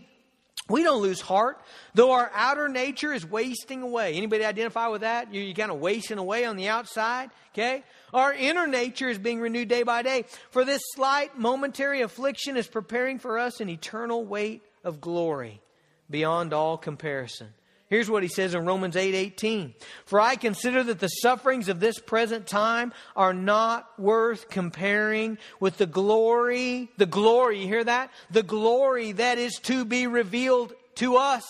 we 0.68 0.82
don't 0.82 1.02
lose 1.02 1.20
heart, 1.20 1.60
though 1.94 2.12
our 2.12 2.30
outer 2.34 2.68
nature 2.68 3.12
is 3.12 3.26
wasting 3.26 3.82
away. 3.82 4.14
Anybody 4.14 4.44
identify 4.44 4.88
with 4.88 5.02
that? 5.02 5.32
You're, 5.32 5.44
you're 5.44 5.54
kind 5.54 5.70
of 5.70 5.78
wasting 5.78 6.18
away 6.18 6.46
on 6.46 6.56
the 6.56 6.68
outside, 6.68 7.30
okay? 7.52 7.84
Our 8.14 8.32
inner 8.32 8.66
nature 8.66 9.08
is 9.08 9.18
being 9.18 9.40
renewed 9.40 9.68
day 9.68 9.82
by 9.82 10.02
day. 10.02 10.24
For 10.50 10.64
this 10.64 10.80
slight 10.94 11.38
momentary 11.38 12.00
affliction 12.00 12.56
is 12.56 12.66
preparing 12.66 13.18
for 13.18 13.38
us 13.38 13.60
an 13.60 13.68
eternal 13.68 14.24
weight 14.24 14.62
of 14.82 15.00
glory 15.00 15.60
beyond 16.08 16.54
all 16.54 16.78
comparison. 16.78 17.48
Here's 17.90 18.10
what 18.10 18.22
he 18.22 18.28
says 18.28 18.54
in 18.54 18.64
Romans 18.64 18.96
8 18.96 19.14
18. 19.14 19.74
For 20.06 20.20
I 20.20 20.36
consider 20.36 20.82
that 20.84 21.00
the 21.00 21.08
sufferings 21.08 21.68
of 21.68 21.80
this 21.80 21.98
present 21.98 22.46
time 22.46 22.92
are 23.14 23.34
not 23.34 23.88
worth 23.98 24.48
comparing 24.48 25.38
with 25.60 25.76
the 25.76 25.86
glory, 25.86 26.90
the 26.96 27.06
glory, 27.06 27.60
you 27.60 27.66
hear 27.66 27.84
that? 27.84 28.10
The 28.30 28.42
glory 28.42 29.12
that 29.12 29.38
is 29.38 29.58
to 29.64 29.84
be 29.84 30.06
revealed 30.06 30.72
to 30.96 31.16
us, 31.16 31.44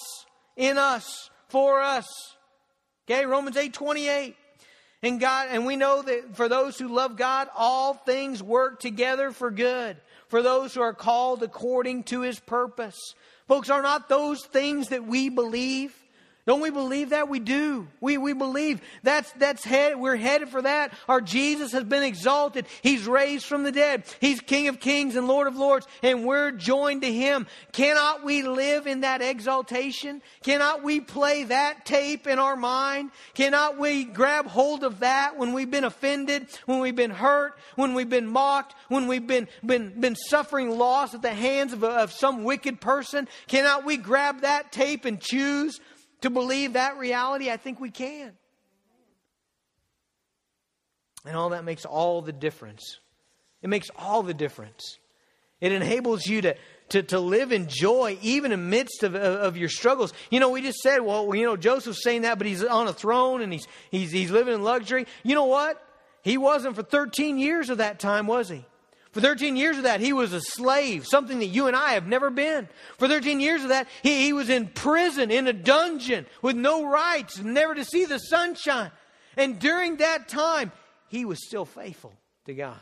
in 0.56 0.76
us, 0.76 1.30
for 1.48 1.80
us. 1.80 2.06
Okay, 3.08 3.26
Romans 3.26 3.56
8 3.56 3.72
28. 3.72 4.36
And 5.04 5.20
God, 5.20 5.48
and 5.50 5.66
we 5.66 5.76
know 5.76 6.00
that 6.00 6.34
for 6.34 6.48
those 6.48 6.78
who 6.78 6.88
love 6.88 7.16
God, 7.16 7.48
all 7.54 7.92
things 7.92 8.42
work 8.42 8.80
together 8.80 9.32
for 9.32 9.50
good. 9.50 9.98
For 10.28 10.42
those 10.42 10.74
who 10.74 10.80
are 10.80 10.94
called 10.94 11.42
according 11.42 12.04
to 12.04 12.22
his 12.22 12.40
purpose. 12.40 12.98
Folks, 13.46 13.68
are 13.68 13.82
not 13.82 14.08
those 14.08 14.44
things 14.46 14.88
that 14.88 15.04
we 15.04 15.28
believe? 15.28 15.94
Don't 16.46 16.60
we 16.60 16.68
believe 16.68 17.10
that? 17.10 17.30
We 17.30 17.38
do. 17.38 17.88
We, 18.02 18.18
we 18.18 18.34
believe 18.34 18.82
that's, 19.02 19.32
that's 19.32 19.64
head, 19.64 19.96
we're 19.96 20.16
headed 20.16 20.50
for 20.50 20.60
that. 20.60 20.92
Our 21.08 21.22
Jesus 21.22 21.72
has 21.72 21.84
been 21.84 22.02
exalted. 22.02 22.66
He's 22.82 23.06
raised 23.06 23.46
from 23.46 23.62
the 23.62 23.72
dead. 23.72 24.04
He's 24.20 24.42
King 24.42 24.68
of 24.68 24.78
kings 24.78 25.16
and 25.16 25.26
Lord 25.26 25.46
of 25.46 25.56
lords, 25.56 25.86
and 26.02 26.26
we're 26.26 26.50
joined 26.50 27.00
to 27.00 27.10
Him. 27.10 27.46
Cannot 27.72 28.24
we 28.24 28.42
live 28.42 28.86
in 28.86 29.00
that 29.00 29.22
exaltation? 29.22 30.20
Cannot 30.42 30.82
we 30.82 31.00
play 31.00 31.44
that 31.44 31.86
tape 31.86 32.26
in 32.26 32.38
our 32.38 32.56
mind? 32.56 33.10
Cannot 33.32 33.78
we 33.78 34.04
grab 34.04 34.46
hold 34.46 34.84
of 34.84 35.00
that 35.00 35.38
when 35.38 35.54
we've 35.54 35.70
been 35.70 35.84
offended, 35.84 36.48
when 36.66 36.80
we've 36.80 36.96
been 36.96 37.10
hurt, 37.10 37.58
when 37.76 37.94
we've 37.94 38.10
been 38.10 38.26
mocked, 38.26 38.74
when 38.88 39.06
we've 39.06 39.26
been, 39.26 39.48
been, 39.64 39.98
been 39.98 40.14
suffering 40.14 40.78
loss 40.78 41.14
at 41.14 41.22
the 41.22 41.32
hands 41.32 41.72
of, 41.72 41.82
a, 41.82 41.88
of 41.88 42.12
some 42.12 42.44
wicked 42.44 42.82
person? 42.82 43.28
Cannot 43.46 43.86
we 43.86 43.96
grab 43.96 44.42
that 44.42 44.72
tape 44.72 45.06
and 45.06 45.18
choose 45.18 45.80
to 46.24 46.30
believe 46.30 46.72
that 46.72 46.96
reality, 46.96 47.50
I 47.50 47.58
think 47.58 47.78
we 47.78 47.90
can. 47.90 48.32
And 51.26 51.36
all 51.36 51.50
that 51.50 51.64
makes 51.64 51.84
all 51.84 52.22
the 52.22 52.32
difference. 52.32 52.98
It 53.60 53.68
makes 53.68 53.90
all 53.94 54.22
the 54.22 54.32
difference. 54.32 54.98
It 55.60 55.72
enables 55.72 56.26
you 56.26 56.40
to, 56.40 56.56
to, 56.90 57.02
to 57.02 57.20
live 57.20 57.52
in 57.52 57.68
joy 57.68 58.16
even 58.22 58.52
amidst 58.52 59.02
of, 59.02 59.14
of, 59.14 59.22
of, 59.22 59.56
your 59.58 59.68
struggles. 59.68 60.14
You 60.30 60.40
know, 60.40 60.48
we 60.48 60.62
just 60.62 60.78
said, 60.78 61.02
well, 61.02 61.34
you 61.34 61.44
know, 61.44 61.58
Joseph's 61.58 62.02
saying 62.02 62.22
that, 62.22 62.38
but 62.38 62.46
he's 62.46 62.64
on 62.64 62.88
a 62.88 62.94
throne 62.94 63.42
and 63.42 63.52
he's, 63.52 63.68
he's, 63.90 64.10
he's 64.10 64.30
living 64.30 64.54
in 64.54 64.62
luxury. 64.62 65.06
You 65.24 65.34
know 65.34 65.44
what? 65.44 65.86
He 66.22 66.38
wasn't 66.38 66.74
for 66.74 66.82
13 66.82 67.38
years 67.38 67.68
of 67.68 67.78
that 67.78 67.98
time, 67.98 68.26
was 68.26 68.48
he? 68.48 68.64
For 69.14 69.20
13 69.20 69.54
years 69.54 69.76
of 69.76 69.84
that, 69.84 70.00
he 70.00 70.12
was 70.12 70.32
a 70.32 70.40
slave, 70.40 71.06
something 71.06 71.38
that 71.38 71.46
you 71.46 71.68
and 71.68 71.76
I 71.76 71.92
have 71.92 72.08
never 72.08 72.30
been. 72.30 72.68
For 72.98 73.06
13 73.06 73.38
years 73.38 73.62
of 73.62 73.68
that, 73.68 73.86
he, 74.02 74.24
he 74.24 74.32
was 74.32 74.50
in 74.50 74.66
prison, 74.66 75.30
in 75.30 75.46
a 75.46 75.52
dungeon, 75.52 76.26
with 76.42 76.56
no 76.56 76.84
rights, 76.84 77.38
never 77.38 77.76
to 77.76 77.84
see 77.84 78.06
the 78.06 78.18
sunshine. 78.18 78.90
And 79.36 79.60
during 79.60 79.98
that 79.98 80.26
time, 80.26 80.72
he 81.06 81.24
was 81.24 81.46
still 81.46 81.64
faithful 81.64 82.12
to 82.46 82.54
God. 82.54 82.80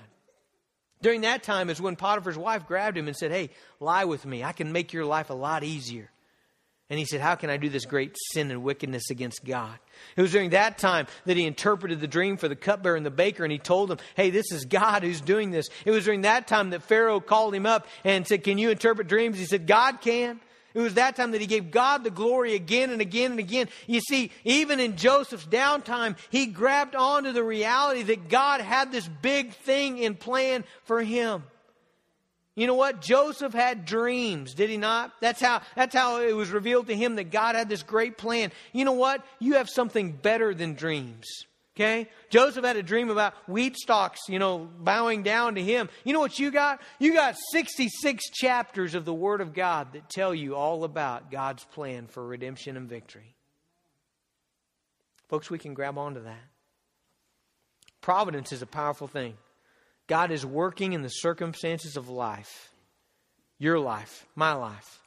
During 1.03 1.21
that 1.21 1.43
time 1.43 1.69
is 1.69 1.83
when 1.83 1.97
Potiphar's 1.97 2.39
wife 2.39 2.67
grabbed 2.67 2.97
him 2.97 3.09
and 3.09 3.17
said, 3.17 3.31
Hey, 3.31 3.51
lie 3.79 4.07
with 4.07 4.25
me. 4.25 4.43
I 4.43 4.53
can 4.53 4.73
make 4.73 4.95
your 4.95 5.05
life 5.05 5.29
a 5.29 5.35
lot 5.35 5.65
easier. 5.65 6.09
And 6.91 6.99
he 6.99 7.05
said, 7.05 7.21
How 7.21 7.37
can 7.37 7.49
I 7.49 7.57
do 7.57 7.69
this 7.69 7.87
great 7.87 8.17
sin 8.33 8.51
and 8.51 8.63
wickedness 8.63 9.11
against 9.11 9.45
God? 9.45 9.79
It 10.17 10.23
was 10.23 10.33
during 10.33 10.51
that 10.51 10.79
time 10.79 11.07
that 11.25 11.37
he 11.37 11.47
interpreted 11.47 12.01
the 12.01 12.07
dream 12.07 12.37
for 12.37 12.49
the 12.49 12.57
cupbearer 12.57 12.97
and 12.97 13.07
the 13.07 13.11
baker, 13.11 13.45
and 13.45 13.53
he 13.53 13.59
told 13.59 13.89
them, 13.89 13.99
Hey, 14.15 14.31
this 14.31 14.53
is 14.53 14.65
God 14.65 15.03
who's 15.03 15.21
doing 15.21 15.51
this. 15.51 15.69
It 15.85 15.91
was 15.91 16.05
during 16.05 16.23
that 16.23 16.47
time 16.47 16.71
that 16.71 16.83
Pharaoh 16.83 17.21
called 17.21 17.55
him 17.55 17.67
up 17.67 17.87
and 18.05 18.27
said, 18.27 18.45
Can 18.45 18.59
you 18.59 18.71
interpret 18.71 19.09
dreams? 19.09 19.39
He 19.39 19.47
said, 19.47 19.67
God 19.67 20.01
can. 20.01 20.41
It 20.75 20.81
was 20.81 20.95
that 20.95 21.17
time 21.17 21.33
that 21.33 21.41
he 21.41 21.47
gave 21.47 21.71
God 21.71 22.03
the 22.03 22.11
glory 22.11 22.55
again 22.55 22.91
and 22.91 23.03
again 23.03 23.33
and 23.33 23.41
again. 23.41 23.69
You 23.87 24.01
see, 24.01 24.31
even 24.45 24.81
in 24.81 24.97
Joseph's 24.97 25.47
downtime, 25.47 26.17
he 26.31 26.47
grabbed 26.47 26.95
onto 26.95 27.33
the 27.33 27.45
reality 27.45 28.03
that 28.05 28.29
God 28.29 28.61
had 28.61 28.91
this 28.91 29.07
big 29.07 29.53
thing 29.53 29.99
in 29.99 30.15
plan 30.15 30.65
for 30.85 31.03
him. 31.03 31.43
You 32.55 32.67
know 32.67 32.75
what? 32.75 33.01
Joseph 33.01 33.55
had 33.55 33.87
dreams, 33.87 34.53
did 34.55 34.69
he 34.69 34.77
not? 34.77 35.13
That's 35.21 35.41
how, 35.41 35.63
that's 35.75 35.95
how 35.95 36.21
it 36.21 36.35
was 36.35 36.51
revealed 36.51 36.89
to 36.89 36.95
him 36.95 37.17
that 37.17 37.31
God 37.31 37.55
had 37.55 37.69
this 37.69 37.83
great 37.83 38.19
plan. 38.19 38.53
You 38.73 38.85
know 38.85 38.93
what? 38.93 39.25
You 39.39 39.55
have 39.55 39.71
something 39.71 40.13
better 40.13 40.53
than 40.53 40.75
dreams. 40.75 41.27
Okay? 41.75 42.11
Joseph 42.29 42.65
had 42.65 42.77
a 42.77 42.83
dream 42.83 43.09
about 43.09 43.33
wheat 43.49 43.77
stalks, 43.77 44.21
you 44.29 44.39
know, 44.39 44.69
bowing 44.79 45.23
down 45.23 45.55
to 45.55 45.63
him. 45.63 45.89
You 46.05 46.13
know 46.13 46.21
what 46.21 46.39
you 46.39 46.51
got? 46.51 46.83
You 46.99 47.15
got 47.15 47.37
66 47.53 48.29
chapters 48.31 48.95
of 48.95 49.07
the 49.07 49.15
Word 49.15 49.41
of 49.41 49.55
God 49.55 49.95
that 49.95 50.11
tell 50.11 50.35
you 50.35 50.55
all 50.55 50.85
about 50.85 51.31
God's 51.31 51.65
plan 51.65 52.09
for 52.09 52.23
redemption 52.27 52.77
and 52.77 52.89
victory. 52.89 53.35
Folks, 55.29 55.51
we 55.51 55.59
can 55.59 55.73
grab 55.73 55.97
onto 55.97 56.23
that. 56.25 56.45
Providence 58.03 58.53
is 58.53 58.61
a 58.61 58.67
powerful 58.67 59.09
thing. 59.09 59.39
God 60.13 60.31
is 60.31 60.45
working 60.45 60.93
in 60.93 61.01
the 61.01 61.09
circumstances 61.09 61.97
of 61.97 62.11
life, 62.11 62.71
your 63.59 63.79
life, 63.79 64.27
my 64.35 64.53
life, 64.53 65.01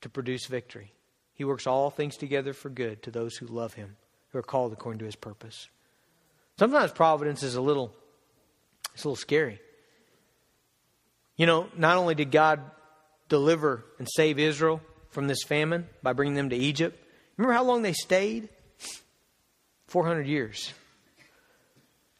to 0.00 0.08
produce 0.08 0.46
victory. 0.46 0.90
He 1.34 1.44
works 1.44 1.66
all 1.66 1.90
things 1.90 2.16
together 2.16 2.54
for 2.54 2.70
good 2.70 3.02
to 3.02 3.10
those 3.10 3.36
who 3.36 3.44
love 3.44 3.74
Him, 3.74 3.98
who 4.30 4.38
are 4.38 4.42
called 4.42 4.72
according 4.72 5.00
to 5.00 5.04
His 5.04 5.16
purpose. 5.16 5.68
Sometimes 6.58 6.92
providence 6.92 7.42
is 7.42 7.56
a 7.56 7.60
little, 7.60 7.92
it's 8.94 9.04
a 9.04 9.08
little 9.08 9.16
scary. 9.16 9.60
You 11.36 11.44
know, 11.44 11.68
not 11.76 11.98
only 11.98 12.14
did 12.14 12.30
God 12.30 12.62
deliver 13.28 13.84
and 13.98 14.08
save 14.10 14.38
Israel 14.38 14.80
from 15.10 15.26
this 15.26 15.42
famine 15.42 15.90
by 16.02 16.14
bringing 16.14 16.36
them 16.36 16.48
to 16.48 16.56
Egypt, 16.56 16.98
remember 17.36 17.52
how 17.52 17.64
long 17.64 17.82
they 17.82 17.92
stayed? 17.92 18.48
400 19.88 20.26
years. 20.26 20.72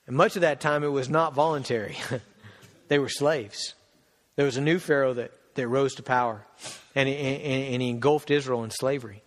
And 0.07 0.17
much 0.17 0.37
of 0.37 0.43
that 0.43 0.61
time 0.61 0.85
it 0.85 0.89
was 0.89 1.09
not 1.09 1.35
voluntary. 1.35 1.97
they 2.89 2.99
were 2.99 3.09
slaves. 3.09 3.75
There 4.37 4.45
was 4.45 4.57
a 4.57 4.61
new 4.61 4.79
Pharaoh 4.79 5.15
that, 5.15 5.33
that 5.55 5.67
rose 5.67 5.95
to 5.97 6.03
power, 6.03 6.47
and 6.95 7.09
and, 7.09 7.43
and 7.43 7.83
he 7.83 7.89
engulfed 7.89 8.31
Israel 8.31 8.65
in 8.65 8.71
slavery. 8.71 9.23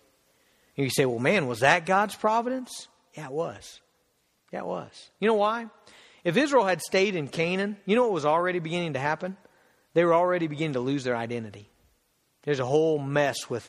And 0.76 0.84
you 0.84 0.90
say, 0.90 1.04
well, 1.04 1.18
man, 1.18 1.46
was 1.46 1.60
that 1.60 1.84
God's 1.84 2.14
providence? 2.14 2.88
Yeah, 3.14 3.26
it 3.26 3.32
was. 3.32 3.80
Yeah, 4.52 4.60
it 4.60 4.66
was. 4.66 5.10
You 5.18 5.28
know 5.28 5.34
why? 5.34 5.66
If 6.24 6.36
Israel 6.36 6.64
had 6.64 6.80
stayed 6.80 7.16
in 7.16 7.28
Canaan, 7.28 7.76
you 7.86 7.96
know 7.96 8.02
what 8.02 8.12
was 8.12 8.24
already 8.24 8.58
beginning 8.58 8.94
to 8.94 8.98
happen? 8.98 9.36
They 9.94 10.04
were 10.04 10.14
already 10.14 10.46
beginning 10.46 10.74
to 10.74 10.80
lose 10.80 11.04
their 11.04 11.16
identity. 11.16 11.68
There's 12.42 12.60
a 12.60 12.66
whole 12.66 12.98
mess 12.98 13.50
with, 13.50 13.68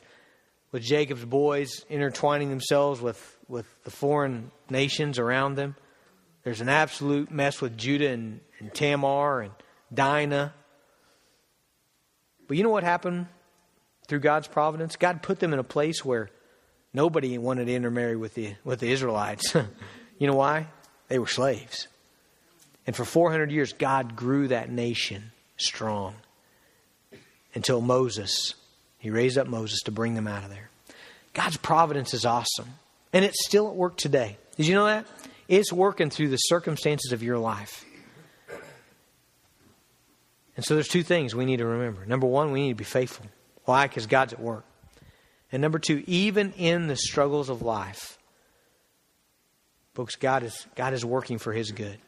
with 0.70 0.82
Jacob's 0.82 1.24
boys 1.24 1.84
intertwining 1.88 2.50
themselves 2.50 3.00
with, 3.00 3.38
with 3.48 3.66
the 3.84 3.90
foreign 3.90 4.50
nations 4.70 5.18
around 5.18 5.56
them. 5.56 5.76
There's 6.44 6.60
an 6.60 6.68
absolute 6.68 7.30
mess 7.30 7.60
with 7.60 7.76
Judah 7.76 8.10
and, 8.10 8.40
and 8.58 8.74
Tamar 8.74 9.42
and 9.42 9.52
Dinah. 9.92 10.52
But 12.48 12.56
you 12.56 12.62
know 12.62 12.70
what 12.70 12.82
happened 12.82 13.26
through 14.08 14.20
God's 14.20 14.48
providence? 14.48 14.96
God 14.96 15.22
put 15.22 15.38
them 15.38 15.52
in 15.52 15.58
a 15.58 15.64
place 15.64 16.04
where 16.04 16.30
nobody 16.92 17.38
wanted 17.38 17.66
to 17.66 17.74
intermarry 17.74 18.16
with 18.16 18.34
the, 18.34 18.54
with 18.64 18.80
the 18.80 18.90
Israelites. 18.90 19.54
you 20.18 20.26
know 20.26 20.34
why? 20.34 20.66
They 21.08 21.18
were 21.18 21.26
slaves. 21.26 21.86
And 22.86 22.96
for 22.96 23.04
400 23.04 23.52
years, 23.52 23.72
God 23.72 24.16
grew 24.16 24.48
that 24.48 24.70
nation 24.70 25.30
strong 25.56 26.16
until 27.54 27.80
Moses. 27.80 28.54
He 28.98 29.10
raised 29.10 29.38
up 29.38 29.46
Moses 29.46 29.80
to 29.82 29.92
bring 29.92 30.14
them 30.14 30.26
out 30.26 30.42
of 30.42 30.50
there. 30.50 30.70
God's 31.32 31.56
providence 31.56 32.12
is 32.14 32.24
awesome. 32.24 32.74
And 33.12 33.24
it's 33.24 33.44
still 33.44 33.68
at 33.68 33.74
work 33.74 33.96
today. 33.96 34.36
Did 34.56 34.66
you 34.66 34.74
know 34.74 34.86
that? 34.86 35.06
It's 35.52 35.70
working 35.70 36.08
through 36.08 36.30
the 36.30 36.38
circumstances 36.38 37.12
of 37.12 37.22
your 37.22 37.36
life. 37.36 37.84
And 40.56 40.64
so 40.64 40.72
there's 40.72 40.88
two 40.88 41.02
things 41.02 41.34
we 41.34 41.44
need 41.44 41.58
to 41.58 41.66
remember. 41.66 42.06
Number 42.06 42.26
one, 42.26 42.52
we 42.52 42.62
need 42.62 42.70
to 42.70 42.74
be 42.74 42.84
faithful. 42.84 43.26
Why? 43.66 43.86
Because 43.86 44.06
God's 44.06 44.32
at 44.32 44.40
work. 44.40 44.64
And 45.52 45.60
number 45.60 45.78
two, 45.78 46.04
even 46.06 46.52
in 46.52 46.86
the 46.86 46.96
struggles 46.96 47.50
of 47.50 47.60
life, 47.60 48.16
folks, 49.92 50.16
God 50.16 50.42
is, 50.42 50.66
God 50.74 50.94
is 50.94 51.04
working 51.04 51.36
for 51.36 51.52
his 51.52 51.70
good. 51.70 51.98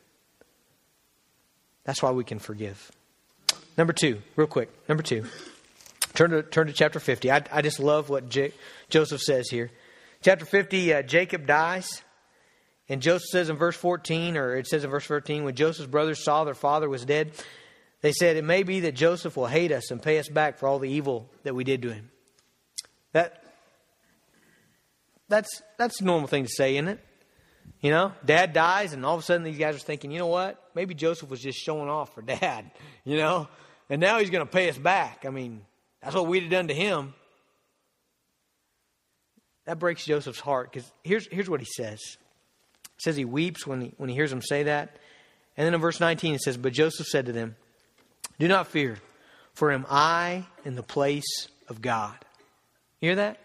That's 1.84 2.02
why 2.02 2.12
we 2.12 2.24
can 2.24 2.38
forgive. 2.38 2.90
Number 3.76 3.92
two, 3.92 4.22
real 4.36 4.46
quick. 4.46 4.70
Number 4.88 5.02
two. 5.02 5.26
Turn 6.14 6.30
to, 6.30 6.42
turn 6.42 6.68
to 6.68 6.72
chapter 6.72 6.98
50. 6.98 7.30
I, 7.30 7.42
I 7.52 7.60
just 7.60 7.78
love 7.78 8.08
what 8.08 8.30
J- 8.30 8.54
Joseph 8.88 9.20
says 9.20 9.50
here. 9.50 9.70
Chapter 10.22 10.46
50, 10.46 10.94
uh, 10.94 11.02
Jacob 11.02 11.46
dies. 11.46 12.00
And 12.88 13.00
Joseph 13.00 13.28
says 13.30 13.48
in 13.48 13.56
verse 13.56 13.76
14, 13.76 14.36
or 14.36 14.56
it 14.56 14.66
says 14.66 14.84
in 14.84 14.90
verse 14.90 15.06
13, 15.06 15.44
when 15.44 15.54
Joseph's 15.54 15.88
brothers 15.88 16.22
saw 16.22 16.44
their 16.44 16.54
father 16.54 16.88
was 16.88 17.04
dead, 17.04 17.32
they 18.02 18.12
said, 18.12 18.36
It 18.36 18.44
may 18.44 18.62
be 18.62 18.80
that 18.80 18.92
Joseph 18.92 19.36
will 19.36 19.46
hate 19.46 19.72
us 19.72 19.90
and 19.90 20.02
pay 20.02 20.18
us 20.18 20.28
back 20.28 20.58
for 20.58 20.68
all 20.68 20.78
the 20.78 20.90
evil 20.90 21.30
that 21.44 21.54
we 21.54 21.64
did 21.64 21.82
to 21.82 21.92
him. 21.92 22.10
That, 23.12 23.42
that's, 25.28 25.62
that's 25.78 26.00
a 26.00 26.04
normal 26.04 26.28
thing 26.28 26.44
to 26.44 26.50
say, 26.50 26.76
isn't 26.76 26.88
it? 26.88 27.00
You 27.80 27.90
know, 27.90 28.12
dad 28.24 28.52
dies, 28.52 28.92
and 28.92 29.04
all 29.06 29.14
of 29.14 29.20
a 29.20 29.22
sudden 29.22 29.44
these 29.44 29.58
guys 29.58 29.76
are 29.76 29.78
thinking, 29.78 30.10
you 30.10 30.18
know 30.18 30.26
what? 30.26 30.62
Maybe 30.74 30.94
Joseph 30.94 31.30
was 31.30 31.40
just 31.40 31.58
showing 31.58 31.88
off 31.88 32.14
for 32.14 32.22
dad, 32.22 32.70
you 33.04 33.16
know? 33.16 33.48
And 33.88 34.00
now 34.00 34.18
he's 34.18 34.30
going 34.30 34.44
to 34.44 34.50
pay 34.50 34.68
us 34.68 34.78
back. 34.78 35.24
I 35.26 35.30
mean, 35.30 35.62
that's 36.02 36.14
what 36.14 36.26
we'd 36.26 36.42
have 36.42 36.52
done 36.52 36.68
to 36.68 36.74
him. 36.74 37.14
That 39.64 39.78
breaks 39.78 40.04
Joseph's 40.04 40.40
heart 40.40 40.70
because 40.70 40.90
here's, 41.02 41.26
here's 41.30 41.48
what 41.48 41.60
he 41.60 41.66
says. 41.66 42.00
Says 43.04 43.16
he 43.16 43.26
weeps 43.26 43.66
when 43.66 43.82
he, 43.82 43.92
when 43.98 44.08
he 44.08 44.14
hears 44.14 44.30
them 44.30 44.40
say 44.40 44.62
that. 44.62 44.96
And 45.58 45.66
then 45.66 45.74
in 45.74 45.80
verse 45.82 46.00
19 46.00 46.36
it 46.36 46.40
says, 46.40 46.56
But 46.56 46.72
Joseph 46.72 47.06
said 47.06 47.26
to 47.26 47.32
them, 47.32 47.54
Do 48.38 48.48
not 48.48 48.68
fear, 48.68 48.96
for 49.52 49.70
am 49.70 49.84
I 49.90 50.46
in 50.64 50.74
the 50.74 50.82
place 50.82 51.48
of 51.68 51.82
God? 51.82 52.16
You 53.02 53.10
hear 53.10 53.16
that? 53.16 53.38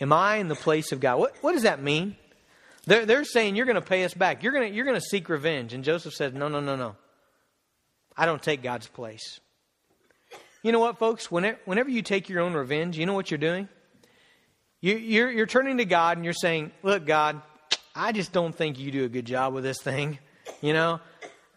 Am 0.00 0.12
I 0.12 0.36
in 0.36 0.46
the 0.46 0.54
place 0.54 0.92
of 0.92 1.00
God? 1.00 1.18
What, 1.18 1.34
what 1.40 1.50
does 1.50 1.64
that 1.64 1.82
mean? 1.82 2.14
They're, 2.86 3.04
they're 3.04 3.24
saying 3.24 3.56
you're 3.56 3.66
going 3.66 3.74
to 3.74 3.80
pay 3.80 4.04
us 4.04 4.14
back. 4.14 4.44
You're 4.44 4.52
going 4.52 4.72
you're 4.72 4.84
to 4.86 5.00
seek 5.00 5.28
revenge. 5.28 5.74
And 5.74 5.82
Joseph 5.82 6.14
says, 6.14 6.32
No, 6.32 6.46
no, 6.46 6.60
no, 6.60 6.76
no. 6.76 6.94
I 8.16 8.24
don't 8.24 8.40
take 8.40 8.62
God's 8.62 8.86
place. 8.86 9.40
You 10.62 10.70
know 10.70 10.78
what, 10.78 11.00
folks? 11.00 11.28
Whenever, 11.28 11.58
whenever 11.64 11.90
you 11.90 12.02
take 12.02 12.28
your 12.28 12.40
own 12.40 12.54
revenge, 12.54 12.96
you 12.96 13.04
know 13.04 13.14
what 13.14 13.32
you're 13.32 13.38
doing? 13.38 13.68
You, 14.80 14.96
you're, 14.96 15.30
you're 15.32 15.46
turning 15.46 15.78
to 15.78 15.84
God 15.84 16.18
and 16.18 16.24
you're 16.24 16.34
saying, 16.34 16.70
Look, 16.84 17.04
God, 17.04 17.42
I 17.96 18.12
just 18.12 18.32
don't 18.32 18.54
think 18.54 18.78
you 18.78 18.90
do 18.90 19.04
a 19.04 19.08
good 19.08 19.24
job 19.24 19.54
with 19.54 19.64
this 19.64 19.80
thing. 19.80 20.18
You 20.60 20.74
know, 20.74 21.00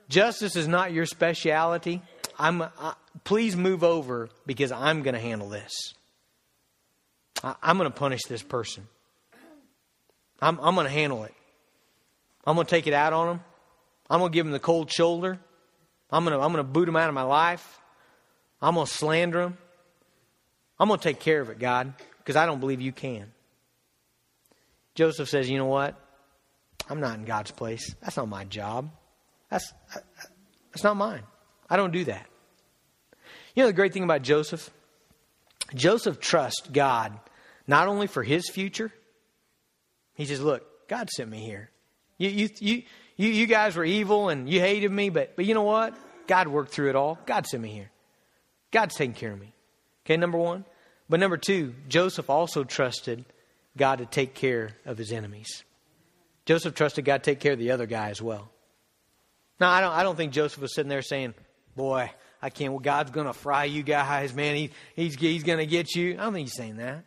justice 0.08 0.56
is 0.56 0.68
not 0.68 0.94
your 0.94 1.06
specialty. 1.06 2.02
I'm, 2.38 2.62
uh, 2.62 2.94
please 3.26 3.58
move 3.58 3.84
over 3.84 4.30
because 4.46 4.72
I'm 4.72 5.04
going 5.04 5.16
to 5.16 5.20
handle 5.20 5.50
this. 5.50 5.94
I, 7.44 7.56
I'm 7.62 7.78
going 7.78 7.92
to 7.92 7.96
punish 7.96 8.22
this 8.30 8.42
person. 8.42 8.88
I'm, 10.42 10.58
I'm 10.62 10.76
going 10.76 10.88
to 10.88 10.94
handle 10.94 11.26
it. 11.26 11.34
I'm 12.48 12.56
going 12.56 12.66
to 12.66 12.72
take 12.72 12.88
it 12.88 12.94
out 12.94 13.12
on 13.12 13.36
him. 13.36 13.44
I'm 14.10 14.20
going 14.20 14.32
to 14.32 14.34
give 14.34 14.46
him 14.46 14.54
the 14.54 14.60
cold 14.60 14.90
shoulder. 14.90 15.38
I'm 16.10 16.24
going 16.24 16.38
to, 16.38 16.44
I'm 16.44 16.54
going 16.54 16.66
to 16.66 16.72
boot 16.72 16.88
him 16.88 16.96
out 16.96 17.10
of 17.10 17.14
my 17.14 17.24
life. 17.24 17.82
I'm 18.62 18.76
going 18.76 18.88
to 18.88 18.92
slander 18.92 19.42
him. 19.42 19.58
I'm 20.80 20.88
going 20.88 21.00
to 21.00 21.04
take 21.04 21.20
care 21.20 21.42
of 21.42 21.50
it, 21.50 21.60
God, 21.60 21.94
because 22.20 22.38
I 22.38 22.46
don't 22.46 22.62
believe 22.62 22.80
you 22.80 22.94
can. 22.94 23.32
Joseph 24.96 25.28
says, 25.28 25.50
You 25.50 25.58
know 25.58 25.66
what? 25.66 25.96
I'm 26.90 27.00
not 27.00 27.18
in 27.18 27.26
God's 27.26 27.52
place. 27.52 27.96
That's 28.02 28.18
not 28.18 28.28
my 28.28 28.46
job. 28.46 28.90
That's, 29.50 29.74
that's 30.72 30.84
not 30.84 30.98
mine. 30.98 31.24
I 31.70 31.78
don't 31.78 31.92
do 31.92 32.06
that. 32.06 32.26
You 33.56 33.64
know 33.64 33.68
the 33.68 33.74
great 33.74 33.94
thing 33.94 34.04
about 34.04 34.22
Joseph? 34.22 34.70
Joseph 35.76 36.20
trusts 36.20 36.68
God 36.72 37.20
not 37.68 37.88
only 37.88 38.08
for 38.08 38.24
his 38.24 38.50
future, 38.50 38.92
he 40.16 40.26
says, 40.26 40.42
Look, 40.42 40.88
God 40.88 41.10
sent 41.10 41.30
me 41.30 41.40
here. 41.40 41.70
You, 42.18 42.30
you, 42.30 42.50
you, 42.60 42.84
you, 43.16 43.30
you 43.30 43.46
guys 43.46 43.76
were 43.76 43.86
evil 43.86 44.30
and 44.30 44.50
you 44.50 44.60
hated 44.60 44.92
me, 44.92 45.10
but, 45.10 45.36
but 45.36 45.46
you 45.46 45.54
know 45.54 45.64
what? 45.64 45.96
God 46.28 46.48
worked 46.48 46.72
through 46.72 46.90
it 46.90 46.96
all. 46.96 47.20
God 47.26 47.46
sent 47.46 47.62
me 47.62 47.70
here. 47.70 47.92
God's 48.72 48.96
taking 48.96 49.14
care 49.14 49.32
of 49.32 49.40
me. 49.40 49.54
Okay, 50.06 50.18
number 50.18 50.38
one. 50.38 50.66
But 51.08 51.20
number 51.20 51.38
two, 51.38 51.76
Joseph 51.88 52.30
also 52.30 52.64
trusted 52.64 53.26
God 53.78 54.00
to 54.00 54.06
take 54.06 54.34
care 54.34 54.72
of 54.86 54.98
his 54.98 55.12
enemies. 55.12 55.64
Joseph 56.50 56.74
trusted 56.74 57.06
God 57.06 57.18
to 57.18 57.32
take 57.32 57.40
care 57.40 57.54
of 57.54 57.60
the 57.60 57.70
other 57.70 57.86
guy 57.86 58.10
as 58.10 58.24
well. 58.24 58.50
Now, 59.60 59.70
I 59.70 59.82
don't, 59.82 59.92
I 59.92 60.02
don't 60.02 60.16
think 60.16 60.34
Joseph 60.34 60.60
was 60.60 60.74
sitting 60.74 60.90
there 60.90 61.04
saying, 61.04 61.36
Boy, 61.76 62.12
I 62.42 62.50
can't, 62.50 62.74
well, 62.74 62.80
God's 62.80 63.12
going 63.12 63.28
to 63.28 63.34
fry 63.34 63.66
you 63.66 63.84
guys, 63.84 64.34
man. 64.34 64.56
He, 64.56 64.72
he's 64.96 65.14
he's 65.14 65.44
going 65.44 65.60
to 65.60 65.68
get 65.68 65.94
you. 65.94 66.14
I 66.14 66.24
don't 66.24 66.34
think 66.34 66.48
he's 66.48 66.58
saying 66.58 66.78
that. 66.78 67.06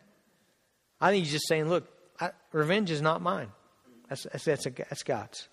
I 1.01 1.09
think 1.09 1.25
he's 1.25 1.33
just 1.33 1.49
saying, 1.49 1.67
Look, 1.67 1.89
I, 2.21 2.31
revenge 2.53 2.89
is 2.89 3.01
not 3.01 3.21
mine, 3.21 3.49
that's, 4.07 4.23
that's, 4.31 4.45
that's, 4.45 4.65
a, 4.65 4.69
that's 4.69 5.03
God's. 5.03 5.49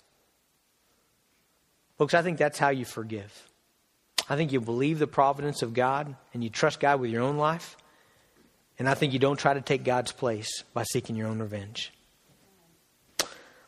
Folks, 1.98 2.14
I 2.14 2.22
think 2.22 2.38
that's 2.38 2.60
how 2.60 2.68
you 2.68 2.84
forgive. 2.84 3.48
I 4.28 4.36
think 4.36 4.52
you 4.52 4.60
believe 4.60 5.00
the 5.00 5.08
providence 5.08 5.62
of 5.62 5.74
God 5.74 6.14
and 6.32 6.44
you 6.44 6.48
trust 6.48 6.78
God 6.78 7.00
with 7.00 7.10
your 7.10 7.22
own 7.22 7.38
life. 7.38 7.76
And 8.78 8.88
I 8.88 8.94
think 8.94 9.14
you 9.14 9.18
don't 9.18 9.36
try 9.36 9.54
to 9.54 9.60
take 9.60 9.82
God's 9.82 10.12
place 10.12 10.62
by 10.74 10.84
seeking 10.84 11.16
your 11.16 11.26
own 11.26 11.40
revenge. 11.40 11.92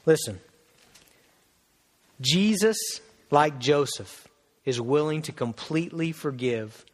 Listen, 0.05 0.41
Jesus, 2.21 2.77
like 3.31 3.59
Joseph, 3.59 4.29
is 4.65 4.81
willing 4.81 5.23
to 5.23 5.33
completely 5.33 6.13
forgive 6.13 6.85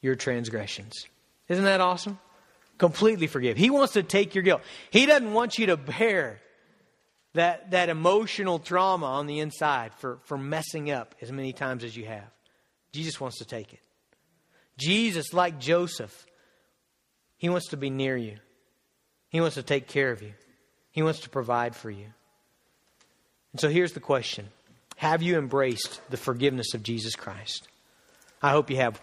your 0.00 0.14
transgressions. 0.14 1.06
Isn't 1.48 1.64
that 1.64 1.80
awesome? 1.80 2.18
Completely 2.78 3.26
forgive. 3.26 3.56
He 3.56 3.70
wants 3.70 3.92
to 3.92 4.02
take 4.02 4.34
your 4.34 4.42
guilt. 4.42 4.62
He 4.90 5.06
doesn't 5.06 5.32
want 5.32 5.58
you 5.58 5.66
to 5.66 5.76
bear 5.76 6.40
that, 7.34 7.70
that 7.70 7.88
emotional 7.88 8.58
trauma 8.58 9.06
on 9.06 9.26
the 9.26 9.40
inside 9.40 9.94
for, 9.94 10.18
for 10.24 10.36
messing 10.36 10.90
up 10.90 11.14
as 11.20 11.30
many 11.30 11.52
times 11.52 11.84
as 11.84 11.96
you 11.96 12.06
have. 12.06 12.30
Jesus 12.92 13.20
wants 13.20 13.38
to 13.38 13.44
take 13.44 13.72
it. 13.72 13.80
Jesus, 14.76 15.32
like 15.32 15.60
Joseph, 15.60 16.26
he 17.36 17.48
wants 17.48 17.68
to 17.68 17.76
be 17.76 17.90
near 17.90 18.16
you. 18.16 18.38
He 19.28 19.40
wants 19.40 19.54
to 19.56 19.62
take 19.62 19.88
care 19.88 20.10
of 20.10 20.22
you. 20.22 20.32
He 20.90 21.02
wants 21.02 21.20
to 21.20 21.30
provide 21.30 21.74
for 21.74 21.90
you. 21.90 22.06
And 23.54 23.60
so 23.60 23.68
here's 23.68 23.92
the 23.92 24.00
question 24.00 24.48
Have 24.96 25.22
you 25.22 25.38
embraced 25.38 26.00
the 26.10 26.16
forgiveness 26.18 26.74
of 26.74 26.82
Jesus 26.82 27.14
Christ? 27.14 27.68
I 28.42 28.50
hope 28.50 28.68
you 28.68 28.76
have. 28.76 29.00